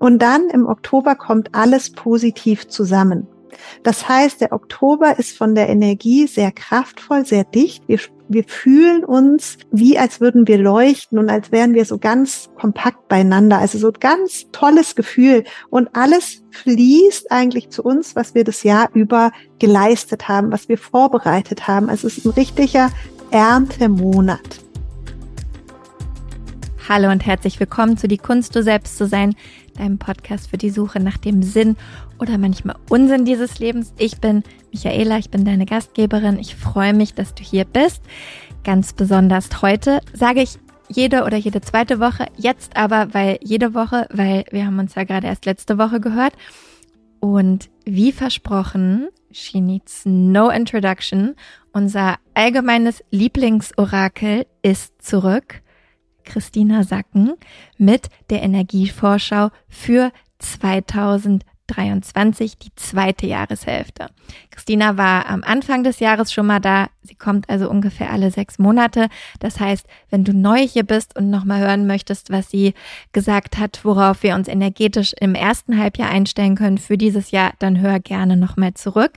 Und 0.00 0.22
dann 0.22 0.48
im 0.48 0.66
Oktober 0.66 1.14
kommt 1.14 1.54
alles 1.54 1.92
positiv 1.92 2.66
zusammen. 2.66 3.26
Das 3.82 4.08
heißt, 4.08 4.40
der 4.40 4.52
Oktober 4.52 5.18
ist 5.18 5.36
von 5.36 5.54
der 5.54 5.68
Energie 5.68 6.26
sehr 6.26 6.52
kraftvoll, 6.52 7.26
sehr 7.26 7.44
dicht. 7.44 7.86
Wir, 7.86 7.98
wir 8.26 8.44
fühlen 8.44 9.04
uns 9.04 9.58
wie 9.70 9.98
als 9.98 10.18
würden 10.18 10.48
wir 10.48 10.56
leuchten 10.56 11.18
und 11.18 11.28
als 11.28 11.52
wären 11.52 11.74
wir 11.74 11.84
so 11.84 11.98
ganz 11.98 12.48
kompakt 12.58 13.08
beieinander. 13.08 13.58
Also 13.58 13.76
so 13.76 13.92
ganz 13.92 14.46
tolles 14.52 14.94
Gefühl. 14.94 15.44
Und 15.68 15.90
alles 15.94 16.44
fließt 16.50 17.30
eigentlich 17.30 17.68
zu 17.68 17.82
uns, 17.82 18.16
was 18.16 18.34
wir 18.34 18.44
das 18.44 18.62
Jahr 18.62 18.88
über 18.94 19.32
geleistet 19.58 20.28
haben, 20.28 20.50
was 20.50 20.70
wir 20.70 20.78
vorbereitet 20.78 21.68
haben. 21.68 21.90
Also 21.90 22.06
es 22.06 22.16
ist 22.16 22.24
ein 22.24 22.32
richtiger 22.32 22.90
Erntemonat. 23.32 24.60
Hallo 26.88 27.10
und 27.10 27.24
herzlich 27.24 27.60
willkommen 27.60 27.96
zu 27.96 28.08
Die 28.08 28.18
Kunst, 28.18 28.56
du 28.56 28.64
selbst 28.64 28.96
zu 28.96 29.06
sein, 29.06 29.36
deinem 29.80 29.98
Podcast 29.98 30.50
für 30.50 30.58
die 30.58 30.70
Suche 30.70 31.00
nach 31.00 31.16
dem 31.16 31.42
Sinn 31.42 31.76
oder 32.18 32.38
manchmal 32.38 32.76
Unsinn 32.88 33.24
dieses 33.24 33.58
Lebens. 33.58 33.92
Ich 33.98 34.20
bin 34.20 34.44
Michaela, 34.72 35.18
ich 35.18 35.30
bin 35.30 35.44
deine 35.44 35.66
Gastgeberin. 35.66 36.38
Ich 36.38 36.54
freue 36.54 36.92
mich, 36.92 37.14
dass 37.14 37.34
du 37.34 37.42
hier 37.42 37.64
bist. 37.64 38.02
Ganz 38.62 38.92
besonders 38.92 39.62
heute 39.62 40.00
sage 40.12 40.42
ich 40.42 40.58
jede 40.88 41.24
oder 41.24 41.36
jede 41.36 41.60
zweite 41.60 42.00
Woche, 42.00 42.26
jetzt 42.36 42.76
aber, 42.76 43.14
weil 43.14 43.38
jede 43.42 43.74
Woche, 43.74 44.06
weil 44.10 44.44
wir 44.50 44.66
haben 44.66 44.78
uns 44.78 44.96
ja 44.96 45.04
gerade 45.04 45.28
erst 45.28 45.46
letzte 45.46 45.78
Woche 45.78 46.00
gehört. 46.00 46.34
Und 47.20 47.70
wie 47.84 48.12
versprochen, 48.12 49.08
she 49.30 49.60
needs 49.60 50.02
no 50.04 50.50
introduction. 50.50 51.36
Unser 51.72 52.16
allgemeines 52.34 53.04
Lieblingsorakel 53.10 54.46
ist 54.62 55.00
zurück. 55.02 55.62
Christina 56.30 56.84
Sacken 56.84 57.34
mit 57.76 58.08
der 58.30 58.42
Energievorschau 58.42 59.50
für 59.68 60.12
2023, 60.38 62.56
die 62.56 62.74
zweite 62.76 63.26
Jahreshälfte. 63.26 64.06
Christina 64.50 64.96
war 64.96 65.28
am 65.28 65.42
Anfang 65.42 65.82
des 65.82 65.98
Jahres 65.98 66.32
schon 66.32 66.46
mal 66.46 66.60
da. 66.60 66.86
Sie 67.02 67.16
kommt 67.16 67.50
also 67.50 67.68
ungefähr 67.68 68.12
alle 68.12 68.30
sechs 68.30 68.60
Monate. 68.60 69.08
Das 69.40 69.58
heißt, 69.58 69.88
wenn 70.08 70.22
du 70.22 70.32
neu 70.32 70.64
hier 70.66 70.84
bist 70.84 71.18
und 71.18 71.30
nochmal 71.30 71.60
hören 71.60 71.88
möchtest, 71.88 72.30
was 72.30 72.48
sie 72.48 72.74
gesagt 73.12 73.58
hat, 73.58 73.84
worauf 73.84 74.22
wir 74.22 74.36
uns 74.36 74.46
energetisch 74.46 75.12
im 75.20 75.34
ersten 75.34 75.78
Halbjahr 75.78 76.10
einstellen 76.10 76.54
können 76.54 76.78
für 76.78 76.96
dieses 76.96 77.32
Jahr, 77.32 77.54
dann 77.58 77.80
hör 77.80 77.98
gerne 77.98 78.36
nochmal 78.36 78.74
zurück. 78.74 79.14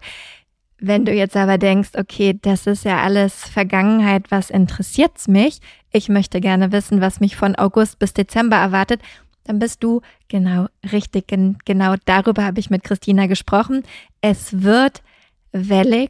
Wenn 0.86 1.06
du 1.06 1.14
jetzt 1.14 1.38
aber 1.38 1.58
denkst, 1.58 1.92
okay, 1.96 2.38
das 2.42 2.68
ist 2.68 2.84
ja 2.84 3.02
alles 3.02 3.48
Vergangenheit, 3.48 4.32
was 4.32 4.50
interessiert's 4.50 5.30
mich? 5.30 5.60
Ich 5.96 6.10
möchte 6.10 6.42
gerne 6.42 6.72
wissen, 6.72 7.02
was 7.02 7.20
mich 7.20 7.36
von 7.36 7.56
August 7.56 8.00
bis 8.00 8.14
Dezember 8.14 8.58
erwartet. 8.58 9.00
Dann 9.44 9.60
bist 9.60 9.84
du 9.84 10.02
genau 10.28 10.68
richtig. 10.92 11.28
Genau 11.28 11.96
darüber 12.06 12.44
habe 12.46 12.60
ich 12.60 12.72
mit 12.72 12.84
Christina 12.84 13.28
gesprochen. 13.28 13.84
Es 14.20 14.64
wird 14.64 15.04
wellig, 15.52 16.10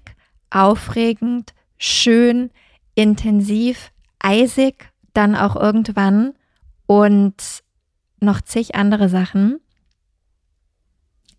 aufregend, 0.50 1.54
schön, 1.78 2.50
intensiv, 2.96 3.92
eisig, 4.20 4.90
dann 5.14 5.36
auch 5.36 5.58
irgendwann 5.58 6.34
und 6.86 7.36
noch 8.22 8.40
zig 8.40 8.76
andere 8.76 9.10
Sachen 9.10 9.60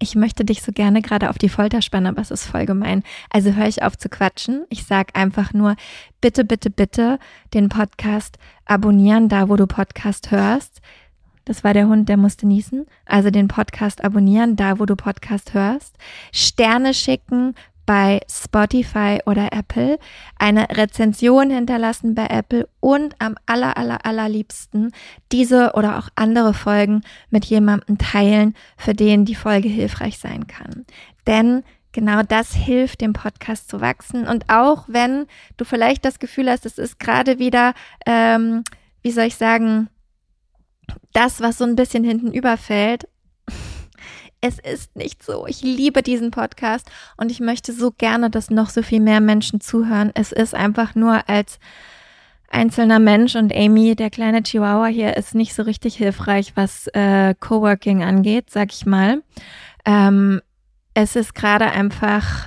ich 0.05 0.14
möchte 0.14 0.44
dich 0.44 0.62
so 0.62 0.70
gerne 0.70 1.00
gerade 1.00 1.30
auf 1.30 1.38
die 1.38 1.48
Folter 1.48 1.80
spannen, 1.80 2.08
aber 2.08 2.20
es 2.20 2.30
ist 2.30 2.44
voll 2.44 2.66
gemein. 2.66 3.02
Also 3.30 3.55
höre 3.55 3.66
ich 3.66 3.83
auf 3.83 3.97
zu 3.97 4.10
quatschen. 4.10 4.66
Ich 4.69 4.84
sage 4.84 5.14
einfach 5.14 5.55
nur, 5.55 5.77
bitte, 6.20 6.44
bitte, 6.44 6.69
bitte 6.69 7.19
den 7.55 7.70
Podcast 7.70 8.38
abonnieren, 8.66 9.30
da 9.30 9.48
wo 9.48 9.56
du 9.56 9.66
Podcast 9.66 10.30
hörst. 10.30 10.82
Das 11.47 11.64
war 11.64 11.72
der 11.72 11.88
Hund, 11.88 12.10
der 12.10 12.19
musste 12.19 12.47
niesen. 12.47 12.84
Also 13.06 13.30
den 13.30 13.48
Podcast 13.48 14.05
abonnieren, 14.05 14.56
da 14.56 14.78
wo 14.78 14.84
du 14.84 14.94
Podcast 14.94 15.55
hörst. 15.55 15.97
Sterne 16.32 16.92
schicken, 16.92 17.55
bei 17.86 18.20
Spotify 18.31 19.20
oder 19.26 19.53
Apple, 19.53 19.98
eine 20.38 20.69
Rezension 20.70 21.50
hinterlassen 21.50 22.14
bei 22.14 22.26
Apple 22.26 22.69
und 22.81 23.14
am 23.19 23.36
aller, 23.47 23.76
aller, 23.76 24.04
allerliebsten 24.04 24.92
diese 25.32 25.72
oder 25.75 25.98
auch 25.98 26.09
andere 26.14 26.54
Folgen 26.54 27.03
mit 27.31 27.44
jemandem 27.44 27.98
teilen, 27.98 28.54
für 28.76 28.94
den 28.94 29.25
die 29.25 29.34
Folge 29.34 29.69
hilfreich 29.69 30.19
sein 30.19 30.47
kann. 30.47 30.84
Denn 31.26 31.62
genau 31.92 32.22
das 32.22 32.54
hilft 32.54 33.00
dem 33.00 33.12
Podcast 33.14 33.69
zu 33.69 33.81
wachsen. 33.81 34.26
Und 34.26 34.48
auch 34.48 34.84
wenn 34.88 35.26
du 35.56 35.64
vielleicht 35.64 36.04
das 36.04 36.19
Gefühl 36.19 36.50
hast, 36.50 36.66
es 36.66 36.78
ist 36.78 36.98
gerade 36.98 37.38
wieder, 37.38 37.72
ähm, 38.04 38.64
wie 39.03 39.12
soll 39.12 39.25
ich 39.25 39.36
sagen, 39.36 39.88
das, 41.12 41.41
was 41.41 41.59
so 41.59 41.64
ein 41.64 41.76
bisschen 41.76 42.04
hinten 42.04 42.32
überfällt, 42.32 43.09
es 44.44 44.59
ist 44.59 44.94
nicht 44.94 45.22
so. 45.22 45.47
Ich 45.47 45.62
liebe 45.62 46.03
diesen 46.03 46.31
Podcast 46.31 46.87
und 47.16 47.31
ich 47.31 47.41
möchte 47.41 47.72
so 47.72 47.91
gerne, 47.91 48.28
dass 48.28 48.50
noch 48.50 48.69
so 48.69 48.82
viel 48.82 49.00
mehr 49.00 49.21
Menschen 49.21 49.62
zuhören. 49.62 50.10
Es 50.15 50.32
ist 50.32 50.55
einfach 50.55 50.94
nur 50.94 51.31
als 51.31 51.59
einzelner 52.50 52.99
Mensch 52.99 53.37
und 53.37 53.56
Amy, 53.56 53.97
der 53.97 54.10
kleine 54.10 54.43
Chihuahua 54.43 54.87
hier, 54.87 55.16
ist 55.16 55.34
nicht 55.34 55.54
so 55.54 55.62
richtig 55.62 55.97
hilfreich, 55.97 56.53
was 56.56 56.88
äh, 56.88 57.34
Coworking 57.41 58.04
angeht, 58.04 58.50
sag 58.50 58.71
ich 58.75 58.84
mal. 58.84 59.22
Ähm, 59.87 60.43
es 60.93 61.16
ist 61.16 61.34
gerade 61.34 61.71
einfach 61.71 62.47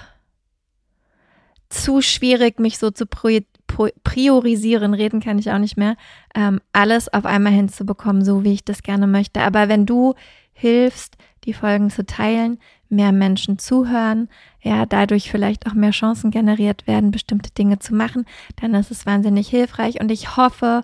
zu 1.70 2.04
schwierig, 2.04 2.60
mich 2.60 2.78
so 2.78 2.92
zu 2.92 3.08
priorisieren, 3.08 4.94
reden 4.94 5.20
kann 5.20 5.40
ich 5.40 5.52
auch 5.52 5.58
nicht 5.58 5.78
mehr, 5.78 5.98
ähm, 6.36 6.62
alles 6.74 7.12
auf 7.12 7.26
einmal 7.26 7.54
hinzubekommen, 7.54 8.24
so 8.24 8.44
wie 8.44 8.54
ich 8.54 8.64
das 8.64 8.84
gerne 8.84 9.08
möchte. 9.08 9.42
Aber 9.42 9.68
wenn 9.68 9.88
du 9.88 10.14
hilfst, 10.54 11.18
die 11.48 11.54
Folgen 11.54 11.90
zu 11.90 12.06
teilen, 12.06 12.60
mehr 12.90 13.12
Menschen 13.12 13.58
zuhören, 13.58 14.30
ja, 14.62 14.86
dadurch 14.86 15.32
vielleicht 15.32 15.66
auch 15.66 15.74
mehr 15.74 15.92
Chancen 15.92 16.30
generiert 16.30 16.86
werden, 16.86 17.10
bestimmte 17.10 17.52
Dinge 17.52 17.80
zu 17.80 17.96
machen, 17.96 18.26
dann 18.62 18.76
ist 18.76 18.92
es 18.92 19.06
wahnsinnig 19.06 19.48
hilfreich 19.48 20.00
und 20.00 20.12
ich 20.12 20.38
hoffe 20.38 20.84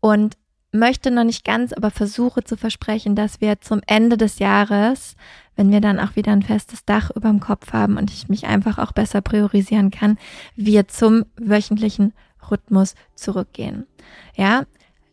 und 0.00 0.36
möchte 0.72 1.10
noch 1.10 1.24
nicht 1.24 1.44
ganz, 1.44 1.72
aber 1.72 1.90
versuche 1.90 2.44
zu 2.44 2.56
versprechen, 2.56 3.14
dass 3.14 3.40
wir 3.40 3.60
zum 3.60 3.80
Ende 3.86 4.16
des 4.16 4.38
Jahres, 4.38 5.16
wenn 5.56 5.70
wir 5.70 5.80
dann 5.80 6.00
auch 6.00 6.16
wieder 6.16 6.32
ein 6.32 6.42
festes 6.42 6.84
Dach 6.84 7.10
über 7.10 7.28
dem 7.28 7.40
Kopf 7.40 7.72
haben 7.72 7.98
und 7.98 8.10
ich 8.10 8.28
mich 8.28 8.46
einfach 8.46 8.78
auch 8.78 8.92
besser 8.92 9.20
priorisieren 9.20 9.90
kann, 9.90 10.18
wir 10.56 10.88
zum 10.88 11.26
wöchentlichen 11.36 12.14
Rhythmus 12.50 12.94
zurückgehen. 13.14 13.86
Ja, 14.34 14.64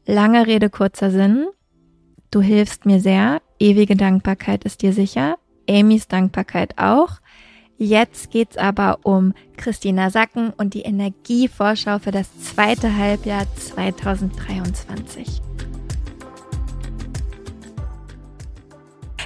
lange 0.05 0.47
Rede, 0.47 0.69
kurzer 0.69 1.11
Sinn. 1.11 1.47
Du 2.31 2.41
hilfst 2.41 2.85
mir 2.85 2.99
sehr. 2.99 3.41
Ewige 3.59 3.95
Dankbarkeit 3.95 4.63
ist 4.63 4.81
dir 4.81 4.93
sicher. 4.93 5.37
Amys 5.69 6.07
Dankbarkeit 6.07 6.77
auch. 6.77 7.19
Jetzt 7.77 8.31
geht's 8.31 8.57
aber 8.57 8.99
um 9.03 9.33
Christina 9.55 10.09
Sacken 10.09 10.51
und 10.51 10.73
die 10.73 10.81
Energievorschau 10.81 11.99
für 11.99 12.11
das 12.11 12.27
zweite 12.41 12.97
Halbjahr 12.97 13.45
2023. 13.55 15.48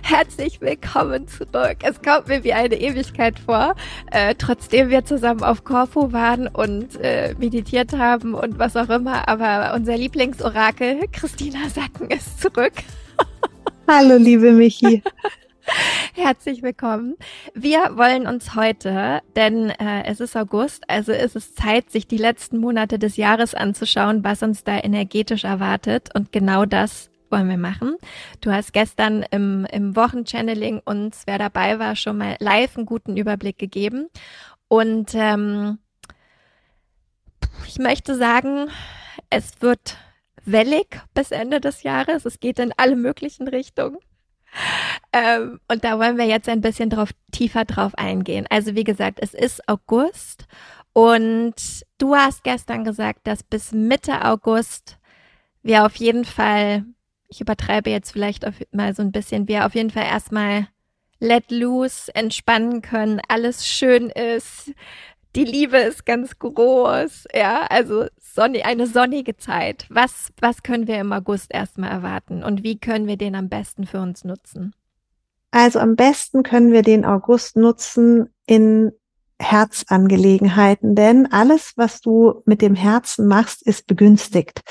Herzlich 0.06 0.60
willkommen 0.60 1.30
zurück. 1.30 1.78
Es 1.82 2.02
kommt 2.02 2.28
mir 2.28 2.44
wie 2.44 2.52
eine 2.52 2.76
Ewigkeit 2.76 3.40
vor, 3.40 3.74
äh, 4.12 4.36
trotzdem 4.38 4.90
wir 4.90 5.06
zusammen 5.06 5.44
auf 5.44 5.64
Korfu 5.64 6.12
waren 6.12 6.48
und 6.48 7.00
äh, 7.00 7.34
meditiert 7.40 7.94
haben 7.94 8.34
und 8.34 8.60
was 8.60 8.76
auch 8.76 8.90
immer. 8.90 9.30
Aber 9.30 9.74
unser 9.74 9.96
Lieblingsorakel, 9.96 11.06
Christina 11.14 11.70
Sacken, 11.70 12.12
ist 12.12 12.42
zurück. 12.42 12.74
Hallo, 13.88 14.18
liebe 14.18 14.52
Michi. 14.52 15.02
Herzlich 16.14 16.62
willkommen. 16.64 17.16
Wir 17.54 17.94
wollen 17.96 18.28
uns 18.28 18.56
heute, 18.56 19.22
denn 19.38 19.70
äh, 19.70 20.04
es 20.06 20.20
ist 20.20 20.36
August, 20.36 20.84
also 20.90 21.14
ist 21.14 21.38
es 21.38 21.56
Zeit, 21.56 21.90
sich 21.90 22.08
die 22.08 22.18
letzten 22.18 22.58
Monate 22.58 23.00
des 23.00 23.16
Jahres 23.16 23.56
anzuschauen, 23.56 24.26
was 24.26 24.44
uns 24.44 24.66
da 24.66 24.78
energetisch 24.78 25.46
erwartet. 25.46 26.10
Und 26.14 26.34
genau 26.34 26.66
das 26.66 27.10
wollen 27.34 27.50
wir 27.50 27.58
machen. 27.58 27.98
Du 28.42 28.52
hast 28.52 28.74
gestern 28.74 29.26
im, 29.32 29.66
im 29.72 29.96
Wochenchanneling 29.96 30.82
uns, 30.86 31.24
wer 31.26 31.40
dabei 31.40 31.80
war, 31.80 31.96
schon 31.96 32.20
mal 32.20 32.36
live 32.40 32.78
einen 32.78 32.86
guten 32.86 33.18
Überblick 33.18 33.58
gegeben. 33.58 34.08
Und 34.68 35.16
ähm, 35.16 35.80
ich 37.68 37.80
möchte 37.80 38.16
sagen, 38.16 38.68
es 39.32 39.62
wird 39.62 39.98
wellig 40.46 41.02
bis 41.16 41.32
Ende 41.32 41.60
des 41.60 41.82
Jahres. 41.82 42.26
Es 42.26 42.40
geht 42.40 42.60
in 42.60 42.72
alle 42.78 42.96
möglichen 42.96 43.48
Richtungen. 43.48 43.98
Ähm, 45.12 45.60
und 45.68 45.84
da 45.84 45.98
wollen 45.98 46.18
wir 46.20 46.26
jetzt 46.26 46.48
ein 46.48 46.62
bisschen 46.62 46.92
drauf, 46.92 47.10
tiefer 47.32 47.66
drauf 47.66 47.96
eingehen. 47.96 48.46
Also 48.52 48.76
wie 48.76 48.84
gesagt, 48.84 49.20
es 49.22 49.34
ist 49.34 49.68
August 49.68 50.46
und 50.94 51.56
du 51.98 52.16
hast 52.16 52.44
gestern 52.44 52.84
gesagt, 52.84 53.26
dass 53.26 53.42
bis 53.42 53.72
Mitte 53.72 54.24
August 54.24 55.00
wir 55.64 55.86
auf 55.86 55.96
jeden 55.96 56.26
Fall, 56.26 56.86
ich 57.34 57.42
übertreibe 57.42 57.90
jetzt 57.90 58.12
vielleicht 58.12 58.46
mal 58.72 58.94
so 58.94 59.02
ein 59.02 59.12
bisschen, 59.12 59.48
wir 59.48 59.66
auf 59.66 59.74
jeden 59.74 59.90
Fall 59.90 60.06
erstmal 60.06 60.68
let 61.20 61.50
loose, 61.50 62.14
entspannen 62.14 62.84
können, 62.84 63.22
alles 63.28 63.66
schön 63.66 64.10
ist, 64.10 64.72
die 65.36 65.46
Liebe 65.46 65.78
ist 65.78 66.06
ganz 66.06 66.38
groß, 66.38 67.26
ja, 67.34 67.66
also 67.72 68.06
sonnig, 68.22 68.66
eine 68.66 68.86
sonnige 68.86 69.36
Zeit. 69.36 69.88
Was, 69.90 70.32
was 70.40 70.62
können 70.62 70.86
wir 70.86 71.00
im 71.00 71.12
August 71.12 71.52
erstmal 71.52 71.90
erwarten 71.90 72.44
und 72.44 72.62
wie 72.62 72.78
können 72.78 73.08
wir 73.08 73.18
den 73.18 73.34
am 73.34 73.50
besten 73.50 73.88
für 73.88 74.00
uns 74.00 74.24
nutzen? 74.24 74.76
Also 75.50 75.80
am 75.80 75.96
besten 75.96 76.44
können 76.44 76.72
wir 76.72 76.84
den 76.84 77.04
August 77.04 77.56
nutzen 77.56 78.30
in 78.46 78.92
Herzangelegenheiten, 79.40 80.94
denn 80.94 81.32
alles, 81.32 81.74
was 81.78 82.00
du 82.00 82.44
mit 82.46 82.62
dem 82.62 82.76
Herzen 82.76 83.28
machst, 83.28 83.66
ist 83.66 83.88
begünstigt. 83.88 84.62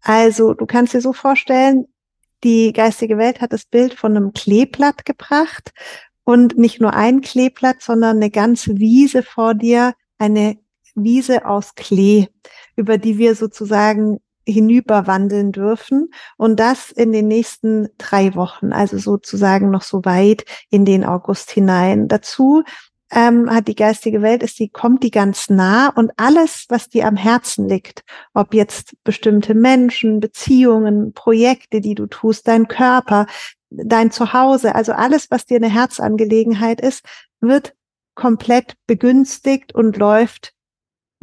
Also 0.00 0.54
du 0.54 0.66
kannst 0.66 0.94
dir 0.94 1.00
so 1.00 1.12
vorstellen, 1.12 1.86
die 2.44 2.72
geistige 2.72 3.18
Welt 3.18 3.40
hat 3.40 3.52
das 3.52 3.64
Bild 3.64 3.94
von 3.94 4.16
einem 4.16 4.32
Kleeblatt 4.32 5.04
gebracht 5.04 5.72
und 6.24 6.56
nicht 6.56 6.80
nur 6.80 6.94
ein 6.94 7.20
Kleeblatt, 7.20 7.80
sondern 7.80 8.16
eine 8.16 8.30
ganze 8.30 8.78
Wiese 8.78 9.22
vor 9.22 9.54
dir, 9.54 9.94
eine 10.18 10.58
Wiese 10.94 11.46
aus 11.46 11.74
Klee, 11.74 12.28
über 12.76 12.98
die 12.98 13.18
wir 13.18 13.34
sozusagen 13.34 14.20
hinüberwandeln 14.46 15.52
dürfen 15.52 16.10
und 16.36 16.60
das 16.60 16.90
in 16.90 17.12
den 17.12 17.28
nächsten 17.28 17.88
drei 17.96 18.34
Wochen, 18.34 18.72
also 18.72 18.98
sozusagen 18.98 19.70
noch 19.70 19.82
so 19.82 20.04
weit 20.04 20.44
in 20.70 20.84
den 20.84 21.04
August 21.04 21.50
hinein. 21.50 22.08
Dazu 22.08 22.62
ähm, 23.10 23.50
hat 23.50 23.68
die 23.68 23.74
geistige 23.74 24.22
Welt 24.22 24.42
ist, 24.42 24.58
die 24.58 24.68
kommt 24.68 25.02
die 25.02 25.10
ganz 25.10 25.50
nah 25.50 25.88
und 25.88 26.12
alles, 26.16 26.66
was 26.68 26.88
dir 26.88 27.06
am 27.06 27.16
Herzen 27.16 27.68
liegt, 27.68 28.02
ob 28.32 28.54
jetzt 28.54 28.94
bestimmte 29.04 29.54
Menschen, 29.54 30.20
Beziehungen, 30.20 31.12
Projekte, 31.12 31.80
die 31.80 31.94
du 31.94 32.06
tust, 32.06 32.48
dein 32.48 32.68
Körper, 32.68 33.26
dein 33.70 34.10
Zuhause, 34.10 34.74
also 34.74 34.92
alles, 34.92 35.30
was 35.30 35.46
dir 35.46 35.56
eine 35.56 35.70
Herzangelegenheit 35.70 36.80
ist, 36.80 37.04
wird 37.40 37.74
komplett 38.14 38.74
begünstigt 38.86 39.74
und 39.74 39.96
läuft 39.96 40.53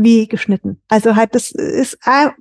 wie 0.03 0.27
geschnitten. 0.27 0.81
Also 0.87 1.15
halt, 1.15 1.35
das 1.35 1.51
ist 1.51 1.99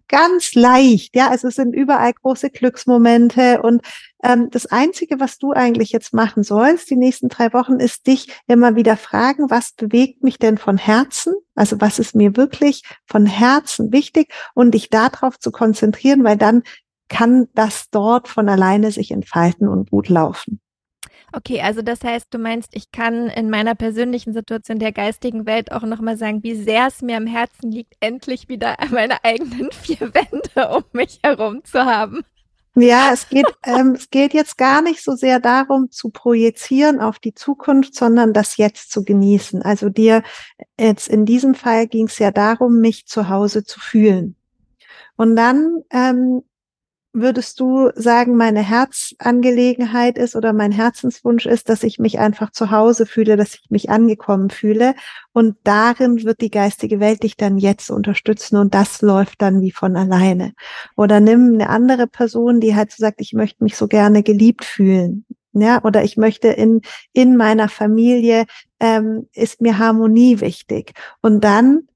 ganz 0.09 0.55
leicht, 0.55 1.15
ja. 1.17 1.31
Also 1.31 1.49
es 1.49 1.57
sind 1.57 1.75
überall 1.75 2.13
große 2.13 2.51
Glücksmomente 2.51 3.63
und 3.63 3.83
ähm, 4.23 4.49
das 4.51 4.67
Einzige, 4.67 5.21
was 5.21 5.39
du 5.39 5.53
eigentlich 5.53 5.93
jetzt 5.93 6.13
machen 6.13 6.43
sollst, 6.43 6.91
die 6.91 6.97
nächsten 6.97 7.29
drei 7.29 7.53
Wochen, 7.53 7.81
ist 7.81 8.07
dich 8.07 8.29
immer 8.47 8.77
wieder 8.77 8.97
fragen, 8.97 9.51
was 9.51 9.73
bewegt 9.73 10.23
mich 10.23 10.39
denn 10.39 10.59
von 10.59 10.79
Herzen? 10.79 11.35
Also 11.55 11.81
was 11.81 11.99
ist 11.99 12.15
mir 12.15 12.37
wirklich 12.37 12.83
von 13.07 13.27
Herzen 13.27 13.93
wichtig 13.93 14.33
und 14.55 14.73
dich 14.73 14.91
darauf 14.91 15.39
zu 15.39 15.51
konzentrieren, 15.51 16.25
weil 16.25 16.37
dann 16.37 16.63
kann 17.09 17.49
das 17.55 17.91
dort 17.91 18.29
von 18.29 18.49
alleine 18.49 18.93
sich 18.93 19.11
entfalten 19.11 19.69
und 19.69 19.91
gut 19.91 20.09
laufen. 20.09 20.61
Okay, 21.33 21.61
also 21.61 21.83
das 21.83 22.03
heißt, 22.03 22.27
du 22.31 22.39
meinst, 22.39 22.71
ich 22.75 22.91
kann 22.91 23.29
in 23.29 23.51
meiner 23.51 23.75
persönlichen 23.75 24.33
Situation 24.33 24.79
der 24.79 24.93
geistigen 24.93 25.47
Welt 25.47 25.71
auch 25.71 25.83
nochmal 25.83 26.17
sagen, 26.17 26.43
wie 26.43 26.55
sehr 26.55 26.89
es 26.89 27.03
mir 27.03 27.17
am 27.17 27.27
Herzen 27.27 27.71
liegt, 27.71 27.95
endlich 28.01 28.49
wieder 28.49 28.77
meine 28.91 29.23
eigenen 29.25 29.71
vier 29.73 30.13
Wände 30.15 30.69
um 30.77 30.85
mich 30.93 31.21
herum 31.23 31.63
zu 31.65 31.85
haben. 31.85 32.25
Ja, 32.77 33.11
es 33.13 33.29
geht, 33.29 33.47
ähm, 33.65 33.95
es 33.97 34.11
geht 34.11 34.33
jetzt 34.33 34.57
gar 34.57 34.81
nicht 34.81 35.03
so 35.03 35.15
sehr 35.17 35.41
darum 35.41 35.91
zu 35.91 36.11
projizieren 36.11 37.01
auf 37.01 37.19
die 37.19 37.35
Zukunft, 37.35 37.97
sondern 37.97 38.33
das 38.33 38.57
jetzt 38.57 38.93
zu 38.93 39.05
genießen. 39.05 39.63
Also 39.63 39.89
dir 39.89 40.23
jetzt 40.79 41.09
in 41.09 41.27
diesem 41.27 41.55
Fall 41.55 41.89
ging 41.89 42.07
es 42.07 42.19
ja 42.19 42.31
darum, 42.31 42.81
mich 42.81 43.07
zu 43.07 43.29
Hause 43.29 43.65
zu 43.65 43.81
fühlen. 43.81 44.37
Und 45.17 45.35
dann 45.37 45.83
ähm, 45.91 46.43
würdest 47.13 47.59
du 47.59 47.91
sagen, 47.95 48.37
meine 48.37 48.61
Herzangelegenheit 48.61 50.17
ist 50.17 50.37
oder 50.37 50.53
mein 50.53 50.73
Herzenswunsch 50.73 51.47
ist, 51.47 51.69
dass 51.69 51.83
ich 51.83 51.99
mich 51.99 52.19
einfach 52.19 52.51
zu 52.53 52.71
Hause 52.71 53.07
fühle, 53.07 53.37
dass 53.37 53.55
ich 53.55 53.71
mich 53.71 53.91
angekommen 53.91 54.51
fühle. 54.51 54.95
Und 55.33 55.57
darin 55.65 56.23
wird 56.25 56.41
die 56.41 56.51
geistige 56.51 57.01
Welt 57.01 57.23
dich 57.23 57.37
dann 57.37 57.59
jetzt 57.59 57.91
unterstützen 57.91 58.57
und 58.57 58.75
das 58.75 59.03
läuft 59.03 59.43
dann 59.43 59.61
wie 59.61 59.73
von 59.73 59.97
alleine. 59.97 60.53
Oder 60.97 61.21
nimm 61.21 61.55
eine 61.55 61.69
andere 61.69 62.07
Person, 62.07 62.61
die 62.61 62.77
halt 62.77 62.93
so 62.93 63.01
sagt, 63.01 63.21
ich 63.21 63.33
möchte 63.33 63.65
mich 63.65 63.77
so 63.77 63.89
gerne 63.89 64.23
geliebt 64.23 64.65
fühlen. 64.65 65.25
Ja, 65.53 65.83
oder 65.83 66.05
ich 66.05 66.17
möchte 66.17 66.49
in, 66.49 66.81
in 67.13 67.37
meiner 67.37 67.69
Familie, 67.69 68.47
ähm, 68.79 69.29
ist 69.35 69.61
mir 69.61 69.79
Harmonie 69.79 70.41
wichtig. 70.41 70.93
Und 71.23 71.43
dann 71.43 71.89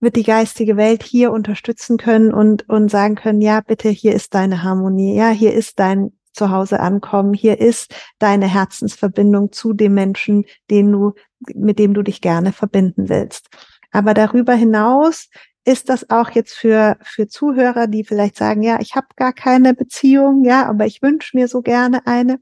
wird 0.00 0.16
die 0.16 0.22
geistige 0.22 0.76
Welt 0.76 1.02
hier 1.02 1.32
unterstützen 1.32 1.96
können 1.96 2.32
und, 2.32 2.68
und 2.68 2.90
sagen 2.90 3.16
können, 3.16 3.40
ja, 3.40 3.60
bitte, 3.60 3.88
hier 3.88 4.14
ist 4.14 4.34
deine 4.34 4.62
Harmonie, 4.62 5.16
ja, 5.16 5.30
hier 5.30 5.52
ist 5.52 5.78
dein 5.78 6.12
Zuhause 6.32 6.80
ankommen, 6.80 7.34
hier 7.34 7.60
ist 7.60 7.94
deine 8.18 8.46
Herzensverbindung 8.46 9.50
zu 9.50 9.72
dem 9.72 9.94
Menschen, 9.94 10.44
den 10.70 10.92
du, 10.92 11.14
mit 11.54 11.78
dem 11.78 11.94
du 11.94 12.02
dich 12.02 12.20
gerne 12.20 12.52
verbinden 12.52 13.08
willst. 13.08 13.48
Aber 13.90 14.14
darüber 14.14 14.54
hinaus 14.54 15.28
ist 15.64 15.88
das 15.88 16.08
auch 16.10 16.30
jetzt 16.30 16.54
für, 16.54 16.96
für 17.02 17.28
Zuhörer, 17.28 17.88
die 17.88 18.04
vielleicht 18.04 18.36
sagen, 18.36 18.62
ja, 18.62 18.78
ich 18.80 18.94
habe 18.94 19.08
gar 19.16 19.32
keine 19.32 19.74
Beziehung, 19.74 20.44
ja, 20.44 20.66
aber 20.66 20.86
ich 20.86 21.02
wünsche 21.02 21.36
mir 21.36 21.48
so 21.48 21.60
gerne 21.60 22.06
eine. 22.06 22.40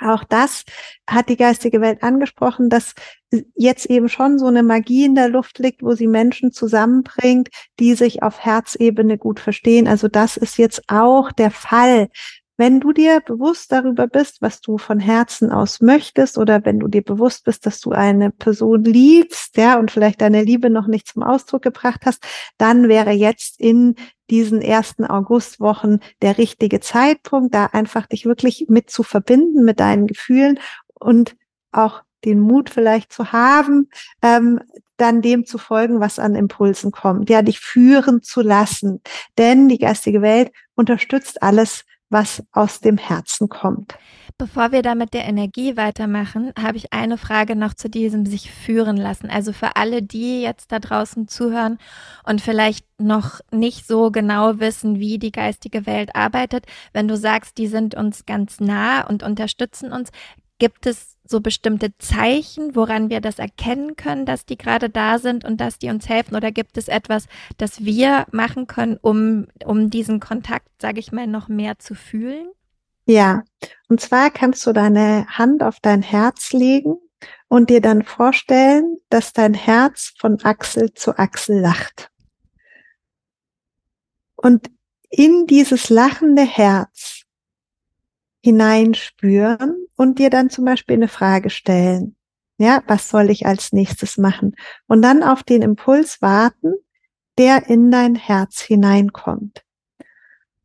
Auch 0.00 0.24
das 0.24 0.64
hat 1.08 1.28
die 1.28 1.36
geistige 1.36 1.80
Welt 1.80 2.02
angesprochen, 2.02 2.70
dass 2.70 2.94
jetzt 3.54 3.86
eben 3.86 4.08
schon 4.08 4.38
so 4.38 4.46
eine 4.46 4.62
Magie 4.62 5.04
in 5.04 5.14
der 5.14 5.28
Luft 5.28 5.58
liegt, 5.58 5.82
wo 5.82 5.94
sie 5.94 6.06
Menschen 6.06 6.52
zusammenbringt, 6.52 7.48
die 7.78 7.94
sich 7.94 8.22
auf 8.22 8.40
Herzebene 8.40 9.18
gut 9.18 9.40
verstehen. 9.40 9.86
Also 9.86 10.08
das 10.08 10.36
ist 10.36 10.56
jetzt 10.58 10.82
auch 10.88 11.32
der 11.32 11.50
Fall. 11.50 12.08
Wenn 12.58 12.80
du 12.80 12.92
dir 12.92 13.20
bewusst 13.20 13.70
darüber 13.70 14.08
bist, 14.08 14.42
was 14.42 14.60
du 14.60 14.78
von 14.78 14.98
Herzen 14.98 15.52
aus 15.52 15.80
möchtest, 15.80 16.36
oder 16.36 16.64
wenn 16.64 16.80
du 16.80 16.88
dir 16.88 17.02
bewusst 17.02 17.44
bist, 17.44 17.64
dass 17.66 17.80
du 17.80 17.92
eine 17.92 18.32
Person 18.32 18.82
liebst, 18.82 19.56
ja, 19.56 19.78
und 19.78 19.92
vielleicht 19.92 20.20
deine 20.20 20.42
Liebe 20.42 20.68
noch 20.68 20.88
nicht 20.88 21.06
zum 21.06 21.22
Ausdruck 21.22 21.62
gebracht 21.62 22.00
hast, 22.04 22.26
dann 22.58 22.88
wäre 22.88 23.12
jetzt 23.12 23.60
in 23.60 23.94
diesen 24.28 24.60
ersten 24.60 25.06
Augustwochen 25.06 26.00
der 26.20 26.36
richtige 26.36 26.80
Zeitpunkt, 26.80 27.54
da 27.54 27.66
einfach 27.66 28.06
dich 28.06 28.26
wirklich 28.26 28.66
mit 28.68 28.90
zu 28.90 29.04
verbinden 29.04 29.64
mit 29.64 29.78
deinen 29.78 30.08
Gefühlen 30.08 30.58
und 30.94 31.36
auch 31.70 32.02
den 32.24 32.40
Mut 32.40 32.70
vielleicht 32.70 33.12
zu 33.12 33.30
haben, 33.30 33.88
ähm, 34.20 34.60
dann 34.96 35.22
dem 35.22 35.46
zu 35.46 35.58
folgen, 35.58 36.00
was 36.00 36.18
an 36.18 36.34
Impulsen 36.34 36.90
kommt, 36.90 37.30
ja, 37.30 37.42
dich 37.42 37.60
führen 37.60 38.20
zu 38.20 38.42
lassen. 38.42 39.00
Denn 39.38 39.68
die 39.68 39.78
geistige 39.78 40.22
Welt 40.22 40.50
unterstützt 40.74 41.40
alles, 41.40 41.84
was 42.10 42.42
aus 42.52 42.80
dem 42.80 42.96
Herzen 42.96 43.48
kommt. 43.48 43.98
Bevor 44.40 44.70
wir 44.70 44.82
da 44.82 44.94
mit 44.94 45.14
der 45.14 45.24
Energie 45.24 45.76
weitermachen, 45.76 46.52
habe 46.56 46.76
ich 46.76 46.92
eine 46.92 47.18
Frage 47.18 47.56
noch 47.56 47.74
zu 47.74 47.90
diesem 47.90 48.24
sich 48.24 48.52
führen 48.52 48.96
lassen. 48.96 49.30
Also 49.30 49.52
für 49.52 49.74
alle, 49.74 50.00
die 50.00 50.42
jetzt 50.42 50.70
da 50.70 50.78
draußen 50.78 51.26
zuhören 51.26 51.78
und 52.24 52.40
vielleicht 52.40 52.86
noch 52.98 53.40
nicht 53.50 53.86
so 53.86 54.12
genau 54.12 54.60
wissen, 54.60 55.00
wie 55.00 55.18
die 55.18 55.32
geistige 55.32 55.86
Welt 55.86 56.14
arbeitet, 56.14 56.66
wenn 56.92 57.08
du 57.08 57.16
sagst, 57.16 57.58
die 57.58 57.66
sind 57.66 57.96
uns 57.96 58.26
ganz 58.26 58.60
nah 58.60 59.04
und 59.06 59.24
unterstützen 59.24 59.92
uns, 59.92 60.10
gibt 60.58 60.86
es 60.86 61.16
so 61.24 61.40
bestimmte 61.40 61.96
Zeichen, 61.98 62.74
woran 62.74 63.10
wir 63.10 63.20
das 63.20 63.38
erkennen 63.38 63.96
können, 63.96 64.24
dass 64.24 64.46
die 64.46 64.56
gerade 64.56 64.88
da 64.88 65.18
sind 65.18 65.44
und 65.44 65.60
dass 65.60 65.78
die 65.78 65.90
uns 65.90 66.08
helfen? 66.08 66.34
Oder 66.36 66.52
gibt 66.52 66.78
es 66.78 66.88
etwas, 66.88 67.26
das 67.58 67.84
wir 67.84 68.26
machen 68.32 68.66
können, 68.66 68.98
um, 69.00 69.46
um 69.64 69.90
diesen 69.90 70.20
Kontakt, 70.20 70.68
sage 70.80 71.00
ich 71.00 71.12
mal, 71.12 71.26
noch 71.26 71.48
mehr 71.48 71.78
zu 71.78 71.94
fühlen? 71.94 72.48
Ja, 73.04 73.44
und 73.88 74.00
zwar 74.00 74.30
kannst 74.30 74.66
du 74.66 74.72
deine 74.72 75.26
Hand 75.28 75.62
auf 75.62 75.80
dein 75.80 76.02
Herz 76.02 76.52
legen 76.52 76.96
und 77.48 77.70
dir 77.70 77.80
dann 77.80 78.02
vorstellen, 78.02 78.98
dass 79.08 79.32
dein 79.32 79.54
Herz 79.54 80.14
von 80.18 80.38
Achsel 80.42 80.92
zu 80.92 81.18
Achsel 81.18 81.60
lacht. 81.60 82.10
Und 84.36 84.70
in 85.10 85.46
dieses 85.46 85.88
lachende 85.88 86.42
Herz 86.42 87.22
hineinspüren 88.42 89.77
und 89.98 90.20
dir 90.20 90.30
dann 90.30 90.48
zum 90.48 90.64
Beispiel 90.64 90.96
eine 90.96 91.08
Frage 91.08 91.50
stellen. 91.50 92.14
Ja, 92.56 92.82
was 92.86 93.08
soll 93.08 93.30
ich 93.30 93.46
als 93.46 93.72
nächstes 93.72 94.16
machen? 94.16 94.56
Und 94.86 95.02
dann 95.02 95.22
auf 95.22 95.42
den 95.42 95.60
Impuls 95.60 96.22
warten, 96.22 96.74
der 97.36 97.68
in 97.68 97.90
dein 97.90 98.14
Herz 98.14 98.60
hineinkommt. 98.60 99.64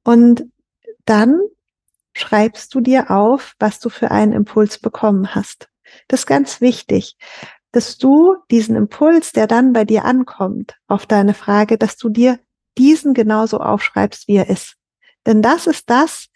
Und 0.04 0.46
dann 1.06 1.40
schreibst 2.14 2.74
du 2.76 2.80
dir 2.80 3.10
auf, 3.10 3.56
was 3.60 3.80
du 3.80 3.90
für 3.90 4.12
einen 4.12 4.34
Impuls 4.34 4.78
bekommen 4.78 5.34
hast. 5.34 5.68
Das 6.08 6.22
ist 6.22 6.26
ganz 6.28 6.62
wichtig, 6.62 7.18
dass 7.72 7.98
du 7.98 8.36
diesen 8.52 8.76
Impuls, 8.76 9.32
der 9.32 9.48
dann 9.48 9.74
bei 9.74 9.84
dir 9.84 10.06
ankommt, 10.06 10.78
auf 10.88 11.08
deine 11.08 11.34
Frage, 11.34 11.80
dass 11.80 11.98
du 11.98 12.10
dir 12.10 12.40
diesen 12.78 13.16
genauso 13.16 13.60
aufschreibst, 13.60 14.28
wie 14.28 14.36
er 14.36 14.50
ist. 14.50 14.76
Denn 15.26 15.42
das 15.42 15.66
ist 15.66 15.90
das, 15.90 16.28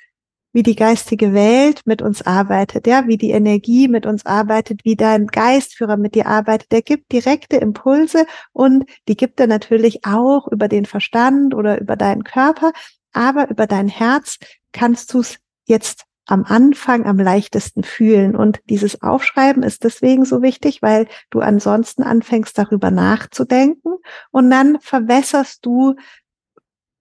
wie 0.53 0.63
die 0.63 0.75
geistige 0.75 1.33
Welt 1.33 1.81
mit 1.85 2.01
uns 2.01 2.21
arbeitet, 2.25 2.87
ja, 2.87 3.07
wie 3.07 3.17
die 3.17 3.31
Energie 3.31 3.87
mit 3.87 4.05
uns 4.05 4.25
arbeitet, 4.25 4.85
wie 4.85 4.95
dein 4.95 5.27
Geistführer 5.27 5.97
mit 5.97 6.15
dir 6.15 6.27
arbeitet. 6.27 6.71
Der 6.71 6.81
gibt 6.81 7.11
direkte 7.11 7.57
Impulse 7.57 8.25
und 8.53 8.85
die 9.07 9.17
gibt 9.17 9.39
er 9.39 9.47
natürlich 9.47 10.05
auch 10.05 10.47
über 10.47 10.67
den 10.67 10.85
Verstand 10.85 11.53
oder 11.53 11.79
über 11.79 11.95
deinen 11.95 12.23
Körper, 12.23 12.71
aber 13.13 13.49
über 13.49 13.67
dein 13.67 13.87
Herz 13.87 14.37
kannst 14.71 15.13
du 15.13 15.19
es 15.19 15.37
jetzt 15.65 16.05
am 16.27 16.43
Anfang 16.43 17.05
am 17.05 17.19
leichtesten 17.19 17.83
fühlen. 17.83 18.35
Und 18.35 18.59
dieses 18.69 19.01
Aufschreiben 19.01 19.63
ist 19.63 19.83
deswegen 19.83 20.25
so 20.25 20.41
wichtig, 20.41 20.81
weil 20.81 21.07
du 21.29 21.39
ansonsten 21.39 22.03
anfängst 22.03 22.57
darüber 22.57 22.91
nachzudenken 22.91 23.93
und 24.31 24.49
dann 24.49 24.79
verwässerst 24.79 25.65
du 25.65 25.95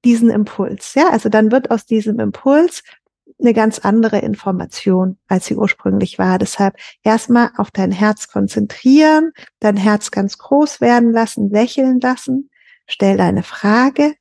diesen 0.05 0.31
Impuls. 0.31 0.95
Ja, 0.95 1.11
also 1.11 1.29
dann 1.29 1.51
wird 1.51 1.71
aus 1.71 1.85
diesem 1.85 2.21
Impuls 2.21 2.85
eine 3.41 3.53
ganz 3.53 3.79
andere 3.79 4.19
Information, 4.19 5.19
als 5.29 5.47
sie 5.47 5.57
ursprünglich 5.57 6.19
war. 6.19 6.39
Deshalb 6.39 6.77
erstmal 7.03 7.51
auf 7.57 7.71
dein 7.71 7.93
Herz 7.93 8.29
konzentrieren, 8.29 9.33
dein 9.61 9.77
Herz 9.77 10.11
ganz 10.11 10.39
groß 10.39 10.81
werden 10.81 11.13
lassen, 11.13 11.51
lächeln 11.51 12.01
lassen, 12.01 12.51
stell 12.87 13.17
deine 13.17 13.43
Frage 13.43 14.15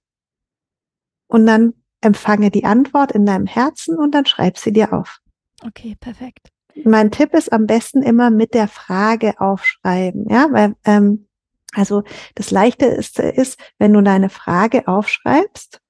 und 1.28 1.46
dann 1.46 1.74
empfange 2.02 2.52
die 2.52 2.66
Antwort 2.66 3.12
in 3.12 3.26
deinem 3.26 3.48
Herzen 3.48 3.98
und 3.98 4.12
dann 4.12 4.26
schreib 4.26 4.58
sie 4.58 4.74
dir 4.74 4.94
auf. 4.94 5.20
Okay, 5.66 5.96
perfekt. 6.00 6.50
Mein 6.84 7.10
Tipp 7.10 7.34
ist 7.34 7.54
am 7.54 7.68
besten 7.68 8.04
immer 8.04 8.30
mit 8.30 8.54
der 8.54 8.68
Frage 8.68 9.40
aufschreiben, 9.40 10.28
ja, 10.30 10.48
weil 10.52 10.76
ähm, 10.84 11.28
also 11.74 12.04
das 12.36 12.52
Leichte 12.52 12.86
ist, 12.86 13.20
ist, 13.20 13.60
wenn 13.78 13.94
du 13.94 14.02
deine 14.02 14.30
Frage 14.30 14.88
aufschreibst, 14.88 15.82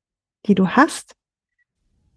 die 0.45 0.55
du 0.55 0.69
hast, 0.69 1.15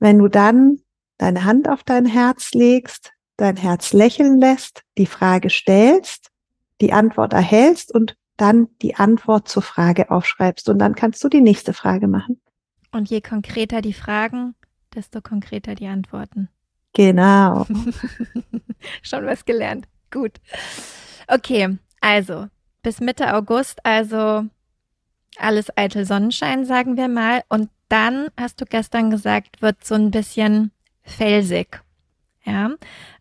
wenn 0.00 0.18
du 0.18 0.28
dann 0.28 0.80
deine 1.18 1.44
Hand 1.44 1.68
auf 1.68 1.82
dein 1.84 2.06
Herz 2.06 2.52
legst, 2.52 3.12
dein 3.36 3.56
Herz 3.56 3.92
lächeln 3.92 4.38
lässt, 4.38 4.82
die 4.96 5.06
Frage 5.06 5.50
stellst, 5.50 6.30
die 6.80 6.92
Antwort 6.92 7.32
erhältst 7.32 7.94
und 7.94 8.16
dann 8.36 8.68
die 8.82 8.94
Antwort 8.94 9.48
zur 9.48 9.62
Frage 9.62 10.10
aufschreibst 10.10 10.68
und 10.68 10.78
dann 10.78 10.94
kannst 10.94 11.22
du 11.22 11.28
die 11.28 11.40
nächste 11.40 11.72
Frage 11.72 12.08
machen. 12.08 12.40
Und 12.92 13.10
je 13.10 13.20
konkreter 13.20 13.82
die 13.82 13.92
Fragen, 13.92 14.54
desto 14.94 15.20
konkreter 15.20 15.74
die 15.74 15.88
Antworten. 15.88 16.48
Genau. 16.94 17.66
Schon 19.02 19.26
was 19.26 19.44
gelernt. 19.44 19.86
Gut. 20.10 20.40
Okay, 21.26 21.78
also 22.00 22.46
bis 22.82 23.00
Mitte 23.00 23.34
August, 23.34 23.84
also 23.84 24.44
alles 25.36 25.76
eitel 25.76 26.06
Sonnenschein, 26.06 26.64
sagen 26.64 26.96
wir 26.96 27.08
mal. 27.08 27.42
Und 27.48 27.70
dann, 27.88 28.28
hast 28.36 28.60
du 28.60 28.64
gestern 28.64 29.10
gesagt, 29.10 29.60
wird 29.60 29.84
so 29.84 29.94
ein 29.94 30.10
bisschen 30.10 30.70
felsig. 31.08 31.82
Ja, 32.44 32.70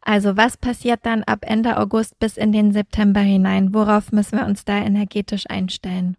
also 0.02 0.38
was 0.38 0.56
passiert 0.58 1.02
dann 1.04 1.24
ab 1.24 1.40
Ende 1.42 1.78
August 1.78 2.18
bis 2.20 2.38
in 2.38 2.52
den 2.52 2.72
September 2.72 3.20
hinein? 3.20 3.74
Worauf 3.74 4.12
müssen 4.12 4.38
wir 4.38 4.46
uns 4.46 4.64
da 4.64 4.78
energetisch 4.78 5.50
einstellen? 5.50 6.16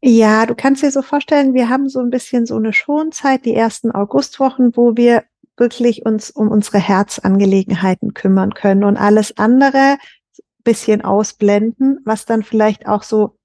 Ja, 0.00 0.46
du 0.46 0.54
kannst 0.54 0.82
dir 0.82 0.90
so 0.90 1.02
vorstellen, 1.02 1.54
wir 1.54 1.68
haben 1.68 1.88
so 1.88 2.00
ein 2.00 2.10
bisschen 2.10 2.44
so 2.46 2.56
eine 2.56 2.72
Schonzeit, 2.72 3.44
die 3.44 3.54
ersten 3.54 3.90
Augustwochen, 3.92 4.76
wo 4.76 4.96
wir 4.96 5.24
wirklich 5.56 6.04
uns 6.04 6.30
um 6.30 6.48
unsere 6.48 6.78
Herzangelegenheiten 6.78 8.14
kümmern 8.14 8.54
können 8.54 8.84
und 8.84 8.96
alles 8.96 9.36
andere 9.38 9.96
bisschen 10.64 11.02
ausblenden, 11.02 12.00
was 12.04 12.24
dann 12.24 12.42
vielleicht 12.42 12.86
auch 12.86 13.02
so 13.02 13.36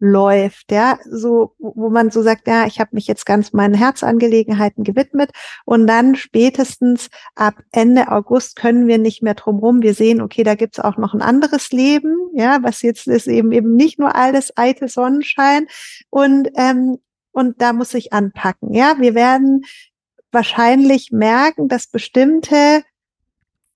anläuft, 0.00 0.70
ja, 0.70 0.98
so 1.08 1.54
wo 1.58 1.90
man 1.90 2.10
so 2.10 2.22
sagt, 2.22 2.46
ja, 2.46 2.66
ich 2.66 2.80
habe 2.80 2.90
mich 2.92 3.06
jetzt 3.06 3.26
ganz 3.26 3.52
meinen 3.52 3.74
Herzangelegenheiten 3.74 4.84
gewidmet 4.84 5.30
und 5.64 5.86
dann 5.86 6.14
spätestens 6.14 7.08
ab 7.34 7.54
Ende 7.72 8.10
August 8.10 8.56
können 8.56 8.86
wir 8.86 8.98
nicht 8.98 9.22
mehr 9.22 9.34
drumherum. 9.34 9.82
Wir 9.82 9.94
sehen, 9.94 10.20
okay, 10.20 10.42
da 10.42 10.54
gibt's 10.54 10.80
auch 10.80 10.96
noch 10.96 11.14
ein 11.14 11.22
anderes 11.22 11.70
Leben, 11.72 12.14
ja, 12.34 12.58
was 12.62 12.82
jetzt 12.82 13.06
ist 13.06 13.26
eben 13.26 13.52
eben 13.52 13.74
nicht 13.74 13.98
nur 13.98 14.14
alles 14.14 14.52
eitel 14.56 14.88
Sonnenschein 14.88 15.66
und 16.10 16.48
ähm, 16.56 16.98
und 17.32 17.60
da 17.60 17.74
muss 17.74 17.92
ich 17.92 18.14
anpacken, 18.14 18.72
ja. 18.72 18.96
Wir 18.98 19.14
werden 19.14 19.64
wahrscheinlich 20.32 21.12
merken, 21.12 21.68
dass 21.68 21.86
bestimmte 21.86 22.82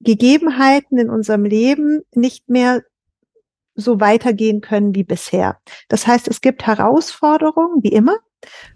Gegebenheiten 0.01 0.97
in 0.99 1.11
unserem 1.11 1.45
Leben 1.45 2.01
nicht 2.15 2.49
mehr 2.49 2.83
so 3.81 4.01
weitergehen 4.01 4.61
können 4.61 4.95
wie 4.95 5.05
bisher. 5.05 5.59
Das 5.89 6.07
heißt, 6.07 6.29
es 6.29 6.41
gibt 6.41 6.67
Herausforderungen, 6.67 7.83
wie 7.83 7.93
immer, 7.93 8.17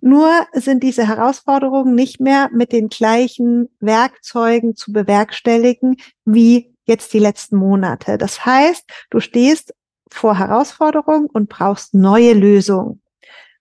nur 0.01 0.31
sind 0.53 0.83
diese 0.83 1.07
Herausforderungen 1.07 1.95
nicht 1.95 2.21
mehr 2.21 2.51
mit 2.53 2.73
den 2.73 2.89
gleichen 2.89 3.69
Werkzeugen 3.81 4.77
zu 4.77 4.93
bewerkstelligen 4.93 5.97
wie 6.25 6.75
jetzt 6.85 7.13
die 7.15 7.19
letzten 7.19 7.57
Monate. 7.57 8.19
Das 8.19 8.45
heißt, 8.45 8.85
du 9.11 9.21
stehst 9.21 9.75
vor 10.11 10.39
Herausforderungen 10.39 11.27
und 11.33 11.49
brauchst 11.49 11.95
neue 11.95 12.35
Lösungen, 12.35 13.03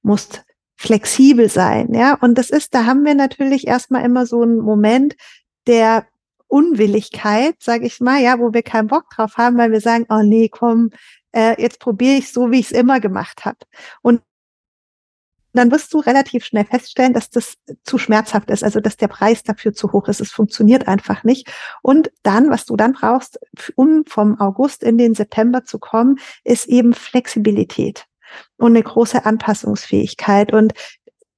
musst 0.01 0.43
flexibel 0.75 1.49
sein, 1.49 1.93
ja. 1.93 2.15
Und 2.19 2.37
das 2.37 2.49
ist, 2.49 2.75
da 2.75 2.85
haben 2.85 3.05
wir 3.05 3.15
natürlich 3.15 3.67
erstmal 3.67 4.03
immer 4.03 4.25
so 4.25 4.41
einen 4.41 4.57
Moment 4.57 5.15
der 5.65 6.05
Unwilligkeit, 6.47 7.55
sage 7.59 7.85
ich 7.85 8.01
mal, 8.01 8.21
ja, 8.21 8.37
wo 8.39 8.53
wir 8.53 8.61
keinen 8.61 8.87
Bock 8.87 9.09
drauf 9.09 9.37
haben, 9.37 9.57
weil 9.57 9.71
wir 9.71 9.81
sagen, 9.81 10.05
oh 10.09 10.21
nee, 10.21 10.49
komm, 10.49 10.89
äh, 11.33 11.61
jetzt 11.61 11.79
probiere 11.79 12.17
ich 12.17 12.31
so, 12.31 12.51
wie 12.51 12.59
ich 12.59 12.67
es 12.67 12.71
immer 12.71 12.99
gemacht 12.99 13.45
habe. 13.45 13.57
Und 14.01 14.21
dann 15.53 15.71
wirst 15.71 15.93
du 15.93 15.99
relativ 15.99 16.45
schnell 16.45 16.65
feststellen, 16.65 17.13
dass 17.13 17.29
das 17.29 17.55
zu 17.83 17.97
schmerzhaft 17.97 18.49
ist, 18.49 18.63
also 18.63 18.79
dass 18.79 18.97
der 18.97 19.07
Preis 19.07 19.43
dafür 19.43 19.73
zu 19.73 19.91
hoch 19.91 20.07
ist. 20.07 20.19
Es 20.19 20.31
funktioniert 20.31 20.87
einfach 20.87 21.23
nicht. 21.23 21.51
Und 21.81 22.11
dann, 22.23 22.49
was 22.49 22.65
du 22.65 22.75
dann 22.75 22.93
brauchst, 22.93 23.39
um 23.75 24.03
vom 24.07 24.39
August 24.39 24.83
in 24.83 24.97
den 24.97 25.13
September 25.13 25.63
zu 25.63 25.77
kommen, 25.77 26.17
ist 26.43 26.65
eben 26.65 26.93
Flexibilität 26.93 28.05
und 28.57 28.71
eine 28.71 28.81
große 28.81 29.25
Anpassungsfähigkeit. 29.25 30.53
Und 30.53 30.73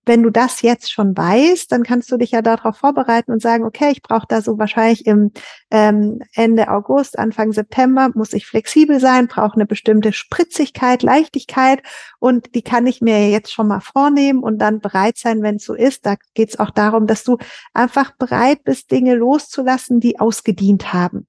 wenn 0.05 0.23
du 0.23 0.29
das 0.29 0.61
jetzt 0.61 0.91
schon 0.91 1.15
weißt, 1.15 1.71
dann 1.71 1.83
kannst 1.83 2.11
du 2.11 2.17
dich 2.17 2.31
ja 2.31 2.41
darauf 2.41 2.77
vorbereiten 2.77 3.31
und 3.31 3.41
sagen, 3.41 3.63
okay, 3.63 3.91
ich 3.91 4.01
brauche 4.01 4.27
da 4.27 4.41
so 4.41 4.57
wahrscheinlich 4.57 5.05
im 5.05 5.31
ähm, 5.71 6.21
Ende 6.33 6.69
August, 6.69 7.17
Anfang 7.17 7.51
September, 7.51 8.09
muss 8.13 8.33
ich 8.33 8.45
flexibel 8.45 8.99
sein, 8.99 9.27
brauche 9.27 9.55
eine 9.55 9.65
bestimmte 9.65 10.13
Spritzigkeit, 10.13 11.03
Leichtigkeit 11.03 11.81
und 12.19 12.55
die 12.55 12.61
kann 12.61 12.87
ich 12.87 13.01
mir 13.01 13.29
jetzt 13.29 13.51
schon 13.51 13.67
mal 13.67 13.81
vornehmen 13.81 14.43
und 14.43 14.59
dann 14.59 14.79
bereit 14.79 15.17
sein, 15.17 15.41
wenn 15.41 15.55
es 15.55 15.65
so 15.65 15.73
ist. 15.73 16.05
Da 16.05 16.15
geht 16.33 16.49
es 16.49 16.59
auch 16.59 16.71
darum, 16.71 17.07
dass 17.07 17.23
du 17.23 17.37
einfach 17.73 18.11
bereit 18.11 18.63
bist, 18.63 18.91
Dinge 18.91 19.15
loszulassen, 19.15 19.99
die 19.99 20.19
ausgedient 20.19 20.93
haben. 20.93 21.27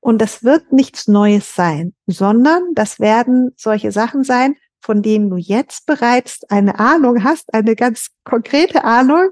Und 0.00 0.22
das 0.22 0.42
wird 0.42 0.72
nichts 0.72 1.08
Neues 1.08 1.54
sein, 1.54 1.92
sondern 2.06 2.62
das 2.74 3.00
werden 3.00 3.52
solche 3.56 3.92
Sachen 3.92 4.24
sein, 4.24 4.56
von 4.80 5.02
denen 5.02 5.30
du 5.30 5.36
jetzt 5.36 5.86
bereits 5.86 6.42
eine 6.48 6.78
Ahnung 6.78 7.22
hast, 7.24 7.52
eine 7.54 7.76
ganz 7.76 8.08
konkrete 8.24 8.84
Ahnung, 8.84 9.30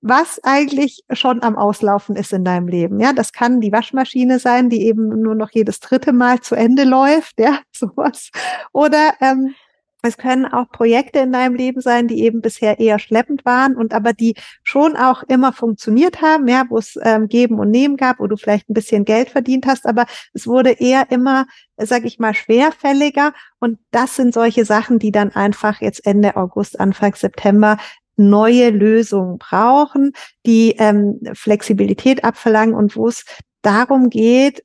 was 0.00 0.40
eigentlich 0.44 1.02
schon 1.10 1.42
am 1.42 1.56
Auslaufen 1.56 2.16
ist 2.16 2.32
in 2.32 2.44
deinem 2.44 2.68
Leben. 2.68 3.00
Ja, 3.00 3.12
das 3.12 3.32
kann 3.32 3.60
die 3.60 3.72
Waschmaschine 3.72 4.38
sein, 4.38 4.70
die 4.70 4.86
eben 4.86 5.08
nur 5.22 5.34
noch 5.34 5.50
jedes 5.50 5.80
dritte 5.80 6.12
Mal 6.12 6.40
zu 6.40 6.54
Ende 6.54 6.84
läuft, 6.84 7.38
ja, 7.38 7.60
sowas. 7.72 8.30
Oder 8.72 9.14
ähm, 9.20 9.54
es 10.02 10.16
können 10.16 10.46
auch 10.46 10.70
Projekte 10.70 11.20
in 11.20 11.32
deinem 11.32 11.56
Leben 11.56 11.80
sein, 11.80 12.06
die 12.06 12.22
eben 12.22 12.40
bisher 12.40 12.78
eher 12.78 12.98
schleppend 12.98 13.44
waren 13.44 13.76
und 13.76 13.92
aber 13.92 14.12
die 14.12 14.34
schon 14.62 14.96
auch 14.96 15.24
immer 15.24 15.52
funktioniert 15.52 16.22
haben, 16.22 16.46
ja, 16.46 16.64
wo 16.68 16.78
es 16.78 16.96
ähm, 17.02 17.26
Geben 17.28 17.58
und 17.58 17.70
Nehmen 17.70 17.96
gab, 17.96 18.20
wo 18.20 18.28
du 18.28 18.36
vielleicht 18.36 18.70
ein 18.70 18.74
bisschen 18.74 19.04
Geld 19.04 19.30
verdient 19.30 19.66
hast, 19.66 19.86
aber 19.86 20.06
es 20.32 20.46
wurde 20.46 20.70
eher 20.70 21.10
immer, 21.10 21.46
sag 21.76 22.04
ich 22.04 22.18
mal, 22.20 22.34
schwerfälliger. 22.34 23.32
Und 23.58 23.78
das 23.90 24.14
sind 24.14 24.32
solche 24.32 24.64
Sachen, 24.64 25.00
die 25.00 25.10
dann 25.10 25.32
einfach 25.32 25.80
jetzt 25.80 26.06
Ende 26.06 26.36
August, 26.36 26.78
Anfang 26.78 27.14
September 27.14 27.76
neue 28.16 28.70
Lösungen 28.70 29.38
brauchen, 29.38 30.12
die 30.44 30.76
ähm, 30.78 31.20
Flexibilität 31.34 32.24
abverlangen 32.24 32.74
und 32.74 32.96
wo 32.96 33.08
es 33.08 33.24
darum 33.62 34.10
geht, 34.10 34.64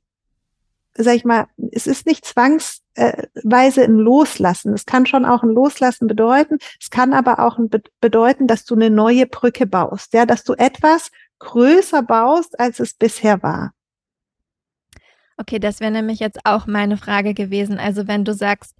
sag 0.96 1.14
ich 1.16 1.24
mal, 1.24 1.46
es 1.72 1.86
ist 1.86 2.06
nicht 2.06 2.24
zwangsweise 2.24 3.84
ein 3.84 3.96
Loslassen. 3.98 4.72
Es 4.74 4.86
kann 4.86 5.06
schon 5.06 5.24
auch 5.24 5.42
ein 5.42 5.50
Loslassen 5.50 6.06
bedeuten. 6.06 6.58
Es 6.80 6.90
kann 6.90 7.12
aber 7.12 7.40
auch 7.40 7.58
bedeuten, 8.00 8.46
dass 8.46 8.64
du 8.64 8.74
eine 8.74 8.90
neue 8.90 9.26
Brücke 9.26 9.66
baust, 9.66 10.14
ja, 10.14 10.26
dass 10.26 10.44
du 10.44 10.54
etwas 10.54 11.10
größer 11.40 12.02
baust, 12.02 12.58
als 12.58 12.80
es 12.80 12.94
bisher 12.94 13.42
war. 13.42 13.72
Okay, 15.36 15.58
das 15.58 15.80
wäre 15.80 15.90
nämlich 15.90 16.20
jetzt 16.20 16.38
auch 16.44 16.66
meine 16.66 16.96
Frage 16.96 17.34
gewesen. 17.34 17.78
Also 17.78 18.06
wenn 18.06 18.24
du 18.24 18.34
sagst, 18.34 18.76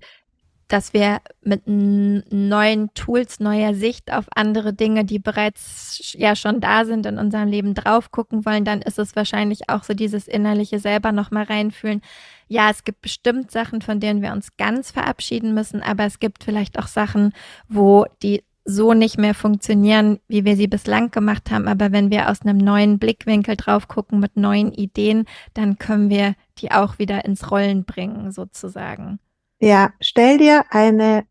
dass 0.69 0.93
wir 0.93 1.21
mit 1.43 1.63
neuen 1.67 2.93
Tools, 2.95 3.41
neuer 3.41 3.75
Sicht 3.75 4.13
auf 4.13 4.27
andere 4.35 4.73
Dinge, 4.73 5.05
die 5.05 5.19
bereits 5.19 6.15
ja 6.17 6.35
schon 6.37 6.61
da 6.61 6.85
sind 6.85 7.07
in 7.07 7.19
unserem 7.19 7.49
Leben 7.49 7.75
drauf 7.75 8.11
gucken 8.11 8.45
wollen, 8.47 8.65
dann 8.65 8.83
ist 8.83 8.99
es 8.99 9.15
wahrscheinlich 9.17 9.69
auch 9.69 9.85
so 9.85 9.95
dieses 9.95 10.27
innerliche 10.27 10.79
selber 10.79 11.13
nochmal 11.13 11.45
reinfühlen. 11.45 12.01
Ja, 12.49 12.71
es 12.71 12.85
gibt 12.85 13.03
bestimmt 13.03 13.51
Sachen, 13.51 13.83
von 13.83 14.01
denen 14.01 14.23
wir 14.23 14.33
uns 14.33 14.57
ganz 14.57 14.91
verabschieden 14.91 15.55
müssen, 15.55 15.83
aber 15.83 16.05
es 16.05 16.19
gibt 16.19 16.45
vielleicht 16.45 16.79
auch 16.79 16.87
Sachen, 16.87 17.33
wo 17.69 18.07
die 18.23 18.43
so 18.65 18.95
nicht 18.95 19.19
mehr 19.19 19.35
funktionieren, 19.35 20.21
wie 20.27 20.45
wir 20.45 20.57
sie 20.57 20.69
bislang 20.69 21.11
gemacht 21.11 21.51
haben. 21.51 21.69
Aber 21.69 21.93
wenn 21.93 22.11
wir 22.11 22.31
aus 22.31 22.43
einem 22.43 22.57
neuen 22.57 22.99
Blickwinkel 22.99 23.57
drauf 23.57 23.89
gucken 23.89 24.21
mit 24.21 24.37
neuen 24.37 24.73
Ideen, 24.73 25.27
dann 25.53 25.79
können 25.79 26.09
wir 26.09 26.35
die 26.59 26.73
auch 26.73 26.99
wieder 26.99 27.25
ins 27.27 27.51
Rollen 27.51 27.85
bringen, 27.85 28.33
sozusagen. 28.33 29.19
Ja, 29.65 29.95
stell 29.99 30.37
dir 30.37 30.67
eine 30.69 31.25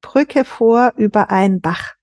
Brücke 0.00 0.44
vor 0.44 0.94
über 0.96 1.30
einen 1.30 1.60
Bach. 1.60 1.94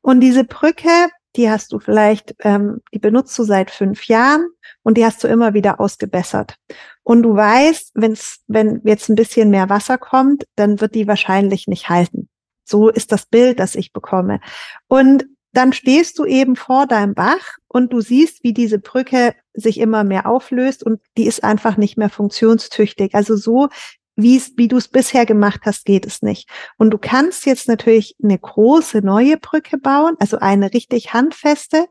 Und 0.00 0.20
diese 0.20 0.44
Brücke, 0.44 1.08
die 1.34 1.50
hast 1.50 1.72
du 1.72 1.80
vielleicht, 1.80 2.36
ähm, 2.44 2.82
die 2.94 3.00
benutzt 3.00 3.36
du 3.36 3.42
seit 3.42 3.72
fünf 3.72 4.06
Jahren 4.06 4.46
und 4.84 4.96
die 4.96 5.04
hast 5.04 5.24
du 5.24 5.26
immer 5.26 5.54
wieder 5.54 5.80
ausgebessert. 5.80 6.54
Und 7.02 7.24
du 7.24 7.34
weißt, 7.34 7.94
wenn's, 7.94 8.44
wenn 8.46 8.80
jetzt 8.84 9.08
ein 9.08 9.16
bisschen 9.16 9.50
mehr 9.50 9.68
Wasser 9.68 9.98
kommt, 9.98 10.46
dann 10.54 10.80
wird 10.80 10.94
die 10.94 11.08
wahrscheinlich 11.08 11.66
nicht 11.66 11.88
halten. 11.88 12.28
So 12.64 12.88
ist 12.88 13.10
das 13.10 13.26
Bild, 13.26 13.58
das 13.58 13.74
ich 13.74 13.92
bekomme. 13.92 14.38
Und 14.86 15.26
dann 15.52 15.72
stehst 15.72 16.16
du 16.20 16.26
eben 16.26 16.54
vor 16.54 16.86
deinem 16.86 17.14
Bach 17.14 17.56
und 17.66 17.92
du 17.92 18.00
siehst, 18.00 18.44
wie 18.44 18.52
diese 18.52 18.78
Brücke 18.78 19.34
sich 19.52 19.80
immer 19.80 20.04
mehr 20.04 20.26
auflöst 20.26 20.84
und 20.84 21.00
die 21.16 21.26
ist 21.26 21.42
einfach 21.42 21.76
nicht 21.76 21.98
mehr 21.98 22.10
funktionstüchtig. 22.10 23.16
Also 23.16 23.34
so, 23.34 23.68
wie 24.16 24.68
du 24.68 24.78
es 24.78 24.88
bisher 24.88 25.26
gemacht 25.26 25.60
hast, 25.64 25.84
geht 25.84 26.06
es 26.06 26.22
nicht. 26.22 26.48
Und 26.78 26.90
du 26.90 26.98
kannst 26.98 27.46
jetzt 27.46 27.68
natürlich 27.68 28.16
eine 28.22 28.38
große 28.38 29.02
neue 29.02 29.36
Brücke 29.36 29.78
bauen, 29.78 30.14
also 30.18 30.38
eine 30.38 30.72
richtig 30.72 31.12
handfeste. 31.12 31.86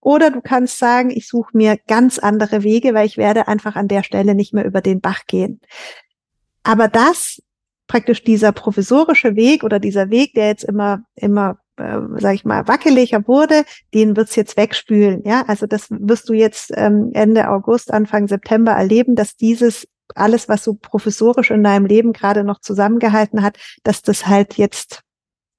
Oder 0.00 0.30
du 0.30 0.40
kannst 0.40 0.78
sagen, 0.78 1.10
ich 1.10 1.28
suche 1.28 1.56
mir 1.56 1.76
ganz 1.86 2.18
andere 2.18 2.62
Wege, 2.62 2.94
weil 2.94 3.06
ich 3.06 3.16
werde 3.16 3.48
einfach 3.48 3.76
an 3.76 3.88
der 3.88 4.02
Stelle 4.02 4.34
nicht 4.34 4.54
mehr 4.54 4.64
über 4.64 4.80
den 4.80 5.00
Bach 5.00 5.22
gehen. 5.26 5.60
Aber 6.62 6.88
das 6.88 7.40
praktisch 7.86 8.22
dieser 8.22 8.52
provisorische 8.52 9.34
Weg 9.34 9.64
oder 9.64 9.80
dieser 9.80 10.10
Weg, 10.10 10.34
der 10.34 10.48
jetzt 10.48 10.64
immer, 10.64 11.02
immer, 11.14 11.58
äh, 11.78 11.98
sag 12.18 12.34
ich 12.34 12.44
mal, 12.44 12.68
wackeliger 12.68 13.26
wurde, 13.26 13.64
den 13.94 14.16
wird's 14.16 14.36
jetzt 14.36 14.56
wegspülen. 14.56 15.22
Ja, 15.24 15.44
also 15.48 15.66
das 15.66 15.88
wirst 15.90 16.28
du 16.28 16.34
jetzt 16.34 16.70
ähm, 16.76 17.10
Ende 17.14 17.48
August, 17.48 17.92
Anfang 17.92 18.28
September 18.28 18.72
erleben, 18.72 19.16
dass 19.16 19.36
dieses 19.36 19.88
alles, 20.14 20.48
was 20.48 20.64
so 20.64 20.74
professorisch 20.74 21.50
in 21.50 21.62
deinem 21.62 21.86
Leben 21.86 22.12
gerade 22.12 22.44
noch 22.44 22.60
zusammengehalten 22.60 23.42
hat, 23.42 23.58
dass 23.82 24.02
das 24.02 24.26
halt 24.26 24.56
jetzt 24.56 25.02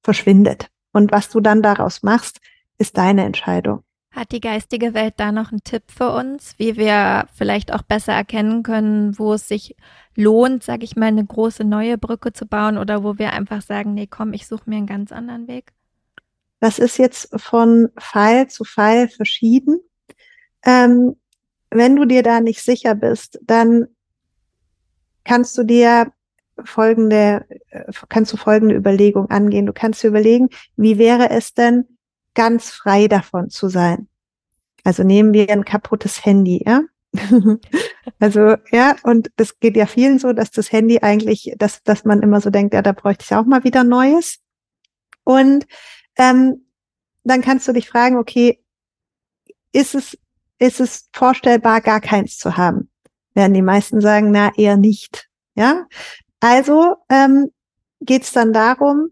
verschwindet. 0.04 0.68
Und 0.92 1.12
was 1.12 1.30
du 1.30 1.40
dann 1.40 1.62
daraus 1.62 2.04
machst, 2.04 2.40
ist 2.78 2.98
deine 2.98 3.26
Entscheidung. 3.26 3.84
Hat 4.12 4.32
die 4.32 4.40
geistige 4.40 4.96
Welt 4.96 5.14
da 5.18 5.32
noch 5.32 5.52
einen 5.52 5.64
Tipp 5.64 5.84
für 5.88 6.12
uns, 6.12 6.56
wie 6.58 6.78
wir 6.78 7.28
vielleicht 7.36 7.72
auch 7.72 7.84
besser 7.84 8.14
erkennen 8.14 8.64
können, 8.64 9.20
wo 9.20 9.34
es 9.34 9.48
sich 9.48 9.76
lohnt, 10.16 10.64
sage 10.64 10.84
ich 10.84 10.96
mal, 10.96 11.08
eine 11.08 11.24
große 11.24 11.64
neue 11.64 11.98
Brücke 11.98 12.34
zu 12.34 12.48
bauen 12.48 12.78
oder 12.78 13.04
wo 13.04 13.20
wir 13.20 13.34
einfach 13.34 13.62
sagen, 13.62 13.94
nee, 13.94 14.08
komm, 14.08 14.34
ich 14.34 14.48
suche 14.48 14.64
mir 14.66 14.78
einen 14.78 14.88
ganz 14.88 15.12
anderen 15.12 15.48
Weg? 15.48 15.74
Das 16.60 16.80
ist 16.80 16.98
jetzt 16.98 17.30
von 17.40 17.90
Fall 17.98 18.50
zu 18.50 18.64
Fall 18.64 19.08
verschieden. 19.08 19.80
Ähm, 20.66 21.16
wenn 21.70 21.96
du 21.96 22.06
dir 22.06 22.24
da 22.24 22.42
nicht 22.42 22.64
sicher 22.64 22.96
bist, 22.96 23.40
dann 23.44 23.88
kannst 25.24 25.58
du 25.58 25.64
dir 25.64 26.12
folgende, 26.66 27.46
äh, 27.70 27.92
kannst 28.10 28.34
du 28.34 28.38
folgende 28.38 28.76
Überlegung 28.76 29.30
angehen. 29.30 29.66
Du 29.66 29.74
kannst 29.74 30.04
dir 30.04 30.08
überlegen, 30.08 30.50
wie 30.76 30.98
wäre 30.98 31.30
es 31.30 31.54
denn, 31.54 31.86
ganz 32.36 32.70
frei 32.70 33.08
davon 33.08 33.50
zu 33.50 33.70
sein? 33.70 34.08
Also 34.84 35.04
nehmen 35.04 35.34
wir 35.34 35.50
ein 35.50 35.66
kaputtes 35.66 36.26
Handy, 36.26 36.64
ja? 36.66 36.82
also, 38.20 38.56
ja, 38.72 38.96
und 39.04 39.32
das 39.36 39.60
geht 39.60 39.76
ja 39.76 39.88
vielen 39.88 40.20
so, 40.20 40.32
dass 40.32 40.52
das 40.52 40.72
Handy 40.72 41.00
eigentlich, 41.00 41.54
dass, 41.58 41.82
dass 41.84 42.06
man 42.06 42.22
immer 42.22 42.40
so 42.40 42.50
denkt, 42.50 42.74
ja, 42.74 42.82
da 42.82 42.92
bräuchte 42.92 43.26
ich 43.26 43.36
auch 43.36 43.46
mal 43.46 43.64
wieder 43.64 43.84
Neues. 43.84 44.40
Und 45.24 45.66
ähm, 46.18 46.66
dann 47.24 47.42
kannst 47.42 47.68
du 47.68 47.74
dich 47.74 47.90
fragen, 47.90 48.18
okay, 48.18 48.64
ist 49.72 49.96
es, 49.96 50.18
ist 50.60 50.80
es 50.80 51.10
vorstellbar, 51.14 51.82
gar 51.82 52.02
keins 52.02 52.38
zu 52.38 52.58
haben? 52.58 52.90
Werden 53.34 53.54
die 53.54 53.62
meisten 53.62 54.02
sagen, 54.02 54.32
na, 54.32 54.52
eher 54.56 54.78
nicht. 54.78 55.30
Ja, 55.56 55.88
also 56.40 56.96
ähm, 57.10 57.52
geht 58.02 58.24
es 58.24 58.32
dann 58.32 58.54
darum, 58.54 59.10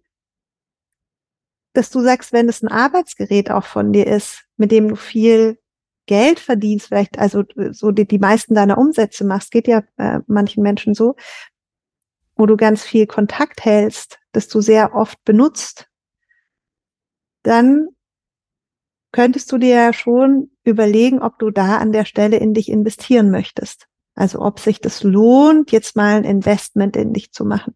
dass 1.74 1.90
du 1.90 2.02
sagst, 2.02 2.34
wenn 2.34 2.50
es 2.50 2.64
ein 2.64 2.70
Arbeitsgerät 2.70 3.52
auch 3.52 3.66
von 3.66 3.94
dir 3.94 4.08
ist, 4.08 4.46
mit 4.56 4.72
dem 4.72 4.88
du 4.88 4.96
viel 4.96 5.60
Geld 6.08 6.40
verdienst, 6.40 6.88
vielleicht 6.88 7.20
also 7.20 7.44
so 7.72 7.92
die, 7.92 8.08
die 8.08 8.18
meisten 8.18 8.56
deiner 8.56 8.78
Umsätze 8.78 9.26
machst, 9.26 9.52
geht 9.52 9.68
ja 9.68 9.84
äh, 9.98 10.22
manchen 10.26 10.64
Menschen 10.64 10.94
so, 10.94 11.16
wo 12.36 12.46
du 12.46 12.56
ganz 12.56 12.84
viel 12.84 13.06
Kontakt 13.08 13.66
hältst, 13.66 14.20
dass 14.32 14.48
du 14.48 14.62
sehr 14.62 14.96
oft 14.96 15.24
benutzt, 15.26 15.88
dann 17.44 17.90
könntest 19.12 19.52
du 19.52 19.58
dir 19.58 19.76
ja 19.76 19.94
schon 19.94 20.52
überlegen, 20.64 21.22
ob 21.22 21.40
du 21.40 21.50
da 21.50 21.78
an 21.78 21.92
der 21.92 22.06
Stelle 22.06 22.38
in 22.38 22.54
dich 22.54 22.70
investieren 22.70 23.32
möchtest. 23.32 23.88
Also 24.18 24.42
ob 24.42 24.60
sich 24.60 24.82
das 24.82 25.04
lohnt, 25.04 25.72
jetzt 25.72 25.96
mal 25.96 26.16
ein 26.16 26.24
Investment 26.24 26.96
in 26.98 27.14
dich 27.14 27.32
zu 27.32 27.46
machen. 27.46 27.76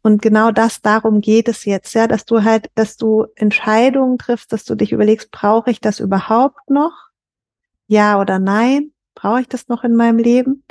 Und 0.00 0.22
genau 0.22 0.50
das, 0.50 0.80
darum 0.80 1.20
geht 1.20 1.48
es 1.48 1.66
jetzt, 1.66 1.92
ja, 1.92 2.08
dass 2.08 2.24
du 2.24 2.44
halt, 2.44 2.70
dass 2.76 2.96
du 2.96 3.26
Entscheidungen 3.36 4.16
triffst, 4.16 4.54
dass 4.54 4.64
du 4.64 4.74
dich 4.74 4.90
überlegst, 4.90 5.30
brauche 5.30 5.70
ich 5.70 5.82
das 5.82 6.00
überhaupt 6.00 6.70
noch? 6.70 6.92
Ja 7.88 8.18
oder 8.18 8.38
nein? 8.38 8.92
Brauche 9.14 9.42
ich 9.42 9.48
das 9.48 9.68
noch 9.68 9.84
in 9.84 9.96
meinem 9.96 10.18
Leben? 10.18 10.64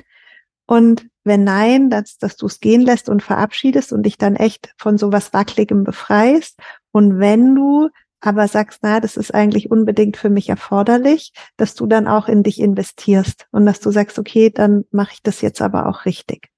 Und 0.66 1.08
wenn 1.24 1.44
nein, 1.44 1.92
dass, 1.92 2.18
dass 2.18 2.36
du 2.36 2.48
es 2.48 2.60
gehen 2.62 2.82
lässt 2.82 3.10
und 3.10 3.22
verabschiedest 3.22 3.94
und 3.94 4.08
dich 4.08 4.18
dann 4.18 4.36
echt 4.36 4.74
von 4.76 4.98
sowas 4.98 5.34
Wackeligem 5.34 5.84
befreist. 5.84 6.60
Und 6.92 7.20
wenn 7.20 7.54
du 7.54 7.90
aber 8.22 8.48
sagst, 8.48 8.80
na, 8.84 9.00
das 9.00 9.18
ist 9.18 9.34
eigentlich 9.34 9.72
unbedingt 9.72 10.16
für 10.16 10.30
mich 10.30 10.50
erforderlich, 10.50 11.34
dass 11.58 11.76
du 11.76 11.88
dann 11.88 12.08
auch 12.08 12.28
in 12.28 12.44
dich 12.44 12.60
investierst 12.60 13.48
und 13.52 13.66
dass 13.66 13.80
du 13.80 13.92
sagst, 13.92 14.20
okay, 14.20 14.52
dann 14.52 14.86
mache 14.92 15.14
ich 15.14 15.24
das 15.24 15.42
jetzt 15.42 15.62
aber 15.62 15.88
auch 15.88 16.06
richtig. 16.06 16.50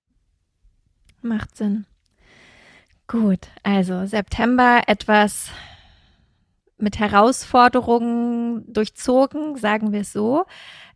Macht 1.22 1.56
Sinn. 1.56 1.86
Gut, 3.08 3.48
also 3.64 4.06
September 4.06 4.82
etwas 4.88 5.50
mit 6.78 7.00
Herausforderungen 7.00 8.72
durchzogen, 8.72 9.56
sagen 9.56 9.94
wir 9.94 10.02
es 10.02 10.12
so. 10.12 10.46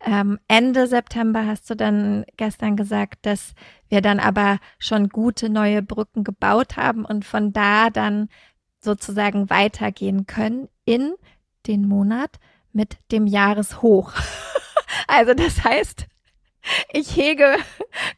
Ähm, 0.06 0.38
Ende 0.47 0.88
September 0.88 1.45
hast 1.45 1.69
du 1.69 1.75
dann 1.75 2.25
gestern 2.36 2.75
gesagt, 2.75 3.25
dass 3.25 3.53
wir 3.89 4.01
dann 4.01 4.19
aber 4.19 4.60
schon 4.80 5.10
gute 5.10 5.49
neue 5.49 5.82
Brücken 5.82 6.23
gebaut 6.23 6.75
haben 6.75 7.06
und 7.06 7.25
von 7.25 7.53
da 7.53 7.89
dann 7.89 8.30
sozusagen 8.88 9.50
weitergehen 9.50 10.26
können 10.26 10.69
in 10.86 11.13
den 11.67 11.88
Monat 11.88 12.39
mit 12.71 12.97
dem 13.12 13.28
Jahreshoch. 13.28 14.13
also 15.08 15.34
das 15.34 15.63
heißt, 15.63 16.08
ich 16.93 17.15
hege 17.15 17.58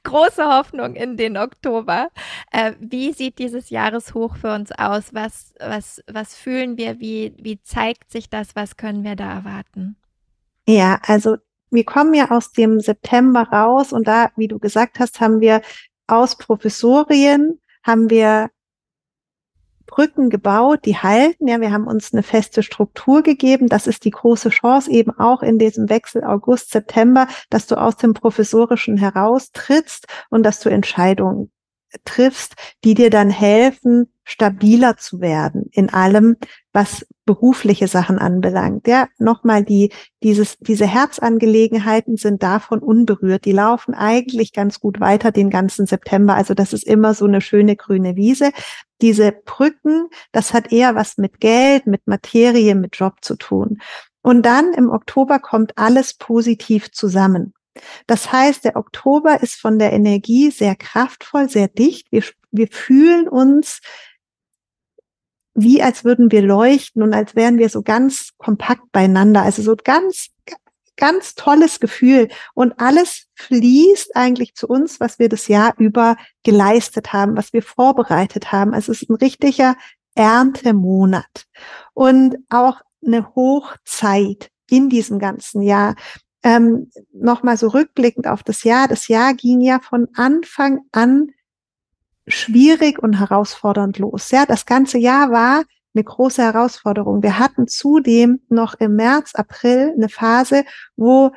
große 0.04 0.46
Hoffnung 0.46 0.96
in 0.96 1.18
den 1.18 1.38
Oktober. 1.38 2.10
Äh, 2.52 2.74
wie 2.80 3.14
sieht 3.14 3.40
dieses 3.40 3.72
Jahreshoch 3.72 4.38
für 4.38 4.54
uns 4.54 4.72
aus? 4.72 5.14
Was, 5.14 5.54
was, 5.60 6.04
was 6.12 6.36
fühlen 6.36 6.78
wir? 6.78 7.00
Wie, 7.00 7.34
wie 7.40 7.62
zeigt 7.62 8.12
sich 8.12 8.30
das? 8.30 8.56
Was 8.56 8.78
können 8.78 9.04
wir 9.04 9.16
da 9.16 9.32
erwarten? 9.32 9.96
Ja, 10.68 11.00
also 11.08 11.38
wir 11.72 11.84
kommen 11.84 12.14
ja 12.14 12.30
aus 12.30 12.52
dem 12.52 12.80
September 12.80 13.44
raus 13.52 13.92
und 13.92 14.08
da, 14.08 14.32
wie 14.36 14.48
du 14.48 14.60
gesagt 14.60 15.00
hast, 15.00 15.20
haben 15.20 15.40
wir 15.40 15.62
aus 16.08 16.38
Professorien, 16.38 17.60
haben 17.84 18.10
wir 18.10 18.50
Brücken 19.90 20.30
gebaut, 20.30 20.86
die 20.86 20.98
halten. 20.98 21.48
Ja, 21.48 21.60
wir 21.60 21.72
haben 21.72 21.88
uns 21.88 22.14
eine 22.14 22.22
feste 22.22 22.62
Struktur 22.62 23.24
gegeben. 23.24 23.68
Das 23.68 23.88
ist 23.88 24.06
die 24.06 24.12
große 24.12 24.50
Chance 24.50 24.92
eben 24.92 25.12
auch 25.18 25.42
in 25.42 25.58
diesem 25.58 25.90
Wechsel 25.90 26.24
August, 26.24 26.70
September, 26.70 27.28
dass 27.50 27.66
du 27.66 27.76
aus 27.76 27.98
dem 27.98 28.14
Professorischen 28.14 28.98
heraustrittst 28.98 30.06
und 30.30 30.44
dass 30.44 30.60
du 30.60 30.70
Entscheidungen 30.70 31.52
triffst, 32.06 32.54
die 32.84 32.94
dir 32.94 33.10
dann 33.10 33.32
helfen, 33.32 34.14
stabiler 34.30 34.96
zu 34.96 35.22
werden 35.22 35.70
in 35.72 35.90
allem, 35.90 36.38
was 36.72 37.06
berufliche 37.26 37.88
Sachen 37.88 38.20
anbelangt. 38.20 38.88
Ja, 38.88 39.08
nochmal 39.18 39.64
die, 39.64 39.92
dieses, 40.22 40.58
diese 40.60 40.86
Herzangelegenheiten 40.86 42.16
sind 42.16 42.44
davon 42.44 42.80
unberührt. 42.80 43.46
Die 43.46 43.52
laufen 43.52 43.96
eigentlich 43.96 44.54
ganz 44.54 44.80
gut 44.80 45.00
weiter 45.00 45.32
den 45.32 45.50
ganzen 45.50 45.88
September. 45.88 46.36
Also 46.36 46.54
das 46.54 46.74
ist 46.74 46.86
immer 46.86 47.16
so 47.16 47.26
eine 47.26 47.42
schöne 47.42 47.76
grüne 47.76 48.16
Wiese. 48.16 48.52
Diese 49.02 49.32
Brücken, 49.32 50.10
das 50.32 50.54
hat 50.54 50.72
eher 50.72 50.94
was 50.94 51.18
mit 51.18 51.40
Geld, 51.40 51.88
mit 51.88 52.06
Materie, 52.06 52.76
mit 52.76 52.96
Job 52.96 53.16
zu 53.22 53.36
tun. 53.36 53.80
Und 54.22 54.46
dann 54.46 54.74
im 54.74 54.90
Oktober 54.92 55.40
kommt 55.40 55.76
alles 55.78 56.14
positiv 56.14 56.92
zusammen. 56.92 57.54
Das 58.06 58.32
heißt, 58.32 58.64
der 58.66 58.76
Oktober 58.76 59.42
ist 59.42 59.56
von 59.56 59.80
der 59.80 59.94
Energie 59.94 60.52
sehr 60.52 60.76
kraftvoll, 60.76 61.50
sehr 61.50 61.68
dicht. 61.68 62.12
Wir, 62.12 62.24
wir 62.52 62.68
fühlen 62.68 63.28
uns 63.28 63.80
wie 65.54 65.82
als 65.82 66.04
würden 66.04 66.32
wir 66.32 66.42
leuchten 66.42 67.02
und 67.02 67.14
als 67.14 67.36
wären 67.36 67.58
wir 67.58 67.70
so 67.70 67.82
ganz 67.82 68.32
kompakt 68.38 68.92
beieinander. 68.92 69.42
Also 69.42 69.62
so 69.62 69.76
ganz, 69.76 70.30
ganz 70.96 71.36
tolles 71.36 71.80
Gefühl. 71.80 72.30
Und 72.54 72.80
alles 72.80 73.28
fließt 73.36 74.16
eigentlich 74.16 74.56
zu 74.56 74.68
uns, 74.68 75.00
was 75.00 75.20
wir 75.20 75.30
das 75.30 75.48
Jahr 75.48 75.74
über 75.78 76.18
geleistet 76.44 77.14
haben, 77.14 77.36
was 77.36 77.54
wir 77.54 77.64
vorbereitet 77.64 78.52
haben. 78.52 78.74
Also 78.74 78.92
es 78.92 79.02
ist 79.02 79.10
ein 79.10 79.16
richtiger 79.16 79.76
Erntemonat 80.16 81.46
und 81.94 82.38
auch 82.50 82.82
eine 83.06 83.34
Hochzeit 83.36 84.50
in 84.70 84.90
diesem 84.90 85.20
ganzen 85.20 85.62
Jahr 85.62 85.96
ähm, 86.44 86.90
nochmal 87.12 87.58
so 87.58 87.68
rückblickend 87.68 88.28
auf 88.28 88.44
das 88.44 88.64
Jahr. 88.64 88.88
Das 88.88 89.08
Jahr 89.08 89.34
ging 89.34 89.62
ja 89.62 89.80
von 89.80 90.08
Anfang 90.14 90.82
an 90.92 91.32
schwierig 92.30 93.00
und 93.02 93.20
herausfordernd 93.20 93.98
los. 93.98 94.32
Ja, 94.32 94.46
das 94.46 94.66
ganze 94.66 94.98
Jahr 94.98 95.32
war 95.32 95.64
eine 95.94 96.04
große 96.04 96.42
Herausforderung. 96.42 97.24
Wir 97.24 97.40
hatten 97.40 97.68
zudem 97.68 98.42
noch 98.50 98.76
im 98.76 98.96
März, 98.96 99.36
April 99.36 99.94
eine 99.96 100.10
Phase, 100.10 100.64
wo 100.96 101.32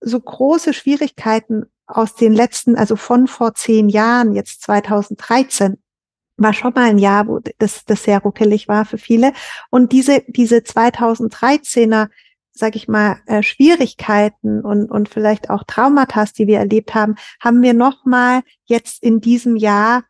so 0.00 0.18
große 0.18 0.72
Schwierigkeiten 0.72 1.66
aus 1.86 2.14
den 2.14 2.32
letzten, 2.32 2.76
also 2.76 2.96
von 2.96 3.26
vor 3.26 3.54
zehn 3.54 3.88
Jahren, 3.88 4.32
jetzt 4.32 4.62
2013, 4.62 5.78
war 6.36 6.52
schon 6.52 6.72
mal 6.74 6.88
ein 6.88 6.98
Jahr, 6.98 7.26
wo 7.26 7.40
das, 7.58 7.84
das 7.84 8.04
sehr 8.04 8.20
ruckelig 8.20 8.68
war 8.68 8.84
für 8.84 8.98
viele. 8.98 9.32
Und 9.70 9.92
diese, 9.92 10.22
diese 10.28 10.58
2013er, 10.58 12.08
sag 12.52 12.76
ich 12.76 12.88
mal, 12.88 13.20
äh, 13.26 13.42
Schwierigkeiten 13.42 14.60
und, 14.60 14.90
und 14.90 15.08
vielleicht 15.08 15.50
auch 15.50 15.64
Traumata, 15.64 16.24
die 16.36 16.46
wir 16.46 16.58
erlebt 16.58 16.94
haben, 16.94 17.16
haben 17.40 17.62
wir 17.62 17.74
nochmal 17.74 18.42
jetzt 18.64 19.02
in 19.02 19.20
diesem 19.20 19.56
Jahr 19.56 20.04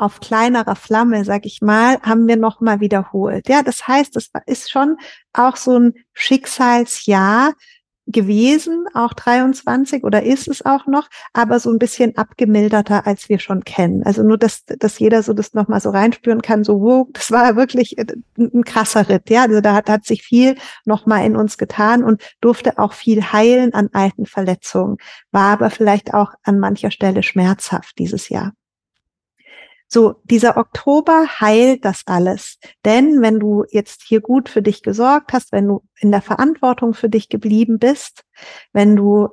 auf 0.00 0.20
kleinerer 0.20 0.76
Flamme, 0.76 1.24
sag 1.24 1.46
ich 1.46 1.60
mal, 1.62 2.00
haben 2.02 2.26
wir 2.26 2.36
nochmal 2.36 2.80
wiederholt. 2.80 3.48
Ja, 3.48 3.62
das 3.62 3.86
heißt, 3.86 4.16
das 4.16 4.30
ist 4.46 4.70
schon 4.70 4.96
auch 5.32 5.56
so 5.56 5.78
ein 5.78 5.94
Schicksalsjahr, 6.12 7.52
gewesen, 8.10 8.86
auch 8.94 9.12
23 9.14 10.04
oder 10.04 10.22
ist 10.22 10.48
es 10.48 10.64
auch 10.64 10.86
noch, 10.86 11.08
aber 11.32 11.60
so 11.60 11.70
ein 11.70 11.78
bisschen 11.78 12.16
abgemilderter, 12.16 13.06
als 13.06 13.28
wir 13.28 13.38
schon 13.38 13.64
kennen. 13.64 14.02
Also 14.04 14.22
nur, 14.22 14.38
dass, 14.38 14.64
dass 14.64 14.98
jeder 14.98 15.22
so 15.22 15.32
das 15.32 15.54
nochmal 15.54 15.80
so 15.80 15.90
reinspüren 15.90 16.42
kann, 16.42 16.64
so, 16.64 16.80
wow, 16.80 17.08
das 17.12 17.30
war 17.30 17.56
wirklich 17.56 17.98
äh, 17.98 18.06
ein 18.36 18.64
krasser 18.64 19.08
Ritt, 19.08 19.30
ja. 19.30 19.42
Also 19.42 19.60
da 19.60 19.74
hat, 19.74 19.88
hat 19.88 20.04
sich 20.04 20.22
viel 20.22 20.56
nochmal 20.84 21.24
in 21.24 21.36
uns 21.36 21.58
getan 21.58 22.02
und 22.02 22.22
durfte 22.40 22.78
auch 22.78 22.92
viel 22.92 23.22
heilen 23.22 23.74
an 23.74 23.90
alten 23.92 24.26
Verletzungen, 24.26 24.96
war 25.30 25.52
aber 25.52 25.70
vielleicht 25.70 26.14
auch 26.14 26.32
an 26.42 26.58
mancher 26.58 26.90
Stelle 26.90 27.22
schmerzhaft 27.22 27.98
dieses 27.98 28.28
Jahr. 28.28 28.52
So, 29.92 30.14
dieser 30.22 30.56
Oktober 30.56 31.26
heilt 31.40 31.84
das 31.84 32.02
alles. 32.06 32.58
Denn 32.84 33.22
wenn 33.22 33.40
du 33.40 33.64
jetzt 33.70 34.02
hier 34.06 34.20
gut 34.20 34.48
für 34.48 34.62
dich 34.62 34.82
gesorgt 34.82 35.32
hast, 35.32 35.50
wenn 35.50 35.66
du 35.66 35.82
in 35.98 36.12
der 36.12 36.22
Verantwortung 36.22 36.94
für 36.94 37.08
dich 37.08 37.28
geblieben 37.28 37.80
bist, 37.80 38.22
wenn 38.72 38.94
du 38.94 39.30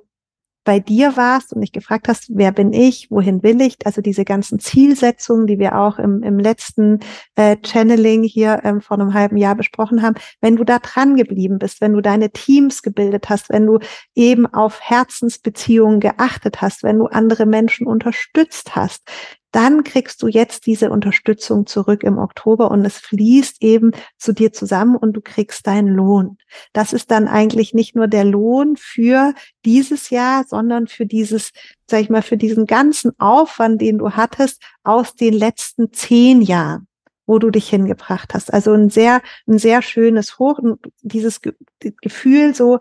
bei 0.63 0.79
dir 0.79 1.15
warst 1.15 1.53
und 1.53 1.61
dich 1.61 1.71
gefragt 1.71 2.09
hast, 2.09 2.25
wer 2.29 2.51
bin 2.51 2.73
ich, 2.73 3.09
wohin 3.09 3.41
will 3.41 3.61
ich, 3.61 3.77
also 3.85 4.01
diese 4.01 4.25
ganzen 4.25 4.59
Zielsetzungen, 4.59 5.47
die 5.47 5.59
wir 5.59 5.77
auch 5.77 5.97
im, 5.97 6.23
im 6.23 6.39
letzten 6.39 6.99
äh, 7.35 7.55
Channeling 7.63 8.23
hier 8.23 8.59
ähm, 8.65 8.81
vor 8.81 8.99
einem 8.99 9.13
halben 9.13 9.37
Jahr 9.37 9.55
besprochen 9.55 10.01
haben, 10.01 10.15
wenn 10.41 10.57
du 10.57 10.65
da 10.65 10.79
dran 10.79 11.15
geblieben 11.15 11.57
bist, 11.57 11.79
wenn 11.79 11.93
du 11.93 12.01
deine 12.01 12.31
Teams 12.31 12.81
gebildet 12.81 13.29
hast, 13.29 13.49
wenn 13.49 13.65
du 13.65 13.79
eben 14.13 14.45
auf 14.45 14.81
Herzensbeziehungen 14.81 16.01
geachtet 16.01 16.61
hast, 16.61 16.83
wenn 16.83 16.99
du 16.99 17.05
andere 17.05 17.45
Menschen 17.45 17.87
unterstützt 17.87 18.75
hast, 18.75 19.09
dann 19.51 19.83
kriegst 19.83 20.21
du 20.21 20.27
jetzt 20.27 20.65
diese 20.65 20.89
Unterstützung 20.91 21.65
zurück 21.65 22.03
im 22.03 22.17
Oktober 22.17 22.69
und 22.71 22.83
es 22.86 22.97
fließt 22.97 23.63
eben 23.63 23.91
zu 24.17 24.33
dir 24.33 24.51
zusammen 24.51 24.95
und 24.95 25.13
du 25.13 25.21
kriegst 25.21 25.65
deinen 25.67 25.89
Lohn. 25.89 26.38
Das 26.73 26.93
ist 26.93 27.12
dann 27.12 27.27
eigentlich 27.27 27.73
nicht 27.73 27.95
nur 27.95 28.07
der 28.07 28.25
Lohn 28.25 28.75
für 28.77 29.33
dieses 29.65 30.10
Jahr, 30.10 30.45
sondern 30.47 30.88
für 30.88 31.05
dieses, 31.05 31.51
sag 31.89 32.01
ich 32.01 32.10
mal, 32.10 32.21
für 32.21 32.38
diesen 32.38 32.65
ganzen 32.65 33.12
Aufwand, 33.19 33.81
den 33.81 33.97
du 33.97 34.12
hattest 34.12 34.62
aus 34.83 35.15
den 35.15 35.33
letzten 35.33 35.93
zehn 35.93 36.41
Jahren 36.41 36.88
wo 37.29 37.39
du 37.39 37.51
dich 37.51 37.69
hingebracht 37.69 38.33
hast. 38.33 38.53
Also 38.53 38.71
ein 38.71 38.89
sehr, 38.89 39.21
ein 39.47 39.60
sehr 39.60 39.81
schönes 39.81 40.39
Hoch, 40.39 40.60
dieses 41.01 41.41
Gefühl 41.81 42.55
so, 42.55 42.79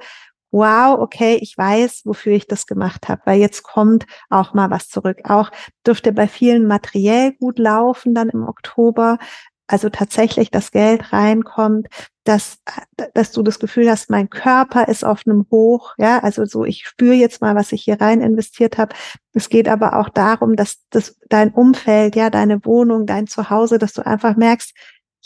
wow, 0.50 0.98
okay, 0.98 1.38
ich 1.40 1.56
weiß, 1.56 2.02
wofür 2.04 2.32
ich 2.32 2.46
das 2.46 2.66
gemacht 2.66 3.08
habe, 3.08 3.22
weil 3.24 3.40
jetzt 3.40 3.62
kommt 3.62 4.06
auch 4.30 4.54
mal 4.54 4.70
was 4.70 4.88
zurück. 4.88 5.18
Auch 5.24 5.50
dürfte 5.86 6.12
bei 6.12 6.28
vielen 6.28 6.66
materiell 6.66 7.32
gut 7.32 7.58
laufen 7.58 8.14
dann 8.14 8.28
im 8.28 8.44
Oktober. 8.48 9.18
Also 9.68 9.90
tatsächlich 9.90 10.52
das 10.52 10.70
Geld 10.70 11.12
reinkommt, 11.12 11.88
dass, 12.22 12.58
dass 13.14 13.32
du 13.32 13.42
das 13.42 13.58
Gefühl 13.58 13.90
hast, 13.90 14.10
mein 14.10 14.30
Körper 14.30 14.86
ist 14.88 15.04
auf 15.04 15.22
einem 15.26 15.46
Hoch, 15.50 15.94
ja, 15.98 16.20
also 16.20 16.44
so, 16.44 16.64
ich 16.64 16.86
spüre 16.86 17.14
jetzt 17.14 17.40
mal, 17.40 17.56
was 17.56 17.72
ich 17.72 17.82
hier 17.82 18.00
rein 18.00 18.20
investiert 18.20 18.78
habe. 18.78 18.94
Es 19.32 19.48
geht 19.48 19.68
aber 19.68 19.98
auch 19.98 20.08
darum, 20.08 20.54
dass, 20.54 20.86
dass 20.90 21.16
dein 21.28 21.52
Umfeld, 21.52 22.14
ja, 22.14 22.30
deine 22.30 22.64
Wohnung, 22.64 23.06
dein 23.06 23.26
Zuhause, 23.26 23.78
dass 23.78 23.92
du 23.92 24.06
einfach 24.06 24.36
merkst, 24.36 24.72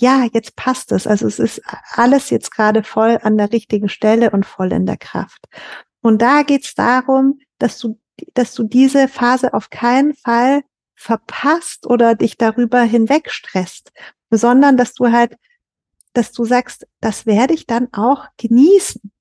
ja, 0.00 0.26
jetzt 0.32 0.56
passt 0.56 0.92
es. 0.92 1.06
Also 1.06 1.26
es 1.26 1.38
ist 1.38 1.62
alles 1.92 2.30
jetzt 2.30 2.50
gerade 2.50 2.82
voll 2.82 3.18
an 3.22 3.36
der 3.36 3.52
richtigen 3.52 3.88
Stelle 3.88 4.30
und 4.30 4.46
voll 4.46 4.72
in 4.72 4.86
der 4.86 4.96
Kraft. 4.96 5.46
Und 6.00 6.22
da 6.22 6.42
geht 6.42 6.64
es 6.64 6.74
darum, 6.74 7.40
dass 7.58 7.78
du, 7.78 7.98
dass 8.34 8.54
du 8.54 8.64
diese 8.64 9.08
Phase 9.08 9.52
auf 9.52 9.68
keinen 9.68 10.14
Fall 10.14 10.62
verpasst 10.94 11.86
oder 11.86 12.14
dich 12.14 12.38
darüber 12.38 12.80
hinweg 12.82 13.30
stresst, 13.30 13.92
sondern 14.30 14.78
dass 14.78 14.94
du 14.94 15.12
halt, 15.12 15.36
dass 16.14 16.32
du 16.32 16.44
sagst, 16.44 16.86
das 17.00 17.26
werde 17.26 17.52
ich 17.52 17.66
dann 17.66 17.88
auch 17.92 18.26
genießen. 18.38 19.12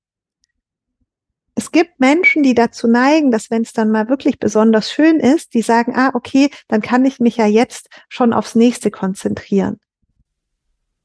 Es 1.54 1.72
gibt 1.72 2.00
Menschen, 2.00 2.42
die 2.42 2.54
dazu 2.54 2.88
neigen, 2.88 3.30
dass 3.30 3.50
wenn 3.50 3.62
es 3.62 3.74
dann 3.74 3.90
mal 3.90 4.08
wirklich 4.08 4.38
besonders 4.38 4.90
schön 4.90 5.20
ist, 5.20 5.52
die 5.52 5.60
sagen, 5.60 5.94
ah, 5.94 6.12
okay, 6.14 6.50
dann 6.68 6.80
kann 6.80 7.04
ich 7.04 7.20
mich 7.20 7.36
ja 7.36 7.46
jetzt 7.46 7.90
schon 8.08 8.32
aufs 8.32 8.54
nächste 8.54 8.90
konzentrieren 8.90 9.78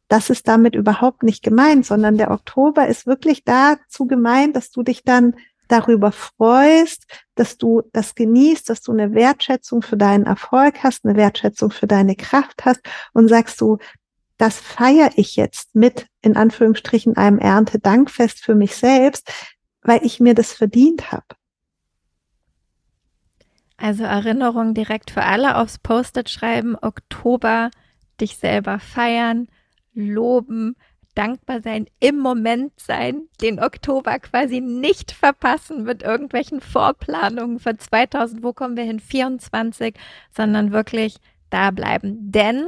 das 0.07 0.29
ist 0.29 0.47
damit 0.47 0.75
überhaupt 0.75 1.23
nicht 1.23 1.43
gemeint, 1.43 1.85
sondern 1.85 2.17
der 2.17 2.31
Oktober 2.31 2.87
ist 2.87 3.07
wirklich 3.07 3.43
dazu 3.43 4.05
gemeint, 4.05 4.55
dass 4.55 4.71
du 4.71 4.83
dich 4.83 5.03
dann 5.03 5.35
darüber 5.67 6.11
freust, 6.11 7.05
dass 7.33 7.57
du 7.57 7.81
das 7.91 8.13
genießt, 8.13 8.69
dass 8.69 8.81
du 8.81 8.91
eine 8.91 9.13
Wertschätzung 9.13 9.81
für 9.81 9.97
deinen 9.97 10.25
Erfolg 10.25 10.83
hast, 10.83 11.05
eine 11.05 11.15
Wertschätzung 11.15 11.71
für 11.71 11.87
deine 11.87 12.15
Kraft 12.15 12.65
hast 12.65 12.81
und 13.13 13.27
sagst 13.29 13.59
du, 13.61 13.77
das 14.37 14.59
feiere 14.59 15.11
ich 15.15 15.35
jetzt 15.35 15.75
mit, 15.75 16.07
in 16.21 16.35
Anführungsstrichen, 16.35 17.17
einem 17.17 17.39
Erntedankfest 17.39 18.43
für 18.43 18.53
mich 18.53 18.75
selbst, 18.75 19.31
weil 19.81 20.05
ich 20.05 20.19
mir 20.19 20.35
das 20.35 20.51
verdient 20.53 21.11
habe. 21.11 21.25
Also 23.77 24.03
Erinnerung 24.03 24.73
direkt 24.73 25.11
für 25.11 25.23
alle 25.23 25.57
aufs 25.57 25.79
Post-it 25.79 26.29
schreiben, 26.29 26.75
Oktober, 26.81 27.71
dich 28.19 28.37
selber 28.37 28.79
feiern, 28.79 29.47
loben, 29.95 30.75
dankbar 31.15 31.61
sein, 31.61 31.87
im 31.99 32.19
Moment 32.19 32.73
sein, 32.79 33.27
den 33.41 33.59
Oktober 33.59 34.19
quasi 34.19 34.61
nicht 34.61 35.11
verpassen 35.11 35.83
mit 35.83 36.03
irgendwelchen 36.03 36.61
Vorplanungen 36.61 37.59
für 37.59 37.75
2000, 37.77 38.43
wo 38.43 38.53
kommen 38.53 38.77
wir 38.77 38.83
hin, 38.83 38.99
24, 38.99 39.95
sondern 40.29 40.71
wirklich 40.71 41.17
da 41.49 41.71
bleiben. 41.71 42.31
Denn 42.31 42.67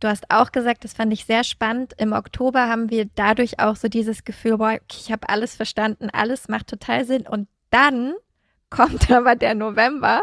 du 0.00 0.08
hast 0.08 0.30
auch 0.30 0.52
gesagt, 0.52 0.84
das 0.84 0.94
fand 0.94 1.12
ich 1.12 1.24
sehr 1.24 1.44
spannend, 1.44 1.94
im 1.98 2.12
Oktober 2.12 2.68
haben 2.68 2.90
wir 2.90 3.06
dadurch 3.14 3.58
auch 3.58 3.76
so 3.76 3.88
dieses 3.88 4.24
Gefühl, 4.24 4.58
boah, 4.58 4.78
ich 4.90 5.10
habe 5.10 5.28
alles 5.28 5.56
verstanden, 5.56 6.08
alles 6.10 6.48
macht 6.48 6.68
total 6.68 7.04
Sinn. 7.04 7.26
Und 7.26 7.48
dann 7.70 8.14
kommt 8.70 9.10
aber 9.10 9.34
der 9.34 9.54
November, 9.54 10.22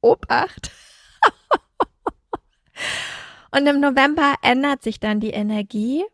Obacht. 0.00 0.70
Und 3.50 3.66
im 3.66 3.80
November 3.80 4.34
ändert 4.42 4.82
sich 4.82 5.00
dann 5.00 5.20
die 5.20 5.30
Energie. 5.30 6.04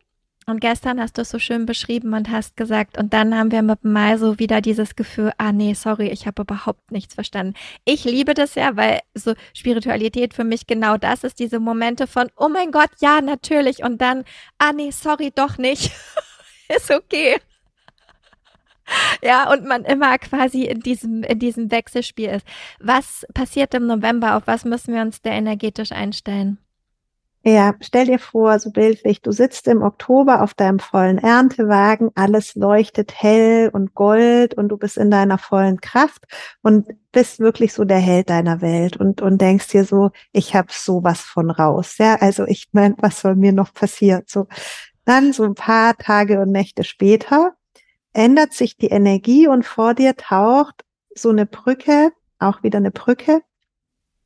Und 0.47 0.59
gestern 0.61 1.01
hast 1.01 1.17
du 1.17 1.23
es 1.23 1.31
so 1.31 1.39
schön 1.39 1.65
beschrieben 1.65 2.13
und 2.13 2.29
hast 2.29 2.55
gesagt, 2.55 2.99
und 2.99 3.13
dann 3.13 3.35
haben 3.35 3.51
wir 3.51 3.63
mit 3.63 3.83
Mai 3.83 4.17
so 4.17 4.37
wieder 4.37 4.61
dieses 4.61 4.95
Gefühl, 4.95 5.31
ah 5.39 5.51
nee, 5.51 5.73
sorry, 5.73 6.09
ich 6.09 6.27
habe 6.27 6.43
überhaupt 6.43 6.91
nichts 6.91 7.15
verstanden. 7.15 7.55
Ich 7.83 8.03
liebe 8.03 8.35
das 8.35 8.53
ja, 8.53 8.75
weil 8.75 8.99
so 9.15 9.33
Spiritualität 9.55 10.35
für 10.35 10.43
mich 10.43 10.67
genau 10.67 10.97
das 10.97 11.23
ist, 11.23 11.39
diese 11.39 11.59
Momente 11.59 12.05
von, 12.05 12.29
oh 12.37 12.47
mein 12.47 12.71
Gott, 12.71 12.91
ja, 12.99 13.21
natürlich, 13.21 13.83
und 13.83 13.99
dann, 14.01 14.23
ah 14.59 14.71
nee, 14.71 14.91
sorry, 14.91 15.31
doch 15.33 15.57
nicht. 15.57 15.91
ist 16.75 16.91
okay. 16.91 17.37
Ja, 19.23 19.51
und 19.51 19.65
man 19.65 19.83
immer 19.83 20.19
quasi 20.19 20.65
in 20.65 20.81
diesem, 20.81 21.23
in 21.23 21.39
diesem 21.39 21.71
Wechselspiel 21.71 22.29
ist. 22.29 22.45
Was 22.79 23.25
passiert 23.33 23.73
im 23.73 23.87
November? 23.87 24.35
Auf 24.35 24.45
was 24.45 24.63
müssen 24.63 24.93
wir 24.93 25.01
uns 25.01 25.23
da 25.23 25.31
energetisch 25.31 25.91
einstellen? 25.91 26.59
Ja, 27.47 27.75
stell 27.79 28.07
dir 28.07 28.17
vor, 28.17 28.57
so 28.57 28.71
bildlich, 28.71 29.21
du 29.21 29.31
sitzt 29.31 29.67
im 29.67 29.83
Oktober 29.83 30.41
auf 30.41 30.55
deinem 30.55 30.79
vollen 30.79 31.19
Erntewagen, 31.19 32.09
alles 32.15 32.55
leuchtet 32.55 33.13
hell 33.21 33.69
und 33.71 33.93
gold 33.93 34.55
und 34.55 34.69
du 34.69 34.77
bist 34.77 34.97
in 34.97 35.11
deiner 35.11 35.37
vollen 35.37 35.79
Kraft 35.79 36.25
und 36.63 36.87
bist 37.11 37.39
wirklich 37.39 37.71
so 37.73 37.83
der 37.85 37.99
Held 37.99 38.31
deiner 38.31 38.61
Welt 38.61 38.97
und, 38.97 39.21
und 39.21 39.39
denkst 39.39 39.67
dir 39.67 39.85
so, 39.85 40.09
ich 40.31 40.55
habe 40.55 40.69
sowas 40.71 41.21
von 41.21 41.51
raus. 41.51 41.99
Ja, 41.99 42.15
also 42.15 42.45
ich 42.45 42.69
meine, 42.71 42.95
was 42.97 43.21
soll 43.21 43.35
mir 43.35 43.53
noch 43.53 43.75
passieren? 43.75 44.23
So, 44.25 44.47
dann 45.05 45.31
so 45.31 45.43
ein 45.43 45.53
paar 45.53 45.95
Tage 45.97 46.41
und 46.41 46.51
Nächte 46.51 46.83
später 46.83 47.53
ändert 48.11 48.53
sich 48.53 48.75
die 48.75 48.87
Energie 48.87 49.47
und 49.47 49.67
vor 49.67 49.93
dir 49.93 50.15
taucht 50.15 50.83
so 51.13 51.29
eine 51.29 51.45
Brücke, 51.45 52.11
auch 52.39 52.63
wieder 52.63 52.77
eine 52.77 52.89
Brücke, 52.89 53.43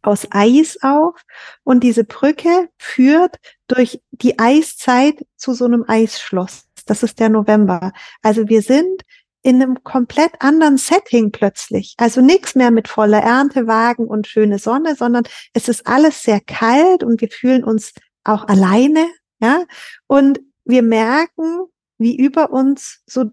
aus 0.02 0.28
Eis 0.32 0.78
auf 0.82 1.22
und 1.64 1.84
diese 1.84 2.04
Brücke 2.04 2.70
führt 2.78 3.38
durch 3.68 4.02
die 4.12 4.40
Eiszeit 4.40 5.26
zu 5.36 5.54
so 5.54 5.66
einem 5.66 5.86
Eisschloss. 5.88 6.66
Das 6.86 7.04
ist 7.04 7.20
der 7.20 7.30
November. 7.30 7.92
Also 8.22 8.48
wir 8.50 8.62
sind 8.62 9.04
in 9.42 9.62
einem 9.62 9.84
komplett 9.84 10.34
anderen 10.40 10.78
Setting 10.78 11.32
plötzlich. 11.32 11.96
Also 11.98 12.22
nichts 12.22 12.56
mehr 12.56 12.72
mit 12.72 12.88
voller 12.88 13.22
Erntewagen 13.22 14.08
und 14.08 14.28
schöne 14.28 14.60
Sonne, 14.60 14.96
sondern 14.96 15.24
es 15.54 15.70
ist 15.70 15.88
alles 15.88 16.24
sehr 16.24 16.42
kalt 16.42 17.04
und 17.04 17.22
wir 17.22 17.30
fühlen 17.30 17.64
uns 17.64 17.94
auch 18.24 18.48
alleine, 18.48 19.08
ja? 19.40 19.64
Und 20.08 20.42
wir 20.66 20.84
merken, 20.84 21.66
wie 21.98 22.18
über 22.18 22.52
uns 22.52 23.02
so 23.06 23.26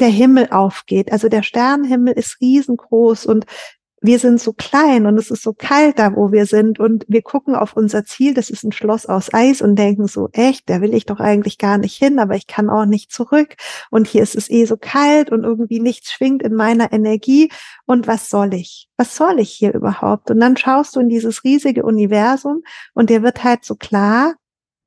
der 0.00 0.08
Himmel 0.08 0.48
aufgeht. 0.50 1.12
Also 1.12 1.28
der 1.28 1.42
Sternenhimmel 1.42 2.14
ist 2.14 2.40
riesengroß 2.40 3.26
und 3.26 3.46
wir 4.04 4.18
sind 4.18 4.38
so 4.38 4.52
klein 4.52 5.06
und 5.06 5.16
es 5.16 5.30
ist 5.30 5.42
so 5.42 5.54
kalt 5.54 5.98
da, 5.98 6.14
wo 6.14 6.30
wir 6.30 6.44
sind 6.44 6.78
und 6.78 7.06
wir 7.08 7.22
gucken 7.22 7.54
auf 7.54 7.74
unser 7.74 8.04
Ziel, 8.04 8.34
das 8.34 8.50
ist 8.50 8.62
ein 8.62 8.70
Schloss 8.70 9.06
aus 9.06 9.32
Eis 9.32 9.62
und 9.62 9.76
denken 9.76 10.08
so, 10.08 10.28
echt, 10.32 10.68
da 10.68 10.82
will 10.82 10.92
ich 10.92 11.06
doch 11.06 11.20
eigentlich 11.20 11.56
gar 11.56 11.78
nicht 11.78 11.96
hin, 11.96 12.18
aber 12.18 12.36
ich 12.36 12.46
kann 12.46 12.68
auch 12.68 12.84
nicht 12.84 13.10
zurück 13.10 13.56
und 13.90 14.06
hier 14.06 14.22
ist 14.22 14.36
es 14.36 14.50
eh 14.50 14.66
so 14.66 14.76
kalt 14.76 15.32
und 15.32 15.44
irgendwie 15.44 15.80
nichts 15.80 16.12
schwingt 16.12 16.42
in 16.42 16.52
meiner 16.52 16.92
Energie 16.92 17.50
und 17.86 18.06
was 18.06 18.28
soll 18.28 18.52
ich? 18.52 18.90
Was 18.98 19.16
soll 19.16 19.40
ich 19.40 19.50
hier 19.50 19.72
überhaupt? 19.72 20.30
Und 20.30 20.38
dann 20.38 20.58
schaust 20.58 20.96
du 20.96 21.00
in 21.00 21.08
dieses 21.08 21.42
riesige 21.42 21.82
Universum 21.82 22.60
und 22.92 23.08
dir 23.08 23.22
wird 23.22 23.42
halt 23.42 23.64
so 23.64 23.74
klar, 23.74 24.34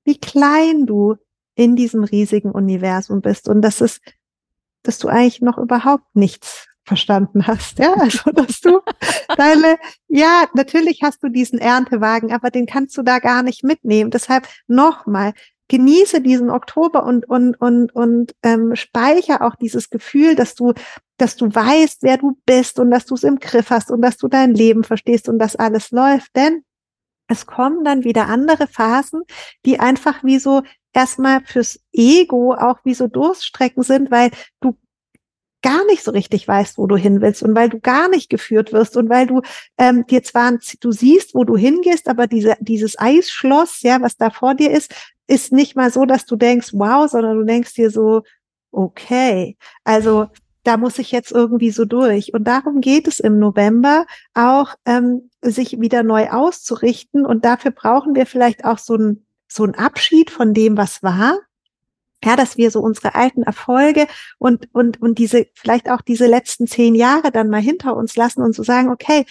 wie 0.03 0.19
klein 0.19 0.85
du 0.85 1.15
in 1.55 1.75
diesem 1.75 2.03
riesigen 2.03 2.51
Universum 2.51 3.21
bist 3.21 3.49
und 3.49 3.63
das 3.63 3.81
ist, 3.81 3.99
dass 4.83 4.99
du 4.99 5.07
eigentlich 5.07 5.41
noch 5.41 5.57
überhaupt 5.57 6.05
nichts 6.15 6.67
verstanden 6.87 7.45
hast, 7.45 7.79
ja, 7.79 7.93
also 7.93 8.31
dass 8.31 8.61
du 8.61 8.79
deine, 9.35 9.77
ja, 10.07 10.47
natürlich 10.53 11.01
hast 11.03 11.21
du 11.21 11.29
diesen 11.29 11.59
Erntewagen, 11.59 12.31
aber 12.31 12.49
den 12.49 12.65
kannst 12.65 12.97
du 12.97 13.03
da 13.03 13.19
gar 13.19 13.43
nicht 13.43 13.63
mitnehmen. 13.63 14.09
Deshalb 14.09 14.47
nochmal, 14.67 15.33
genieße 15.67 16.21
diesen 16.21 16.49
Oktober 16.49 17.03
und 17.03 17.27
und 17.29 17.59
und 17.59 17.93
und 17.93 18.33
ähm, 18.41 18.75
speicher 18.75 19.41
auch 19.41 19.55
dieses 19.55 19.89
Gefühl, 19.89 20.35
dass 20.35 20.55
du 20.55 20.73
dass 21.17 21.35
du 21.35 21.53
weißt, 21.53 22.03
wer 22.03 22.17
du 22.17 22.37
bist 22.45 22.79
und 22.79 22.89
dass 22.89 23.05
du 23.05 23.15
es 23.15 23.23
im 23.23 23.39
Griff 23.39 23.69
hast 23.69 23.91
und 23.91 24.01
dass 24.01 24.17
du 24.17 24.27
dein 24.27 24.53
Leben 24.53 24.83
verstehst 24.83 25.27
und 25.27 25.39
dass 25.39 25.55
alles 25.55 25.91
läuft, 25.91 26.35
denn 26.35 26.63
es 27.27 27.45
kommen 27.45 27.83
dann 27.83 28.05
wieder 28.05 28.27
andere 28.27 28.67
Phasen, 28.67 29.23
die 29.65 29.79
einfach 29.79 30.23
wie 30.23 30.39
so 30.39 30.61
erstmal 30.93 31.41
fürs 31.43 31.79
Ego 31.91 32.53
auch 32.53 32.79
wie 32.85 32.93
so 32.93 33.07
Durststrecken 33.07 33.83
sind, 33.83 34.09
weil 34.09 34.31
du 34.61 34.77
gar 35.67 35.85
nicht 35.85 36.03
so 36.03 36.11
richtig 36.11 36.47
weißt, 36.47 36.77
wo 36.77 36.87
du 36.87 36.95
hin 36.95 37.21
willst 37.21 37.43
und 37.43 37.53
weil 37.53 37.67
du 37.69 37.79
gar 37.79 38.07
nicht 38.07 38.29
geführt 38.29 38.71
wirst 38.71 38.95
und 38.95 39.09
weil 39.09 39.27
du 39.27 39.41
ähm, 39.77 40.05
dir 40.07 40.23
zwar 40.23 40.53
du 40.79 40.91
siehst, 40.91 41.35
wo 41.35 41.43
du 41.43 41.57
hingehst, 41.57 42.07
aber 42.07 42.27
diese 42.27 42.55
dieses 42.61 42.97
Eisschloss, 42.97 43.81
ja, 43.81 44.01
was 44.01 44.15
da 44.15 44.29
vor 44.29 44.55
dir 44.55 44.71
ist, 44.71 44.93
ist 45.27 45.51
nicht 45.51 45.75
mal 45.75 45.91
so, 45.91 46.05
dass 46.05 46.25
du 46.25 46.37
denkst, 46.37 46.69
wow, 46.71 47.09
sondern 47.09 47.37
du 47.37 47.43
denkst 47.43 47.73
dir 47.73 47.91
so, 47.91 48.23
okay, 48.71 49.57
also 49.83 50.27
da 50.63 50.77
muss 50.77 50.99
ich 50.99 51.11
jetzt 51.11 51.31
irgendwie 51.31 51.71
so 51.71 51.85
durch. 51.85 52.33
Und 52.33 52.45
darum 52.45 52.81
geht 52.81 53.07
es 53.07 53.19
im 53.19 53.39
November 53.39 54.05
auch, 54.33 54.75
ähm, 54.85 55.29
sich 55.41 55.79
wieder 55.79 56.03
neu 56.03 56.29
auszurichten. 56.29 57.25
Und 57.25 57.45
dafür 57.45 57.71
brauchen 57.71 58.15
wir 58.15 58.25
vielleicht 58.25 58.65
auch 58.65 58.77
so 58.77 58.95
ein 58.95 59.25
so 59.49 59.63
ein 59.63 59.75
Abschied 59.75 60.29
von 60.29 60.53
dem, 60.53 60.75
was 60.77 61.03
war, 61.03 61.39
ja, 62.23 62.35
dass 62.35 62.57
wir 62.57 62.71
so 62.71 62.79
unsere 62.79 63.15
alten 63.15 63.43
Erfolge 63.43 64.07
und, 64.39 64.67
und, 64.73 65.01
und 65.01 65.19
diese, 65.19 65.47
vielleicht 65.53 65.89
auch 65.89 66.01
diese 66.01 66.25
letzten 66.25 66.67
zehn 66.67 66.95
Jahre 66.95 67.31
dann 67.31 67.49
mal 67.49 67.61
hinter 67.61 67.95
uns 67.95 68.15
lassen 68.15 68.41
und 68.41 68.53
so 68.55 68.63
sagen, 68.63 68.89
okay, 68.89 69.25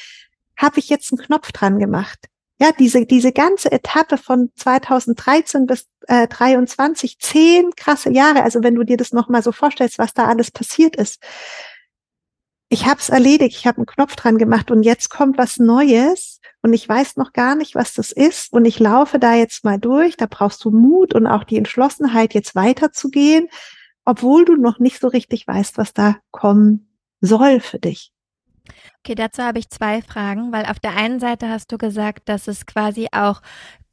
habe 0.56 0.78
ich 0.78 0.88
jetzt 0.88 1.12
einen 1.12 1.20
Knopf 1.20 1.52
dran 1.52 1.78
gemacht? 1.78 2.28
Ja, 2.58 2.70
diese, 2.72 3.04
diese 3.04 3.32
ganze 3.32 3.70
Etappe 3.70 4.16
von 4.16 4.50
2013 4.56 5.66
bis 5.66 5.88
äh, 6.06 6.26
23, 6.26 7.18
zehn 7.18 7.70
krasse 7.76 8.10
Jahre. 8.10 8.42
Also 8.42 8.62
wenn 8.62 8.74
du 8.74 8.84
dir 8.84 8.96
das 8.96 9.12
nochmal 9.12 9.42
so 9.42 9.52
vorstellst, 9.52 9.98
was 9.98 10.14
da 10.14 10.26
alles 10.26 10.50
passiert 10.50 10.96
ist. 10.96 11.22
Ich 12.68 12.86
habe 12.86 12.98
es 12.98 13.10
erledigt, 13.10 13.56
ich 13.58 13.66
habe 13.66 13.78
einen 13.78 13.86
Knopf 13.86 14.16
dran 14.16 14.38
gemacht 14.38 14.70
und 14.70 14.82
jetzt 14.82 15.10
kommt 15.10 15.36
was 15.38 15.58
Neues 15.58 16.40
und 16.66 16.72
ich 16.72 16.88
weiß 16.88 17.16
noch 17.16 17.32
gar 17.32 17.54
nicht, 17.54 17.76
was 17.76 17.94
das 17.94 18.10
ist 18.10 18.52
und 18.52 18.64
ich 18.64 18.80
laufe 18.80 19.20
da 19.20 19.34
jetzt 19.34 19.64
mal 19.64 19.78
durch. 19.78 20.16
Da 20.16 20.26
brauchst 20.28 20.64
du 20.64 20.72
Mut 20.72 21.14
und 21.14 21.28
auch 21.28 21.44
die 21.44 21.58
Entschlossenheit, 21.58 22.34
jetzt 22.34 22.56
weiterzugehen, 22.56 23.46
obwohl 24.04 24.44
du 24.44 24.56
noch 24.56 24.80
nicht 24.80 24.98
so 24.98 25.06
richtig 25.06 25.46
weißt, 25.46 25.78
was 25.78 25.92
da 25.92 26.16
kommen 26.32 26.88
soll 27.20 27.60
für 27.60 27.78
dich. 27.78 28.10
Okay, 28.98 29.14
dazu 29.14 29.44
habe 29.44 29.60
ich 29.60 29.70
zwei 29.70 30.02
Fragen, 30.02 30.50
weil 30.50 30.66
auf 30.66 30.80
der 30.80 30.96
einen 30.96 31.20
Seite 31.20 31.48
hast 31.48 31.70
du 31.70 31.78
gesagt, 31.78 32.28
dass 32.28 32.48
es 32.48 32.66
quasi 32.66 33.06
auch 33.12 33.42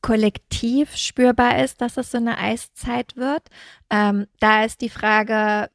kollektiv 0.01 0.95
spürbar 0.95 1.63
ist, 1.63 1.79
dass 1.79 1.97
es 1.97 2.09
so 2.09 2.17
eine 2.17 2.39
Eiszeit 2.39 3.15
wird. 3.15 3.43
Ähm, 3.91 4.25
da 4.39 4.63
ist 4.63 4.81
die 4.81 4.89
Frage 4.89 5.69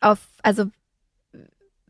auf, 0.00 0.18
also 0.42 0.64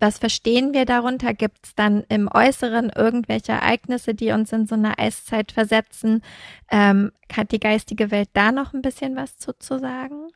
was 0.00 0.18
verstehen 0.18 0.72
wir 0.72 0.84
darunter? 0.84 1.34
Gibt 1.34 1.66
es 1.66 1.74
dann 1.74 2.04
im 2.08 2.28
Äußeren 2.32 2.90
irgendwelche 2.94 3.52
Ereignisse, 3.52 4.14
die 4.14 4.30
uns 4.32 4.52
in 4.52 4.66
so 4.66 4.74
eine 4.74 4.98
Eiszeit 4.98 5.52
versetzen? 5.52 6.22
Ähm, 6.70 7.12
hat 7.32 7.52
die 7.52 7.60
geistige 7.60 8.10
Welt 8.10 8.30
da 8.32 8.52
noch 8.52 8.74
ein 8.74 8.82
bisschen 8.82 9.16
was 9.16 9.36
zu, 9.38 9.52
zu 9.58 9.78
sagen? 9.78 10.28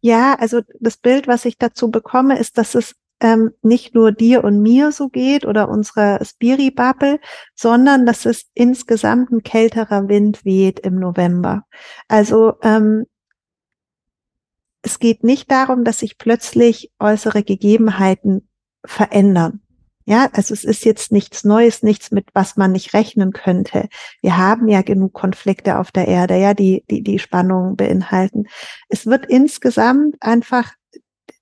Ja, 0.00 0.34
also 0.34 0.60
das 0.80 0.96
Bild, 0.96 1.28
was 1.28 1.44
ich 1.44 1.58
dazu 1.58 1.90
bekomme, 1.90 2.38
ist, 2.38 2.56
dass 2.56 2.74
es 2.74 2.96
ähm, 3.20 3.52
nicht 3.62 3.94
nur 3.94 4.12
dir 4.12 4.44
und 4.44 4.62
mir 4.62 4.92
so 4.92 5.08
geht 5.08 5.44
oder 5.44 5.68
unserer 5.68 6.24
Spiri-Bubble, 6.24 7.20
sondern 7.54 8.06
dass 8.06 8.24
es 8.24 8.46
insgesamt 8.54 9.30
ein 9.30 9.42
kälterer 9.42 10.08
Wind 10.08 10.44
weht 10.44 10.80
im 10.80 10.96
November. 10.96 11.64
Also 12.08 12.54
ähm, 12.62 13.06
es 14.82 14.98
geht 14.98 15.24
nicht 15.24 15.50
darum, 15.50 15.84
dass 15.84 15.98
sich 15.98 16.16
plötzlich 16.16 16.90
äußere 16.98 17.42
Gegebenheiten 17.42 18.48
verändern. 18.84 19.60
Ja, 20.06 20.28
also 20.32 20.54
es 20.54 20.64
ist 20.64 20.84
jetzt 20.84 21.12
nichts 21.12 21.44
Neues, 21.44 21.82
nichts 21.82 22.10
mit 22.10 22.26
was 22.32 22.56
man 22.56 22.72
nicht 22.72 22.94
rechnen 22.94 23.32
könnte. 23.32 23.88
Wir 24.22 24.38
haben 24.38 24.66
ja 24.66 24.82
genug 24.82 25.12
Konflikte 25.12 25.78
auf 25.78 25.92
der 25.92 26.08
Erde, 26.08 26.36
ja, 26.36 26.54
die, 26.54 26.84
die, 26.90 27.02
die 27.02 27.18
Spannungen 27.18 27.76
beinhalten. 27.76 28.46
Es 28.88 29.06
wird 29.06 29.26
insgesamt 29.26 30.16
einfach 30.20 30.72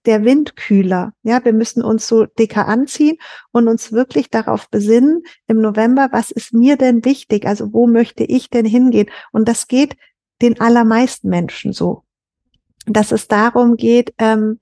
der 0.04 0.24
Wind 0.24 0.56
kühler. 0.56 1.12
Ja, 1.22 1.44
wir 1.44 1.52
müssen 1.52 1.82
uns 1.82 2.08
so 2.08 2.26
dicker 2.26 2.66
anziehen 2.66 3.16
und 3.52 3.68
uns 3.68 3.92
wirklich 3.92 4.30
darauf 4.30 4.68
besinnen 4.70 5.22
im 5.46 5.60
November, 5.60 6.08
was 6.12 6.30
ist 6.30 6.52
mir 6.52 6.76
denn 6.76 7.04
wichtig? 7.04 7.46
Also 7.46 7.72
wo 7.72 7.86
möchte 7.86 8.24
ich 8.24 8.50
denn 8.50 8.64
hingehen? 8.64 9.10
Und 9.32 9.48
das 9.48 9.68
geht 9.68 9.96
den 10.40 10.60
allermeisten 10.60 11.28
Menschen 11.28 11.72
so. 11.72 12.04
Dass 12.86 13.12
es 13.12 13.28
darum 13.28 13.76
geht, 13.76 14.14
ähm, 14.18 14.58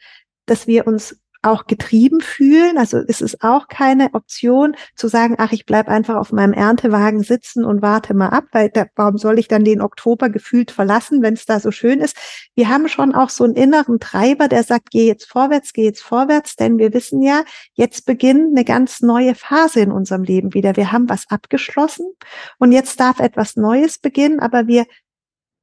dass 0.47 0.67
wir 0.67 0.87
uns 0.87 1.21
auch 1.47 1.67
getrieben 1.67 2.21
fühlen. 2.21 2.77
Also 2.77 2.99
es 3.07 3.21
ist 3.21 3.43
auch 3.43 3.69
keine 3.69 4.13
Option 4.15 4.77
zu 4.95 5.09
sagen, 5.09 5.37
ach, 5.39 5.53
ich 5.53 5.65
bleib 5.65 5.89
einfach 5.89 6.17
auf 6.17 6.33
meinem 6.33 6.53
Erntewagen 6.53 7.23
sitzen 7.23 7.65
und 7.65 7.83
warte 7.83 8.15
mal 8.15 8.29
ab, 8.29 8.45
weil 8.53 8.69
da, 8.71 8.87
warum 8.97 9.17
soll 9.17 9.39
ich 9.39 9.49
dann 9.49 9.65
den 9.65 9.81
Oktober 9.81 10.29
gefühlt 10.29 10.71
verlassen, 10.71 11.23
wenn 11.23 11.35
es 11.35 11.47
da 11.47 11.61
so 11.61 11.71
schön 11.71 12.01
ist? 12.01 12.17
Wir 12.55 12.69
haben 12.69 12.89
schon 12.89 13.15
auch 13.15 13.31
so 13.31 13.45
einen 13.45 13.55
inneren 13.55 14.01
Treiber, 14.01 14.49
der 14.49 14.65
sagt, 14.65 14.91
geh 14.91 15.07
jetzt 15.07 15.27
vorwärts, 15.27 15.73
geh 15.73 15.85
jetzt 15.85 16.03
vorwärts, 16.03 16.57
denn 16.57 16.79
wir 16.79 16.93
wissen 16.93 17.23
ja, 17.23 17.45
jetzt 17.75 18.07
beginnt 18.07 18.57
eine 18.57 18.65
ganz 18.65 19.01
neue 19.01 19.35
Phase 19.35 19.81
in 19.81 19.93
unserem 19.93 20.25
Leben 20.25 20.53
wieder. 20.53 20.77
Wir 20.77 20.93
haben 20.93 21.09
was 21.09 21.31
abgeschlossen 21.31 22.07
und 22.59 22.73
jetzt 22.73 22.99
darf 23.01 23.21
etwas 23.21 23.57
Neues 23.57 23.99
beginnen, 23.99 24.41
aber 24.41 24.67
wir 24.67 24.85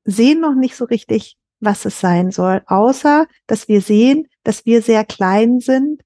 sehen 0.06 0.39
noch 0.39 0.56
nicht 0.56 0.76
so 0.76 0.86
richtig, 0.86 1.38
was 1.60 1.86
es 1.86 2.00
sein 2.00 2.32
soll, 2.32 2.62
außer 2.67 3.26
dass 3.48 3.67
wir 3.67 3.82
sehen, 3.82 4.28
dass 4.43 4.65
wir 4.65 4.82
sehr 4.82 5.06
klein 5.06 5.60
sind 5.60 6.01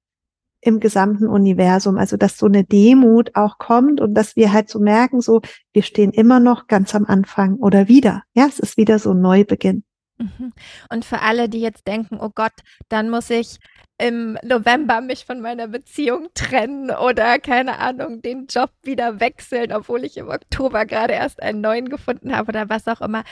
im 0.62 0.80
gesamten 0.80 1.28
Universum. 1.28 1.98
Also 1.98 2.18
dass 2.18 2.38
so 2.38 2.46
eine 2.46 2.64
Demut 2.64 3.36
auch 3.36 3.58
kommt 3.58 4.02
und 4.02 4.14
dass 4.14 4.36
wir 4.36 4.52
halt 4.52 4.70
so 4.70 4.80
merken, 4.80 5.22
so 5.22 5.42
wir 5.74 5.84
stehen 5.84 6.12
immer 6.12 6.40
noch 6.40 6.68
ganz 6.68 6.96
am 6.96 7.06
Anfang 7.06 7.56
oder 7.56 7.88
wieder. 7.88 8.24
Ja, 8.34 8.46
es 8.48 8.60
ist 8.60 8.78
wieder 8.78 9.00
so 9.00 9.12
ein 9.12 9.22
Neubeginn. 9.22 9.84
Mhm. 10.18 10.54
Und 10.92 11.06
für 11.06 11.22
alle, 11.22 11.48
die 11.48 11.62
jetzt 11.62 11.86
denken, 11.86 12.18
oh 12.20 12.32
Gott, 12.34 12.54
dann 12.90 13.10
muss 13.10 13.30
ich 13.30 13.60
im 14.00 14.38
November 14.44 15.02
mich 15.02 15.26
von 15.26 15.42
meiner 15.42 15.68
Beziehung 15.68 16.28
trennen 16.34 16.92
oder 16.92 17.40
keine 17.40 17.80
Ahnung, 17.80 18.22
den 18.22 18.48
Job 18.48 18.72
wieder 18.84 19.20
wechseln, 19.20 19.72
obwohl 19.72 20.04
ich 20.04 20.18
im 20.18 20.30
Oktober 20.30 20.86
gerade 20.86 21.14
erst 21.14 21.42
einen 21.42 21.62
neuen 21.62 21.90
gefunden 21.90 22.36
habe 22.36 22.50
oder 22.50 22.70
was 22.70 22.88
auch 22.88 23.02
immer 23.02 23.24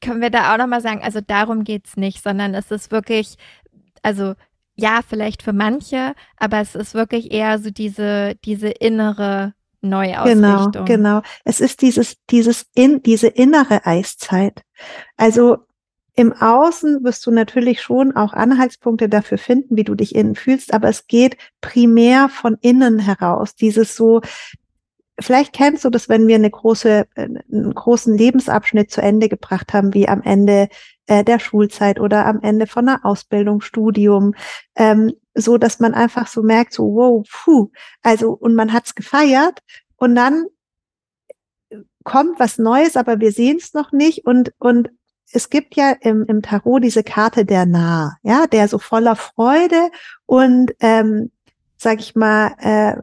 können 0.00 0.20
wir 0.20 0.30
da 0.30 0.52
auch 0.52 0.58
nochmal 0.58 0.80
sagen, 0.80 1.02
also 1.02 1.20
darum 1.20 1.64
geht 1.64 1.86
es 1.86 1.96
nicht, 1.96 2.22
sondern 2.22 2.54
es 2.54 2.70
ist 2.70 2.90
wirklich, 2.90 3.36
also 4.02 4.34
ja, 4.74 5.00
vielleicht 5.06 5.42
für 5.42 5.52
manche, 5.52 6.14
aber 6.36 6.60
es 6.60 6.74
ist 6.74 6.94
wirklich 6.94 7.32
eher 7.32 7.58
so 7.58 7.70
diese, 7.70 8.36
diese 8.44 8.68
innere 8.68 9.54
Neuausrichtung. 9.80 10.84
Genau, 10.84 10.84
genau. 10.84 11.22
Es 11.44 11.60
ist 11.60 11.82
dieses, 11.82 12.16
dieses 12.30 12.66
in, 12.74 13.02
diese 13.02 13.26
innere 13.26 13.86
Eiszeit. 13.86 14.62
Also 15.16 15.58
im 16.14 16.32
Außen 16.32 17.04
wirst 17.04 17.26
du 17.26 17.30
natürlich 17.30 17.80
schon 17.80 18.14
auch 18.16 18.32
Anhaltspunkte 18.32 19.08
dafür 19.08 19.38
finden, 19.38 19.76
wie 19.76 19.84
du 19.84 19.94
dich 19.94 20.14
innen 20.14 20.34
fühlst, 20.34 20.72
aber 20.72 20.88
es 20.88 21.06
geht 21.06 21.36
primär 21.60 22.28
von 22.28 22.56
innen 22.60 22.98
heraus. 22.98 23.54
Dieses 23.54 23.96
so, 23.96 24.20
Vielleicht 25.20 25.52
kennst 25.52 25.84
du 25.84 25.90
das, 25.90 26.08
wenn 26.08 26.28
wir 26.28 26.36
eine 26.36 26.50
große, 26.50 27.06
einen 27.16 27.74
großen 27.74 28.16
Lebensabschnitt 28.16 28.92
zu 28.92 29.02
Ende 29.02 29.28
gebracht 29.28 29.72
haben, 29.72 29.92
wie 29.92 30.08
am 30.08 30.22
Ende 30.22 30.68
äh, 31.08 31.24
der 31.24 31.38
Schulzeit 31.40 31.98
oder 31.98 32.26
am 32.26 32.40
Ende 32.42 32.66
von 32.66 32.88
einer 32.88 33.04
Ausbildung, 33.04 33.60
Studium, 33.60 34.34
ähm, 34.76 35.12
so 35.34 35.58
dass 35.58 35.80
man 35.80 35.94
einfach 35.94 36.28
so 36.28 36.42
merkt, 36.42 36.72
so 36.72 36.84
wow, 36.84 37.26
puh, 37.28 37.70
also 38.02 38.30
und 38.30 38.54
man 38.54 38.72
hat's 38.72 38.94
gefeiert 38.94 39.60
und 39.96 40.14
dann 40.14 40.46
kommt 42.04 42.38
was 42.38 42.58
Neues, 42.58 42.96
aber 42.96 43.20
wir 43.20 43.32
sehen 43.32 43.56
es 43.58 43.74
noch 43.74 43.92
nicht 43.92 44.26
und 44.26 44.52
und 44.58 44.90
es 45.32 45.50
gibt 45.50 45.76
ja 45.76 45.94
im, 46.00 46.24
im 46.26 46.42
Tarot 46.42 46.82
diese 46.84 47.02
Karte 47.02 47.44
der 47.44 47.66
Nah, 47.66 48.16
ja, 48.22 48.46
der 48.46 48.68
so 48.68 48.78
voller 48.78 49.16
Freude 49.16 49.90
und 50.26 50.72
ähm, 50.80 51.30
sag 51.76 52.00
ich 52.00 52.14
mal, 52.14 52.54
äh, 52.60 52.96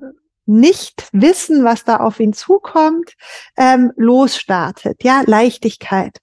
nicht 0.48 1.08
wissen, 1.12 1.64
was 1.64 1.86
da 1.86 1.98
auf 1.98 2.20
ihn 2.20 2.34
zukommt, 2.34 3.14
ähm, 3.58 3.92
losstartet. 3.96 5.04
Ja, 5.04 5.24
Leichtigkeit, 5.26 6.20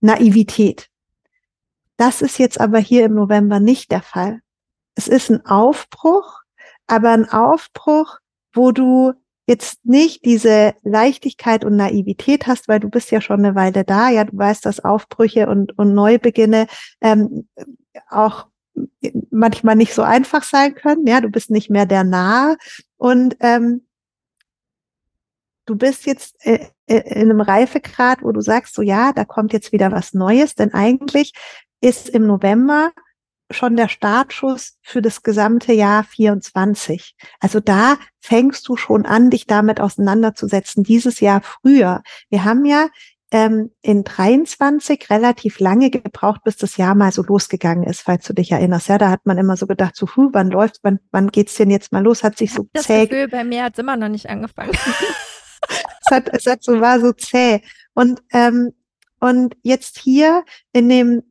Naivität. 0.00 0.88
Das 1.96 2.22
ist 2.22 2.38
jetzt 2.38 2.60
aber 2.60 2.78
hier 2.78 3.04
im 3.04 3.14
November 3.14 3.60
nicht 3.60 3.90
der 3.90 4.02
Fall. 4.02 4.40
Es 4.94 5.08
ist 5.08 5.30
ein 5.30 5.44
Aufbruch, 5.46 6.40
aber 6.86 7.10
ein 7.10 7.28
Aufbruch, 7.28 8.18
wo 8.52 8.72
du 8.72 9.12
jetzt 9.46 9.84
nicht 9.84 10.24
diese 10.24 10.74
Leichtigkeit 10.82 11.64
und 11.64 11.76
Naivität 11.76 12.46
hast, 12.46 12.68
weil 12.68 12.80
du 12.80 12.88
bist 12.88 13.10
ja 13.10 13.20
schon 13.20 13.44
eine 13.44 13.54
Weile 13.54 13.84
da, 13.84 14.08
ja, 14.08 14.24
du 14.24 14.36
weißt, 14.36 14.64
dass 14.64 14.80
Aufbrüche 14.80 15.48
und, 15.48 15.76
und 15.78 15.94
Neubeginne 15.94 16.66
ähm, 17.00 17.48
auch 18.08 18.46
manchmal 19.30 19.76
nicht 19.76 19.94
so 19.94 20.02
einfach 20.02 20.42
sein 20.42 20.74
können, 20.74 21.06
ja, 21.06 21.20
du 21.20 21.28
bist 21.28 21.50
nicht 21.50 21.70
mehr 21.70 21.86
der 21.86 22.04
Nahe 22.04 22.56
und 22.96 23.36
ähm, 23.40 23.86
du 25.66 25.76
bist 25.76 26.06
jetzt 26.06 26.44
äh, 26.46 26.66
äh, 26.86 26.98
in 27.14 27.30
einem 27.30 27.40
Reifegrad, 27.40 28.22
wo 28.22 28.32
du 28.32 28.40
sagst, 28.40 28.74
so 28.74 28.82
ja, 28.82 29.12
da 29.12 29.24
kommt 29.24 29.52
jetzt 29.52 29.72
wieder 29.72 29.92
was 29.92 30.14
Neues, 30.14 30.54
denn 30.54 30.74
eigentlich 30.74 31.32
ist 31.80 32.08
im 32.08 32.26
November 32.26 32.92
schon 33.50 33.76
der 33.76 33.88
Startschuss 33.88 34.78
für 34.82 35.02
das 35.02 35.22
gesamte 35.22 35.72
Jahr 35.72 36.04
24. 36.04 37.14
Also 37.40 37.60
da 37.60 37.96
fängst 38.20 38.66
du 38.68 38.76
schon 38.76 39.06
an, 39.06 39.30
dich 39.30 39.46
damit 39.46 39.80
auseinanderzusetzen, 39.80 40.82
dieses 40.82 41.20
Jahr 41.20 41.42
früher. 41.42 42.02
Wir 42.30 42.44
haben 42.44 42.64
ja 42.64 42.88
ähm, 43.30 43.70
in 43.82 44.04
23 44.04 45.10
relativ 45.10 45.58
lange 45.58 45.90
gebraucht, 45.90 46.42
bis 46.44 46.56
das 46.56 46.76
Jahr 46.76 46.94
mal 46.94 47.12
so 47.12 47.22
losgegangen 47.22 47.84
ist, 47.84 48.02
falls 48.02 48.26
du 48.26 48.32
dich 48.32 48.52
erinnerst. 48.52 48.88
Ja, 48.88 48.98
da 48.98 49.10
hat 49.10 49.26
man 49.26 49.38
immer 49.38 49.56
so 49.56 49.66
gedacht, 49.66 49.96
so, 49.96 50.06
huh, 50.14 50.30
wann 50.32 50.50
läuft, 50.50 50.78
wann, 50.82 51.00
wann 51.10 51.28
geht's 51.28 51.56
denn 51.56 51.70
jetzt 51.70 51.92
mal 51.92 52.02
los? 52.02 52.22
Hat 52.22 52.38
sich 52.38 52.52
so 52.52 52.68
das 52.72 52.84
zäh. 52.84 53.06
Gefühl, 53.06 53.28
bei 53.28 53.44
mir 53.44 53.64
hat's 53.64 53.78
immer 53.78 53.96
noch 53.96 54.08
nicht 54.08 54.28
angefangen. 54.28 54.72
es 55.68 56.10
hat, 56.10 56.28
es 56.32 56.46
hat 56.46 56.62
so, 56.62 56.80
war 56.80 57.00
so 57.00 57.12
zäh. 57.12 57.60
Und, 57.94 58.22
ähm, 58.32 58.72
und 59.20 59.56
jetzt 59.62 59.98
hier 59.98 60.44
in 60.72 60.88
dem 60.88 61.22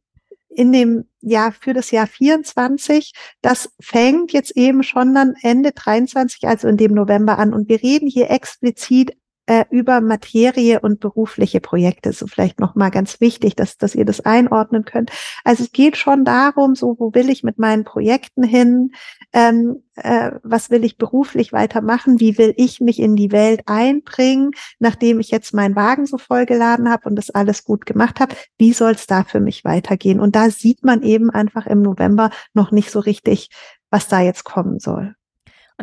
in 0.55 0.71
dem 0.71 1.05
Jahr 1.21 1.51
für 1.51 1.73
das 1.73 1.91
Jahr 1.91 2.07
24, 2.07 3.13
das 3.41 3.69
fängt 3.79 4.31
jetzt 4.33 4.55
eben 4.55 4.83
schon 4.83 5.13
dann 5.13 5.35
Ende 5.41 5.71
23, 5.71 6.47
also 6.47 6.67
in 6.67 6.77
dem 6.77 6.93
November 6.93 7.39
an. 7.39 7.53
Und 7.53 7.69
wir 7.69 7.81
reden 7.81 8.07
hier 8.07 8.29
explizit 8.29 9.15
äh, 9.45 9.65
über 9.69 10.01
Materie 10.01 10.79
und 10.79 10.99
berufliche 10.99 11.59
Projekte. 11.59 12.13
So 12.13 12.27
vielleicht 12.27 12.59
nochmal 12.59 12.91
ganz 12.91 13.19
wichtig, 13.19 13.55
dass, 13.55 13.77
dass 13.77 13.95
ihr 13.95 14.05
das 14.05 14.21
einordnen 14.21 14.85
könnt. 14.85 15.11
Also 15.43 15.63
es 15.63 15.71
geht 15.71 15.97
schon 15.97 16.25
darum, 16.25 16.75
so 16.75 16.95
wo 16.97 17.13
will 17.13 17.29
ich 17.29 17.43
mit 17.43 17.59
meinen 17.59 17.83
Projekten 17.83 18.43
hin? 18.43 18.91
Ähm, 19.33 19.83
äh, 19.95 20.31
was 20.43 20.69
will 20.69 20.83
ich 20.83 20.97
beruflich 20.97 21.51
weitermachen? 21.53 22.19
Wie 22.19 22.37
will 22.37 22.53
ich 22.57 22.79
mich 22.79 22.99
in 22.99 23.15
die 23.15 23.31
Welt 23.31 23.63
einbringen, 23.65 24.51
nachdem 24.79 25.19
ich 25.19 25.29
jetzt 25.29 25.53
meinen 25.53 25.75
Wagen 25.75 26.05
so 26.05 26.17
vollgeladen 26.17 26.89
habe 26.89 27.09
und 27.09 27.15
das 27.15 27.29
alles 27.29 27.63
gut 27.63 27.85
gemacht 27.85 28.19
habe? 28.19 28.35
Wie 28.57 28.73
soll 28.73 28.93
es 28.93 29.07
da 29.07 29.23
für 29.23 29.39
mich 29.39 29.65
weitergehen? 29.65 30.19
Und 30.19 30.35
da 30.35 30.49
sieht 30.49 30.83
man 30.83 31.03
eben 31.03 31.29
einfach 31.29 31.67
im 31.67 31.81
November 31.81 32.29
noch 32.53 32.71
nicht 32.71 32.91
so 32.91 32.99
richtig, 32.99 33.49
was 33.89 34.07
da 34.07 34.21
jetzt 34.21 34.43
kommen 34.43 34.79
soll. 34.79 35.15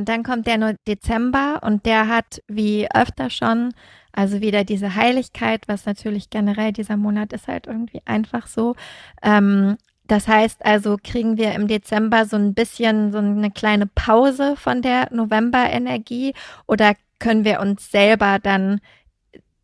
Und 0.01 0.09
dann 0.09 0.23
kommt 0.23 0.47
der 0.47 0.77
Dezember 0.89 1.61
und 1.63 1.85
der 1.85 2.09
hat 2.09 2.43
wie 2.49 2.91
öfter 2.91 3.29
schon, 3.29 3.75
also 4.13 4.41
wieder 4.41 4.65
diese 4.65 4.95
Heiligkeit, 4.95 5.69
was 5.69 5.85
natürlich 5.85 6.31
generell 6.31 6.73
dieser 6.73 6.97
Monat 6.97 7.35
ist 7.35 7.49
halt 7.49 7.67
irgendwie 7.67 8.01
einfach 8.07 8.47
so. 8.47 8.77
Ähm, 9.21 9.77
das 10.07 10.27
heißt 10.27 10.65
also, 10.65 10.97
kriegen 10.97 11.37
wir 11.37 11.53
im 11.53 11.69
Dezember 11.69 12.25
so 12.25 12.37
ein 12.37 12.55
bisschen 12.55 13.13
so 13.13 13.19
eine 13.19 13.51
kleine 13.51 13.87
Pause 13.87 14.57
von 14.57 14.81
der 14.81 15.13
November-Energie 15.13 16.33
oder 16.67 16.95
können 17.19 17.45
wir 17.45 17.61
uns 17.61 17.91
selber 17.91 18.39
dann, 18.43 18.81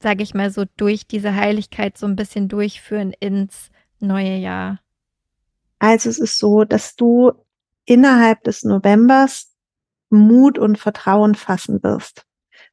sage 0.00 0.22
ich 0.22 0.34
mal 0.34 0.50
so, 0.50 0.66
durch 0.76 1.06
diese 1.06 1.34
Heiligkeit 1.34 1.96
so 1.96 2.04
ein 2.04 2.14
bisschen 2.14 2.48
durchführen 2.48 3.14
ins 3.18 3.70
neue 4.00 4.36
Jahr? 4.36 4.80
Also 5.78 6.10
es 6.10 6.18
ist 6.18 6.36
so, 6.36 6.64
dass 6.64 6.94
du 6.94 7.32
innerhalb 7.86 8.44
des 8.44 8.64
Novembers 8.64 9.55
Mut 10.10 10.58
und 10.58 10.78
Vertrauen 10.78 11.34
fassen 11.34 11.82
wirst. 11.82 12.24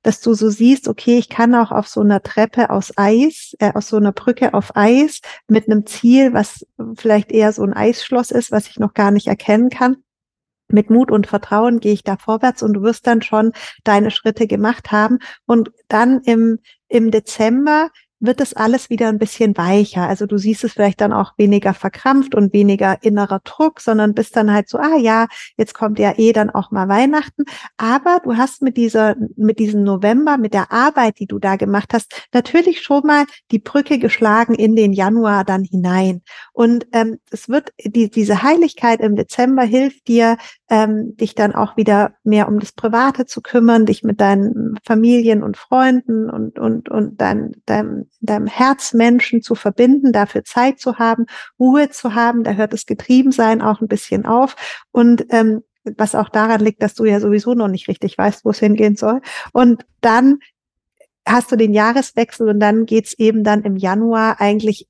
Dass 0.01 0.19
du 0.19 0.33
so 0.33 0.49
siehst, 0.49 0.87
okay, 0.87 1.17
ich 1.17 1.29
kann 1.29 1.55
auch 1.55 1.71
auf 1.71 1.87
so 1.87 2.01
einer 2.01 2.21
Treppe 2.21 2.69
aus 2.69 2.91
Eis, 2.97 3.55
äh, 3.59 3.71
aus 3.73 3.87
so 3.87 3.97
einer 3.97 4.11
Brücke 4.11 4.53
auf 4.53 4.75
Eis 4.75 5.21
mit 5.47 5.67
einem 5.67 5.85
Ziel, 5.85 6.33
was 6.33 6.65
vielleicht 6.95 7.31
eher 7.31 7.53
so 7.53 7.63
ein 7.63 7.73
Eisschloss 7.73 8.31
ist, 8.31 8.51
was 8.51 8.67
ich 8.67 8.79
noch 8.79 8.93
gar 8.93 9.11
nicht 9.11 9.27
erkennen 9.27 9.69
kann. 9.69 9.97
Mit 10.67 10.89
Mut 10.89 11.11
und 11.11 11.27
Vertrauen 11.27 11.79
gehe 11.79 11.93
ich 11.93 12.03
da 12.03 12.17
vorwärts 12.17 12.63
und 12.63 12.73
du 12.73 12.81
wirst 12.81 13.05
dann 13.07 13.21
schon 13.21 13.53
deine 13.83 14.11
Schritte 14.11 14.47
gemacht 14.47 14.91
haben. 14.91 15.19
Und 15.45 15.71
dann 15.87 16.21
im, 16.21 16.59
im 16.87 17.11
Dezember 17.11 17.89
wird 18.23 18.41
es 18.41 18.53
alles 18.53 18.89
wieder 18.89 19.09
ein 19.09 19.19
bisschen 19.19 19.57
weicher. 19.57 20.07
Also 20.07 20.25
du 20.25 20.37
siehst 20.37 20.63
es 20.63 20.73
vielleicht 20.73 21.01
dann 21.01 21.13
auch 21.13 21.33
weniger 21.37 21.73
verkrampft 21.73 22.35
und 22.35 22.53
weniger 22.53 22.97
innerer 23.03 23.41
Druck, 23.43 23.81
sondern 23.81 24.13
bist 24.13 24.35
dann 24.35 24.51
halt 24.51 24.69
so, 24.69 24.77
ah 24.77 24.97
ja, 24.97 25.27
jetzt 25.57 25.73
kommt 25.73 25.99
ja 25.99 26.13
eh 26.17 26.31
dann 26.31 26.49
auch 26.49 26.71
mal 26.71 26.87
Weihnachten. 26.87 27.43
Aber 27.77 28.19
du 28.23 28.37
hast 28.37 28.61
mit 28.61 28.77
dieser, 28.77 29.15
mit 29.35 29.59
diesem 29.59 29.83
November, 29.83 30.37
mit 30.37 30.53
der 30.53 30.71
Arbeit, 30.71 31.19
die 31.19 31.27
du 31.27 31.37
da 31.37 31.57
gemacht 31.57 31.93
hast, 31.93 32.27
natürlich 32.33 32.81
schon 32.81 33.05
mal 33.05 33.25
die 33.51 33.59
Brücke 33.59 33.99
geschlagen 33.99 34.55
in 34.55 34.75
den 34.75 34.93
Januar 34.93 35.43
dann 35.43 35.63
hinein. 35.63 36.21
Und 36.53 36.87
ähm, 36.93 37.17
es 37.29 37.49
wird, 37.49 37.71
die, 37.83 38.09
diese 38.09 38.41
Heiligkeit 38.41 39.01
im 39.01 39.15
Dezember 39.15 39.63
hilft 39.63 40.07
dir, 40.07 40.37
ähm, 40.69 41.15
dich 41.17 41.35
dann 41.35 41.53
auch 41.53 41.77
wieder 41.77 42.13
mehr 42.23 42.47
um 42.47 42.59
das 42.59 42.71
Private 42.71 43.25
zu 43.25 43.41
kümmern, 43.41 43.85
dich 43.85 44.03
mit 44.03 44.19
deinen 44.19 44.75
Familien 44.85 45.43
und 45.43 45.57
Freunden 45.57 46.29
und, 46.29 46.57
und, 46.57 46.89
und 46.89 47.21
dein, 47.21 47.51
deinem, 47.65 48.09
deinem 48.21 48.47
Herzmenschen 48.47 49.41
zu 49.41 49.55
verbinden, 49.55 50.11
dafür 50.11 50.43
Zeit 50.43 50.79
zu 50.79 50.97
haben, 50.97 51.25
Ruhe 51.59 51.89
zu 51.89 52.15
haben. 52.15 52.43
Da 52.43 52.53
hört 52.53 52.73
das 52.73 52.85
Getriebensein 52.85 53.61
auch 53.61 53.81
ein 53.81 53.87
bisschen 53.87 54.25
auf. 54.25 54.55
Und 54.91 55.25
ähm, 55.29 55.61
was 55.97 56.15
auch 56.15 56.29
daran 56.29 56.61
liegt, 56.61 56.81
dass 56.81 56.93
du 56.93 57.05
ja 57.05 57.19
sowieso 57.19 57.53
noch 57.53 57.67
nicht 57.67 57.87
richtig 57.87 58.17
weißt, 58.17 58.45
wo 58.45 58.51
es 58.51 58.59
hingehen 58.59 58.95
soll. 58.95 59.21
Und 59.51 59.85
dann 60.01 60.39
hast 61.27 61.51
du 61.51 61.55
den 61.55 61.73
Jahreswechsel 61.73 62.49
und 62.49 62.59
dann 62.59 62.85
geht's 62.85 63.13
eben 63.13 63.43
dann 63.43 63.63
im 63.63 63.77
Januar 63.77 64.41
eigentlich 64.41 64.87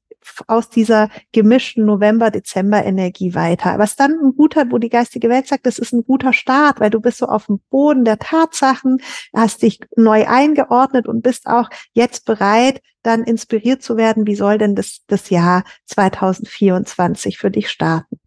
aus 0.47 0.69
dieser 0.69 1.09
gemischten 1.31 1.85
November-Dezember-Energie 1.85 3.35
weiter. 3.35 3.77
Was 3.77 3.95
dann 3.95 4.11
ein 4.11 4.35
guter, 4.35 4.71
wo 4.71 4.77
die 4.77 4.89
geistige 4.89 5.29
Welt 5.29 5.47
sagt, 5.47 5.65
das 5.65 5.79
ist 5.79 5.93
ein 5.93 6.03
guter 6.03 6.33
Start, 6.33 6.79
weil 6.79 6.89
du 6.89 6.99
bist 6.99 7.19
so 7.19 7.27
auf 7.27 7.47
dem 7.47 7.59
Boden 7.69 8.05
der 8.05 8.19
Tatsachen, 8.19 9.01
hast 9.35 9.61
dich 9.61 9.79
neu 9.95 10.27
eingeordnet 10.27 11.07
und 11.07 11.21
bist 11.21 11.47
auch 11.47 11.69
jetzt 11.93 12.25
bereit, 12.25 12.81
dann 13.03 13.23
inspiriert 13.23 13.83
zu 13.83 13.97
werden, 13.97 14.25
wie 14.25 14.35
soll 14.35 14.57
denn 14.57 14.75
das, 14.75 15.01
das 15.07 15.29
Jahr 15.29 15.63
2024 15.85 17.37
für 17.37 17.51
dich 17.51 17.69
starten. 17.69 18.19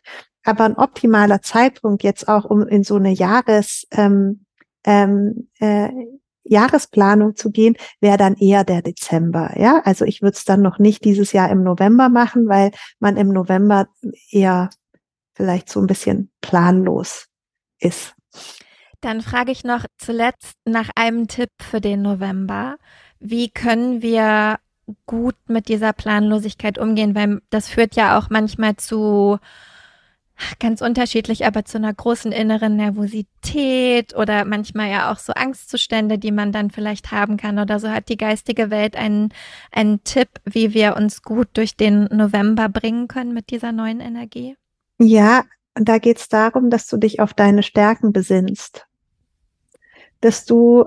Aber 0.45 0.65
ein 0.65 0.77
optimaler 0.77 1.43
Zeitpunkt 1.43 2.05
jetzt 2.05 2.29
auch, 2.29 2.45
um 2.45 2.67
in 2.69 2.85
so 2.85 2.97
eine 2.97 3.11
Jahres, 3.11 3.87
ähm, 3.91 4.45
ähm, 4.85 5.49
äh, 5.59 5.89
Jahresplanung 6.49 7.37
zu 7.37 7.51
gehen, 7.51 7.77
wäre 8.01 8.17
dann 8.17 8.35
eher 8.35 8.65
der 8.65 8.83
Dezember. 8.83 9.53
Ja, 9.59 9.83
also 9.85 10.05
ich 10.05 10.23
würde 10.23 10.37
es 10.37 10.45
dann 10.45 10.63
noch 10.63 10.79
nicht 10.79 11.05
dieses 11.05 11.33
Jahr 11.33 11.51
im 11.51 11.63
November 11.63 12.09
machen, 12.09 12.49
weil 12.49 12.71
man 12.99 13.17
im 13.17 13.29
November 13.29 13.89
eher 14.31 14.71
vielleicht 15.35 15.69
so 15.69 15.81
ein 15.81 15.87
bisschen 15.87 16.31
planlos 16.41 17.27
ist. 17.79 18.15
Dann 19.01 19.21
frage 19.21 19.53
ich 19.53 19.65
noch 19.65 19.85
zuletzt 19.99 20.55
nach 20.65 20.91
einem 20.97 21.29
Tipp 21.29 21.51
für 21.61 21.81
den 21.81 22.03
November. 22.03 22.77
Wie 23.21 23.51
können 23.51 24.03
wir 24.03 24.59
gut 25.05 25.37
mit 25.49 25.69
dieser 25.69 25.93
Planlosigkeit 25.93 26.79
umgehen? 26.79 27.15
Weil 27.15 27.41
das 27.51 27.69
führt 27.69 27.97
ja 27.97 28.19
auch 28.19 28.31
manchmal 28.31 28.77
zu 28.77 29.39
ganz 30.59 30.81
unterschiedlich, 30.81 31.47
aber 31.47 31.65
zu 31.65 31.79
einer 31.79 31.93
großen 31.93 32.33
inneren 32.33 32.77
Nervosität 32.77 34.15
oder 34.17 34.45
manchmal 34.45 34.91
ja 34.91 35.13
auch 35.13 35.19
so 35.19 35.33
Angstzustände, 35.33 36.19
die 36.19 36.33
man 36.33 36.53
dann 36.53 36.71
vielleicht 36.71 37.11
haben 37.13 37.37
kann 37.37 37.59
oder 37.59 37.79
so 37.79 37.89
hat 37.89 38.09
die 38.09 38.17
geistige 38.17 38.71
Welt 38.71 38.97
einen, 38.97 39.31
einen 39.71 40.03
Tipp, 40.05 40.29
wie 40.45 40.75
wir 40.75 40.97
uns 40.97 41.23
gut 41.23 41.49
durch 41.55 41.77
den 41.77 42.05
November 42.05 42.69
bringen 42.69 43.09
können 43.09 43.33
mit 43.33 43.51
dieser 43.51 43.73
neuen 43.73 44.01
Energie? 44.01 44.57
Ja, 44.99 45.45
da 45.75 45.99
geht 45.99 46.19
es 46.19 46.29
darum, 46.29 46.71
dass 46.71 46.87
du 46.87 46.97
dich 46.97 47.21
auf 47.21 47.35
deine 47.35 47.63
Stärken 47.63 48.13
besinnst. 48.13 48.87
Dass 50.21 50.47
du, 50.47 50.87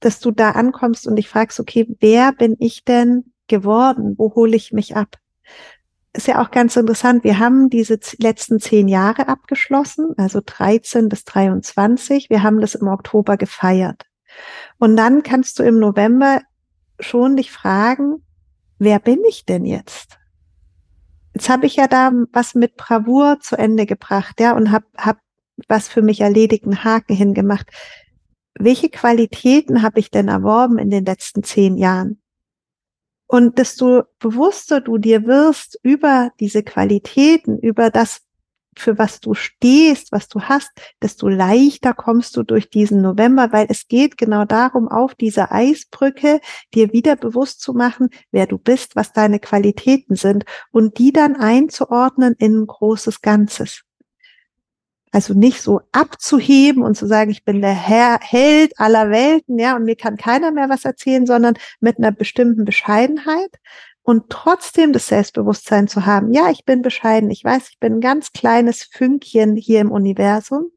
dass 0.00 0.20
du 0.20 0.30
da 0.30 0.50
ankommst 0.50 1.06
und 1.06 1.16
dich 1.16 1.28
fragst, 1.28 1.58
okay, 1.58 1.86
wer 2.00 2.32
bin 2.32 2.56
ich 2.58 2.84
denn 2.84 3.32
geworden? 3.48 4.14
Wo 4.18 4.34
hole 4.34 4.56
ich 4.56 4.72
mich 4.72 4.96
ab? 4.96 5.16
Ist 6.16 6.26
ja 6.26 6.42
auch 6.42 6.50
ganz 6.50 6.76
interessant. 6.76 7.24
Wir 7.24 7.38
haben 7.38 7.70
diese 7.70 7.98
letzten 8.18 8.60
zehn 8.60 8.88
Jahre 8.88 9.28
abgeschlossen, 9.28 10.14
also 10.16 10.40
13 10.44 11.08
bis 11.08 11.24
23. 11.24 12.30
Wir 12.30 12.42
haben 12.42 12.60
das 12.60 12.74
im 12.74 12.88
Oktober 12.88 13.36
gefeiert. 13.36 14.04
Und 14.78 14.96
dann 14.96 15.22
kannst 15.22 15.58
du 15.58 15.62
im 15.62 15.78
November 15.78 16.40
schon 17.00 17.36
dich 17.36 17.52
fragen, 17.52 18.24
wer 18.78 18.98
bin 18.98 19.22
ich 19.28 19.44
denn 19.44 19.64
jetzt? 19.64 20.18
Jetzt 21.34 21.48
habe 21.48 21.66
ich 21.66 21.76
ja 21.76 21.86
da 21.86 22.12
was 22.32 22.54
mit 22.54 22.76
Bravour 22.76 23.38
zu 23.40 23.56
Ende 23.56 23.84
gebracht, 23.84 24.40
ja, 24.40 24.56
und 24.56 24.70
habe 24.70 24.86
hab 24.96 25.18
was 25.68 25.88
für 25.88 26.02
mich 26.02 26.20
erledigten 26.20 26.84
Haken 26.84 27.14
hingemacht. 27.14 27.66
welche 28.58 28.88
Qualitäten 28.88 29.82
habe 29.82 30.00
ich 30.00 30.10
denn 30.10 30.28
erworben 30.28 30.78
in 30.78 30.88
den 30.88 31.04
letzten 31.04 31.42
zehn 31.42 31.76
Jahren? 31.76 32.22
Und 33.26 33.58
desto 33.58 34.04
bewusster 34.18 34.80
du 34.80 34.98
dir 34.98 35.26
wirst 35.26 35.78
über 35.82 36.30
diese 36.38 36.62
Qualitäten, 36.62 37.58
über 37.58 37.90
das, 37.90 38.20
für 38.76 38.98
was 38.98 39.20
du 39.20 39.34
stehst, 39.34 40.12
was 40.12 40.28
du 40.28 40.42
hast, 40.42 40.70
desto 41.02 41.28
leichter 41.28 41.92
kommst 41.92 42.36
du 42.36 42.42
durch 42.44 42.70
diesen 42.70 43.02
November, 43.02 43.50
weil 43.50 43.66
es 43.68 43.88
geht 43.88 44.16
genau 44.16 44.44
darum, 44.44 44.88
auf 44.88 45.14
dieser 45.14 45.50
Eisbrücke 45.50 46.40
dir 46.74 46.92
wieder 46.92 47.16
bewusst 47.16 47.60
zu 47.60 47.72
machen, 47.72 48.10
wer 48.30 48.46
du 48.46 48.58
bist, 48.58 48.94
was 48.94 49.12
deine 49.12 49.40
Qualitäten 49.40 50.14
sind 50.14 50.44
und 50.70 50.98
die 50.98 51.12
dann 51.12 51.34
einzuordnen 51.36 52.34
in 52.38 52.60
ein 52.60 52.66
großes 52.66 53.22
Ganzes. 53.22 53.85
Also 55.12 55.34
nicht 55.34 55.62
so 55.62 55.80
abzuheben 55.92 56.82
und 56.82 56.96
zu 56.96 57.06
sagen, 57.06 57.30
ich 57.30 57.44
bin 57.44 57.62
der 57.62 57.74
Herr, 57.74 58.18
Held 58.20 58.78
aller 58.78 59.10
Welten, 59.10 59.58
ja, 59.58 59.76
und 59.76 59.84
mir 59.84 59.96
kann 59.96 60.16
keiner 60.16 60.50
mehr 60.50 60.68
was 60.68 60.84
erzählen, 60.84 61.26
sondern 61.26 61.54
mit 61.80 61.98
einer 61.98 62.12
bestimmten 62.12 62.64
Bescheidenheit 62.64 63.50
und 64.02 64.30
trotzdem 64.30 64.92
das 64.92 65.08
Selbstbewusstsein 65.08 65.88
zu 65.88 66.06
haben. 66.06 66.32
Ja, 66.32 66.50
ich 66.50 66.64
bin 66.64 66.80
bescheiden. 66.80 67.30
Ich 67.30 67.42
weiß, 67.42 67.70
ich 67.70 67.78
bin 67.80 67.94
ein 67.94 68.00
ganz 68.00 68.32
kleines 68.32 68.84
Fünkchen 68.84 69.56
hier 69.56 69.80
im 69.80 69.90
Universum, 69.90 70.70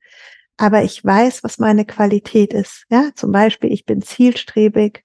aber 0.57 0.83
ich 0.83 1.05
weiß, 1.05 1.43
was 1.43 1.59
meine 1.59 1.85
Qualität 1.85 2.53
ist. 2.53 2.85
Ja, 2.89 3.09
zum 3.15 3.31
Beispiel, 3.31 3.71
ich 3.71 3.85
bin 3.85 4.01
zielstrebig 4.01 5.03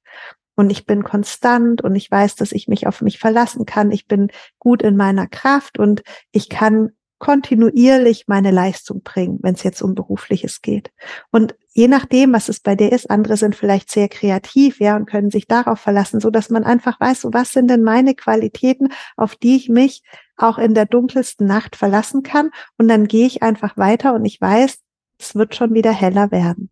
und 0.56 0.70
ich 0.70 0.86
bin 0.86 1.04
konstant 1.04 1.82
und 1.82 1.94
ich 1.96 2.10
weiß, 2.10 2.36
dass 2.36 2.52
ich 2.52 2.66
mich 2.66 2.86
auf 2.86 3.02
mich 3.02 3.18
verlassen 3.18 3.66
kann. 3.66 3.90
Ich 3.90 4.06
bin 4.06 4.28
gut 4.58 4.82
in 4.82 4.96
meiner 4.96 5.26
Kraft 5.26 5.78
und 5.78 6.02
ich 6.32 6.48
kann 6.48 6.92
kontinuierlich 7.18 8.24
meine 8.26 8.50
Leistung 8.50 9.02
bringen, 9.02 9.38
wenn 9.42 9.54
es 9.54 9.62
jetzt 9.62 9.82
um 9.82 9.94
berufliches 9.94 10.60
geht. 10.62 10.90
Und 11.30 11.54
je 11.72 11.88
nachdem, 11.88 12.32
was 12.32 12.48
es 12.48 12.60
bei 12.60 12.74
dir 12.74 12.92
ist, 12.92 13.10
andere 13.10 13.36
sind 13.36 13.54
vielleicht 13.54 13.90
sehr 13.90 14.08
kreativ, 14.08 14.80
ja, 14.80 14.96
und 14.96 15.06
können 15.06 15.30
sich 15.30 15.46
darauf 15.46 15.80
verlassen, 15.80 16.20
so 16.20 16.30
dass 16.30 16.50
man 16.50 16.64
einfach 16.64 17.00
weiß, 17.00 17.22
so 17.22 17.32
was 17.32 17.52
sind 17.52 17.68
denn 17.68 17.82
meine 17.82 18.14
Qualitäten, 18.14 18.88
auf 19.16 19.36
die 19.36 19.56
ich 19.56 19.68
mich 19.68 20.02
auch 20.36 20.58
in 20.58 20.74
der 20.74 20.86
dunkelsten 20.86 21.46
Nacht 21.46 21.76
verlassen 21.76 22.22
kann. 22.22 22.50
Und 22.78 22.88
dann 22.88 23.06
gehe 23.06 23.26
ich 23.26 23.42
einfach 23.42 23.76
weiter 23.76 24.14
und 24.14 24.24
ich 24.24 24.40
weiß, 24.40 24.78
es 25.18 25.34
wird 25.34 25.54
schon 25.54 25.74
wieder 25.74 25.92
heller 25.92 26.30
werden. 26.30 26.70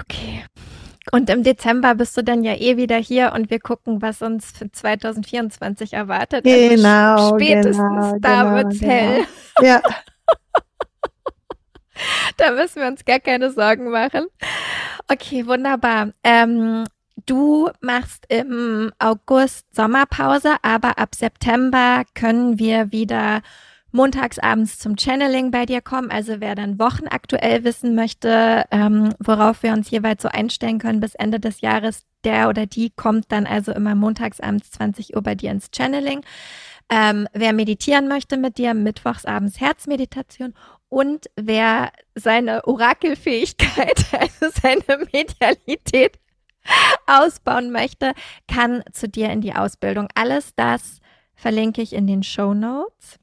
Okay. 0.00 0.44
Und 1.12 1.30
im 1.30 1.42
Dezember 1.42 1.94
bist 1.94 2.16
du 2.16 2.22
dann 2.22 2.44
ja 2.44 2.54
eh 2.54 2.76
wieder 2.76 2.96
hier 2.96 3.32
und 3.34 3.50
wir 3.50 3.60
gucken, 3.60 4.02
was 4.02 4.22
uns 4.22 4.52
für 4.52 4.70
2024 4.70 5.92
erwartet. 5.92 6.46
Also 6.46 6.68
genau. 6.68 7.16
Also 7.16 7.36
spätestens 7.36 7.76
genau, 7.76 8.18
da 8.20 8.42
genau, 8.42 8.54
wird's 8.56 8.80
genau. 8.80 8.92
hell. 8.92 9.24
Ja. 9.62 9.82
da 12.36 12.52
müssen 12.52 12.82
wir 12.82 12.88
uns 12.88 13.04
gar 13.04 13.20
keine 13.20 13.50
Sorgen 13.50 13.90
machen. 13.90 14.26
Okay, 15.08 15.46
wunderbar. 15.46 16.12
Ähm, 16.22 16.84
du 17.26 17.70
machst 17.80 18.24
im 18.28 18.92
August 18.98 19.66
Sommerpause, 19.74 20.56
aber 20.62 20.98
ab 20.98 21.14
September 21.14 22.02
können 22.14 22.58
wir 22.58 22.92
wieder 22.92 23.42
montags 23.90 24.38
abends 24.38 24.78
zum 24.78 24.96
Channeling 24.96 25.50
bei 25.50 25.66
dir 25.66 25.80
kommen. 25.80 26.10
Also 26.10 26.40
wer 26.40 26.54
dann 26.54 26.78
wochenaktuell 26.78 27.64
wissen 27.64 27.94
möchte, 27.94 28.64
ähm, 28.70 29.14
worauf 29.18 29.62
wir 29.62 29.72
uns 29.72 29.90
jeweils 29.90 30.22
so 30.22 30.28
einstellen 30.28 30.78
können 30.78 31.00
bis 31.00 31.14
Ende 31.14 31.40
des 31.40 31.60
Jahres, 31.60 32.04
der 32.24 32.48
oder 32.48 32.66
die 32.66 32.90
kommt 32.90 33.32
dann 33.32 33.46
also 33.46 33.72
immer 33.72 33.94
montags 33.94 34.40
abends 34.40 34.70
20 34.72 35.16
Uhr 35.16 35.22
bei 35.22 35.34
dir 35.34 35.50
ins 35.50 35.70
Channeling. 35.74 36.22
Ähm, 36.90 37.28
wer 37.32 37.52
meditieren 37.52 38.08
möchte 38.08 38.36
mit 38.36 38.58
dir, 38.58 38.74
mittwochs 38.74 39.26
abends 39.26 39.60
Herzmeditation 39.60 40.54
und 40.88 41.26
wer 41.36 41.92
seine 42.14 42.66
Orakelfähigkeit, 42.66 44.06
also 44.18 44.54
seine 44.62 45.06
Medialität 45.12 46.18
ausbauen 47.06 47.70
möchte, 47.72 48.12
kann 48.46 48.82
zu 48.92 49.08
dir 49.08 49.30
in 49.30 49.40
die 49.40 49.54
Ausbildung. 49.54 50.08
Alles 50.14 50.54
das 50.54 51.00
verlinke 51.34 51.82
ich 51.82 51.92
in 51.92 52.06
den 52.06 52.22
Show 52.22 52.54
Notes. 52.54 53.18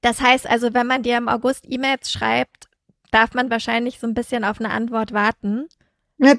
Das 0.00 0.20
heißt 0.20 0.48
also, 0.48 0.74
wenn 0.74 0.86
man 0.86 1.02
dir 1.02 1.16
im 1.18 1.28
August 1.28 1.64
E-Mails 1.68 2.12
schreibt, 2.12 2.68
darf 3.10 3.34
man 3.34 3.50
wahrscheinlich 3.50 3.98
so 3.98 4.06
ein 4.06 4.14
bisschen 4.14 4.44
auf 4.44 4.60
eine 4.60 4.70
Antwort 4.70 5.12
warten. 5.12 5.66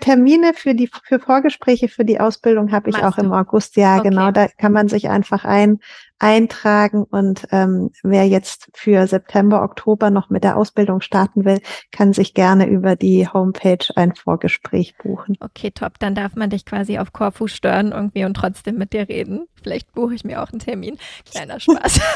Termine 0.02 0.54
für 0.54 0.76
die 0.76 0.90
für 1.04 1.20
Vorgespräche 1.20 1.88
für 1.88 2.04
die 2.04 2.20
Ausbildung 2.20 2.72
habe 2.74 2.90
ich 2.90 2.98
Machst 2.98 3.06
auch 3.06 3.16
du? 3.16 3.26
im 3.26 3.32
August. 3.32 3.78
Ja, 3.78 4.00
okay. 4.00 4.10
genau. 4.10 4.32
Da 4.32 4.50
kann 4.50 4.74
man 4.74 4.90
sich 4.90 5.10
einfach 5.10 5.46
ein 5.46 5.80
eintragen 6.22 7.04
und 7.04 7.48
ähm, 7.52 7.92
wer 8.04 8.28
jetzt 8.28 8.70
für 8.74 9.08
September, 9.08 9.64
Oktober 9.64 10.10
noch 10.10 10.30
mit 10.30 10.44
der 10.44 10.58
Ausbildung 10.58 11.00
starten 11.00 11.46
will, 11.46 11.62
kann 11.94 12.12
sich 12.12 12.34
gerne 12.34 12.68
über 12.68 12.98
die 12.98 13.26
Homepage 13.30 13.86
ein 13.96 14.14
Vorgespräch 14.14 14.98
buchen. 14.98 15.38
Okay, 15.40 15.72
top. 15.72 15.98
Dann 16.00 16.16
darf 16.16 16.36
man 16.36 16.50
dich 16.50 16.66
quasi 16.66 17.00
auf 17.00 17.14
Korfu 17.14 17.48
stören 17.48 17.94
irgendwie 17.94 18.26
und 18.26 18.34
trotzdem 18.34 18.78
mit 18.78 18.92
dir 18.92 19.08
reden. 19.08 19.48
Vielleicht 19.64 19.94
buche 19.94 20.14
ich 20.14 20.26
mir 20.26 20.44
auch 20.44 20.50
einen 20.50 20.60
Termin. 20.60 20.98
Kleiner 21.32 21.58
Spaß. 21.58 22.02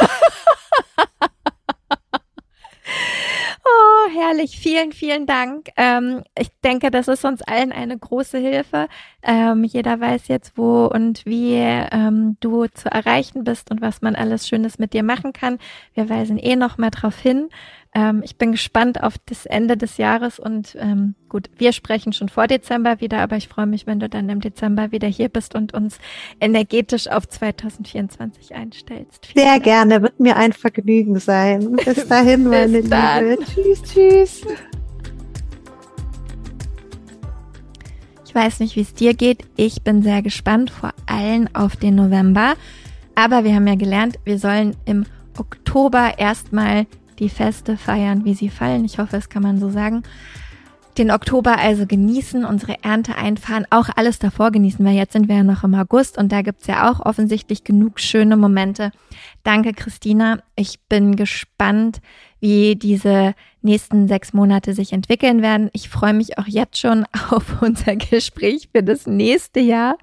Oh, 3.65 4.03
herrlich. 4.14 4.57
Vielen, 4.57 4.91
vielen 4.91 5.26
Dank. 5.26 5.70
Ähm, 5.78 6.24
ich 6.38 6.49
denke, 6.64 6.91
das 6.91 7.07
ist 7.07 7.26
uns 7.26 7.41
allen 7.41 7.72
eine 7.72 7.97
große 7.97 8.38
Hilfe. 8.38 8.88
Ähm, 9.22 9.64
jeder 9.64 9.99
weiß 9.99 10.28
jetzt, 10.28 10.57
wo 10.57 10.86
und 10.86 11.26
wie 11.26 11.55
ähm, 11.55 12.38
du 12.39 12.68
zu 12.68 12.89
erreichen 12.91 13.43
bist 13.43 13.72
und 13.72 13.82
was 13.82 14.01
man 14.01 14.16
alles 14.16 14.47
Schönes 14.47 14.80
mit 14.80 14.93
dir 14.93 15.03
machen 15.03 15.34
kann. 15.34 15.59
Wir 15.93 16.09
weisen 16.09 16.38
eh 16.38 16.55
noch 16.55 16.78
mal 16.78 16.91
drauf 16.91 17.18
hin. 17.20 17.49
Ähm, 17.95 18.21
ich 18.23 18.37
bin 18.37 18.51
gespannt 18.51 19.03
auf 19.03 19.15
das 19.25 19.45
Ende 19.45 19.77
des 19.77 19.97
Jahres 19.97 20.39
und 20.39 20.75
ähm, 20.79 21.13
gut, 21.29 21.49
wir 21.57 21.73
sprechen 21.73 22.11
schon 22.11 22.27
vor 22.27 22.47
Dezember 22.47 23.01
wieder, 23.01 23.19
aber 23.19 23.37
ich 23.37 23.47
freue 23.47 23.67
mich, 23.67 23.85
wenn 23.85 23.99
du 23.99 24.09
dann 24.09 24.29
im 24.29 24.41
Dezember 24.41 24.91
wieder 24.91 25.07
hier 25.07 25.29
bist 25.29 25.53
und 25.53 25.73
uns 25.73 25.99
energetisch 26.39 27.07
auf 27.07 27.27
2024 27.27 28.55
einstellst. 28.55 29.27
Vielen 29.27 29.45
Sehr 29.45 29.53
Dank. 29.53 29.63
gerne, 29.63 30.01
wird 30.01 30.19
mir 30.19 30.37
ein 30.37 30.53
Vergnügen 30.53 31.19
sein. 31.19 31.77
Bis 31.85 32.07
dahin, 32.09 32.45
meine 32.45 32.81
Bis 32.81 32.89
Liebe. 32.89 33.37
Tschüss, 33.45 33.83
tschüss. 33.83 34.41
Ich 38.25 38.33
weiß 38.33 38.61
nicht, 38.61 38.75
wie 38.75 38.81
es 38.81 38.95
dir 38.95 39.13
geht. 39.13 39.43
Ich 39.55 39.83
bin 39.83 40.01
sehr 40.01 40.23
gespannt, 40.23 40.71
vor 40.71 40.93
allem 41.05 41.47
auf 41.53 41.75
den 41.75 41.93
November. 41.93 42.55
Aber 43.13 43.43
wir 43.43 43.53
haben 43.53 43.67
ja 43.67 43.75
gelernt, 43.75 44.17
wir 44.25 44.39
sollen 44.39 44.75
im 44.85 45.05
Oktober 45.37 46.13
erstmal 46.17 46.87
die 47.24 47.30
Feste 47.30 47.78
feiern, 47.78 48.26
wie 48.26 48.34
sie 48.34 48.49
fallen. 48.49 48.84
Ich 48.84 48.99
hoffe, 48.99 49.11
das 49.11 49.30
kann 49.30 49.43
man 49.43 49.57
so 49.57 49.69
sagen. 49.69 50.03
Den 50.97 51.09
Oktober 51.09 51.57
also 51.57 51.88
genießen, 51.88 52.45
unsere 52.45 52.84
Ernte 52.84 53.15
einfahren, 53.15 53.65
auch 53.71 53.89
alles 53.95 54.19
davor 54.19 54.51
genießen, 54.51 54.86
weil 54.86 54.93
jetzt 54.93 55.13
sind 55.13 55.28
wir 55.28 55.38
ja 55.38 55.43
noch 55.43 55.63
im 55.63 55.74
August 55.74 56.19
und 56.19 56.32
da 56.32 56.43
gibt's 56.43 56.67
ja 56.67 56.91
auch 56.91 56.99
offensichtlich 56.99 57.63
genug 57.63 57.99
schöne 57.99 58.38
Momente. 58.38 58.91
Danke, 59.43 59.74
Christina. 59.74 60.43
Ich 60.55 60.82
bin 60.89 61.15
gespannt, 61.15 62.01
wie 62.43 62.75
diese 62.75 63.35
nächsten 63.61 64.09
sechs 64.09 64.33
Monate 64.33 64.73
sich 64.73 64.91
entwickeln 64.91 65.41
werden. 65.41 65.69
Ich 65.71 65.87
freue 65.87 66.13
mich 66.13 66.37
auch 66.37 66.45
jetzt 66.45 66.77
schon 66.77 67.05
auf 67.29 67.61
unser 67.61 67.95
Gespräch 67.95 68.67
für 68.75 68.83
das 68.83 69.07
nächste 69.07 69.61
Jahr. 69.61 69.97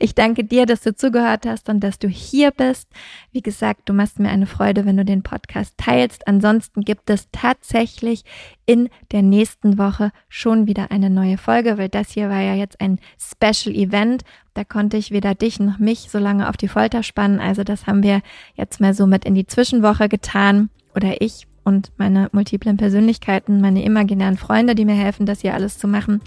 Ich 0.00 0.14
danke 0.14 0.42
dir, 0.42 0.64
dass 0.64 0.80
du 0.80 0.96
zugehört 0.96 1.44
hast 1.44 1.68
und 1.68 1.80
dass 1.80 1.98
du 1.98 2.08
hier 2.08 2.50
bist. 2.50 2.88
Wie 3.30 3.42
gesagt, 3.42 3.90
du 3.90 3.92
machst 3.92 4.18
mir 4.18 4.30
eine 4.30 4.46
Freude, 4.46 4.86
wenn 4.86 4.96
du 4.96 5.04
den 5.04 5.22
Podcast 5.22 5.74
teilst. 5.76 6.26
Ansonsten 6.26 6.80
gibt 6.80 7.10
es 7.10 7.28
tatsächlich 7.30 8.24
in 8.64 8.88
der 9.12 9.20
nächsten 9.20 9.76
Woche 9.76 10.12
schon 10.30 10.66
wieder 10.66 10.90
eine 10.90 11.10
neue 11.10 11.36
Folge, 11.36 11.76
weil 11.76 11.90
das 11.90 12.12
hier 12.12 12.30
war 12.30 12.40
ja 12.40 12.54
jetzt 12.54 12.80
ein 12.80 13.00
Special 13.18 13.76
Event. 13.76 14.22
Da 14.54 14.64
konnte 14.64 14.96
ich 14.96 15.10
weder 15.10 15.34
dich 15.34 15.60
noch 15.60 15.78
mich 15.78 16.08
so 16.10 16.18
lange 16.18 16.48
auf 16.48 16.56
die 16.56 16.68
Folter 16.68 17.02
spannen. 17.02 17.38
Also 17.38 17.64
das 17.64 17.86
haben 17.86 18.02
wir 18.02 18.22
jetzt 18.54 18.80
mal 18.80 18.94
so 18.94 19.06
mit 19.06 19.26
in 19.26 19.34
die 19.34 19.46
Zwischenwoche 19.46 20.08
getan 20.08 20.70
oder 20.94 21.20
ich 21.20 21.46
und 21.64 21.92
meine 21.96 22.28
multiplen 22.32 22.76
Persönlichkeiten, 22.76 23.60
meine 23.60 23.84
imaginären 23.84 24.36
Freunde, 24.36 24.74
die 24.74 24.84
mir 24.84 24.94
helfen, 24.94 25.26
das 25.26 25.40
hier 25.40 25.54
alles 25.54 25.78
zu 25.78 25.88
machen. 25.88 26.20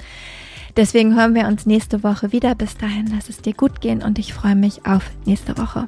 Deswegen 0.77 1.15
hören 1.15 1.35
wir 1.35 1.47
uns 1.47 1.65
nächste 1.65 2.03
Woche 2.03 2.31
wieder. 2.31 2.53
Bis 2.53 2.77
dahin, 2.77 3.09
lass 3.13 3.29
es 3.29 3.41
dir 3.41 3.53
gut 3.53 3.79
gehen 3.79 4.03
und 4.03 4.19
ich 4.19 4.33
freue 4.33 4.55
mich 4.55 4.85
auf 4.85 5.09
nächste 5.25 5.57
Woche. 5.57 5.85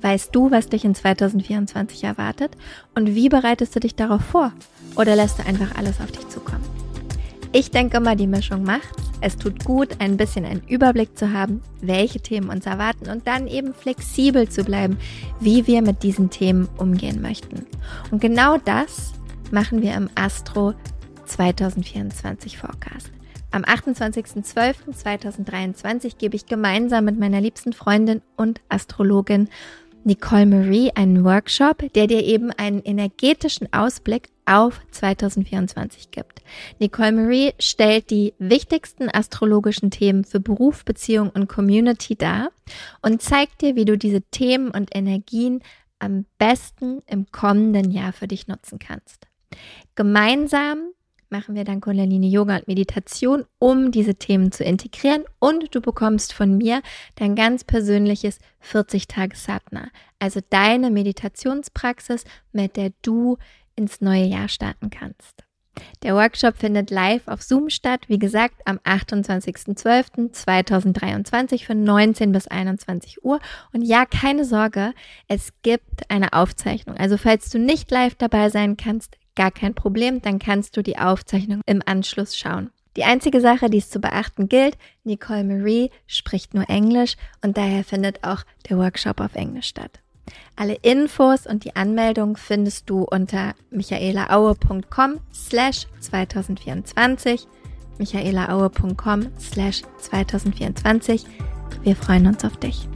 Weißt 0.00 0.34
du, 0.34 0.50
was 0.50 0.68
dich 0.68 0.84
in 0.84 0.94
2024 0.94 2.04
erwartet 2.04 2.56
und 2.94 3.14
wie 3.14 3.28
bereitest 3.28 3.74
du 3.74 3.80
dich 3.80 3.96
darauf 3.96 4.22
vor? 4.22 4.52
Oder 4.96 5.16
lässt 5.16 5.38
du 5.38 5.46
einfach 5.46 5.74
alles 5.76 6.00
auf 6.00 6.12
dich 6.12 6.28
zukommen? 6.28 6.77
Ich 7.52 7.70
denke 7.70 8.00
mal, 8.00 8.14
die 8.14 8.26
Mischung 8.26 8.62
macht's. 8.62 9.02
Es 9.22 9.38
tut 9.38 9.64
gut, 9.64 9.96
ein 10.00 10.18
bisschen 10.18 10.44
einen 10.44 10.62
Überblick 10.68 11.16
zu 11.16 11.32
haben, 11.32 11.62
welche 11.80 12.20
Themen 12.20 12.50
uns 12.50 12.66
erwarten 12.66 13.08
und 13.08 13.26
dann 13.26 13.48
eben 13.48 13.72
flexibel 13.72 14.46
zu 14.48 14.64
bleiben, 14.64 14.98
wie 15.40 15.66
wir 15.66 15.80
mit 15.80 16.02
diesen 16.02 16.28
Themen 16.28 16.68
umgehen 16.76 17.22
möchten. 17.22 17.64
Und 18.10 18.20
genau 18.20 18.58
das 18.58 19.14
machen 19.50 19.80
wir 19.80 19.94
im 19.94 20.10
Astro 20.14 20.74
2024 21.24 22.58
Forecast. 22.58 23.10
Am 23.50 23.62
28.12.2023 23.62 26.18
gebe 26.18 26.36
ich 26.36 26.44
gemeinsam 26.44 27.06
mit 27.06 27.18
meiner 27.18 27.40
liebsten 27.40 27.72
Freundin 27.72 28.20
und 28.36 28.60
Astrologin 28.68 29.48
Nicole 30.04 30.46
Marie 30.46 30.92
einen 30.94 31.24
Workshop, 31.24 31.92
der 31.94 32.06
dir 32.06 32.22
eben 32.22 32.52
einen 32.52 32.82
energetischen 32.82 33.72
Ausblick 33.72 34.28
auf 34.48 34.80
2024 34.90 36.10
gibt. 36.10 36.42
Nicole 36.78 37.12
Marie 37.12 37.52
stellt 37.58 38.10
die 38.10 38.34
wichtigsten 38.38 39.08
astrologischen 39.08 39.90
Themen 39.90 40.24
für 40.24 40.40
Beruf, 40.40 40.84
Beziehung 40.84 41.30
und 41.30 41.48
Community 41.48 42.16
dar 42.16 42.50
und 43.02 43.22
zeigt 43.22 43.60
dir, 43.60 43.76
wie 43.76 43.84
du 43.84 43.98
diese 43.98 44.22
Themen 44.22 44.70
und 44.70 44.94
Energien 44.94 45.62
am 45.98 46.24
besten 46.38 47.02
im 47.06 47.26
kommenden 47.30 47.90
Jahr 47.90 48.12
für 48.12 48.28
dich 48.28 48.48
nutzen 48.48 48.78
kannst. 48.78 49.26
Gemeinsam 49.94 50.92
machen 51.30 51.54
wir 51.54 51.64
dann 51.64 51.80
Kundalini 51.80 52.30
Yoga 52.30 52.56
und 52.56 52.68
Meditation, 52.68 53.44
um 53.58 53.90
diese 53.90 54.14
Themen 54.14 54.52
zu 54.52 54.64
integrieren 54.64 55.24
und 55.38 55.74
du 55.74 55.80
bekommst 55.80 56.32
von 56.32 56.56
mir 56.56 56.82
dein 57.16 57.34
ganz 57.34 57.64
persönliches 57.64 58.38
40 58.60 59.08
Tage 59.08 59.36
Satna, 59.36 59.88
also 60.18 60.40
deine 60.48 60.90
Meditationspraxis, 60.90 62.24
mit 62.52 62.76
der 62.76 62.92
du 63.02 63.36
ins 63.78 64.02
neue 64.02 64.24
Jahr 64.24 64.48
starten 64.48 64.90
kannst. 64.90 65.44
Der 66.02 66.16
Workshop 66.16 66.56
findet 66.56 66.90
live 66.90 67.28
auf 67.28 67.42
Zoom 67.42 67.70
statt, 67.70 68.00
wie 68.08 68.18
gesagt, 68.18 68.56
am 68.64 68.78
28.12.2023 68.78 71.64
von 71.64 71.84
19 71.84 72.32
bis 72.32 72.48
21 72.48 73.24
Uhr. 73.24 73.38
Und 73.72 73.82
ja, 73.82 74.04
keine 74.04 74.44
Sorge, 74.44 74.92
es 75.28 75.52
gibt 75.62 76.10
eine 76.10 76.32
Aufzeichnung. 76.32 76.96
Also 76.96 77.16
falls 77.16 77.48
du 77.50 77.60
nicht 77.60 77.92
live 77.92 78.16
dabei 78.16 78.50
sein 78.50 78.76
kannst, 78.76 79.16
gar 79.36 79.52
kein 79.52 79.74
Problem, 79.74 80.20
dann 80.20 80.40
kannst 80.40 80.76
du 80.76 80.82
die 80.82 80.98
Aufzeichnung 80.98 81.60
im 81.64 81.80
Anschluss 81.86 82.36
schauen. 82.36 82.70
Die 82.96 83.04
einzige 83.04 83.40
Sache, 83.40 83.70
die 83.70 83.78
es 83.78 83.90
zu 83.90 84.00
beachten 84.00 84.48
gilt, 84.48 84.76
Nicole 85.04 85.44
Marie 85.44 85.92
spricht 86.08 86.54
nur 86.54 86.68
Englisch 86.68 87.14
und 87.44 87.56
daher 87.56 87.84
findet 87.84 88.24
auch 88.24 88.42
der 88.68 88.78
Workshop 88.78 89.20
auf 89.20 89.36
Englisch 89.36 89.68
statt. 89.68 90.00
Alle 90.56 90.74
Infos 90.82 91.46
und 91.46 91.64
die 91.64 91.76
Anmeldung 91.76 92.36
findest 92.36 92.88
du 92.90 93.04
unter 93.04 93.54
michaelaaue.com 93.70 95.20
slash 95.32 95.86
2024 96.00 97.46
michaelaaue.com 97.98 99.28
slash 99.38 99.82
2024. 99.98 101.24
Wir 101.82 101.96
freuen 101.96 102.26
uns 102.26 102.44
auf 102.44 102.56
dich. 102.56 102.88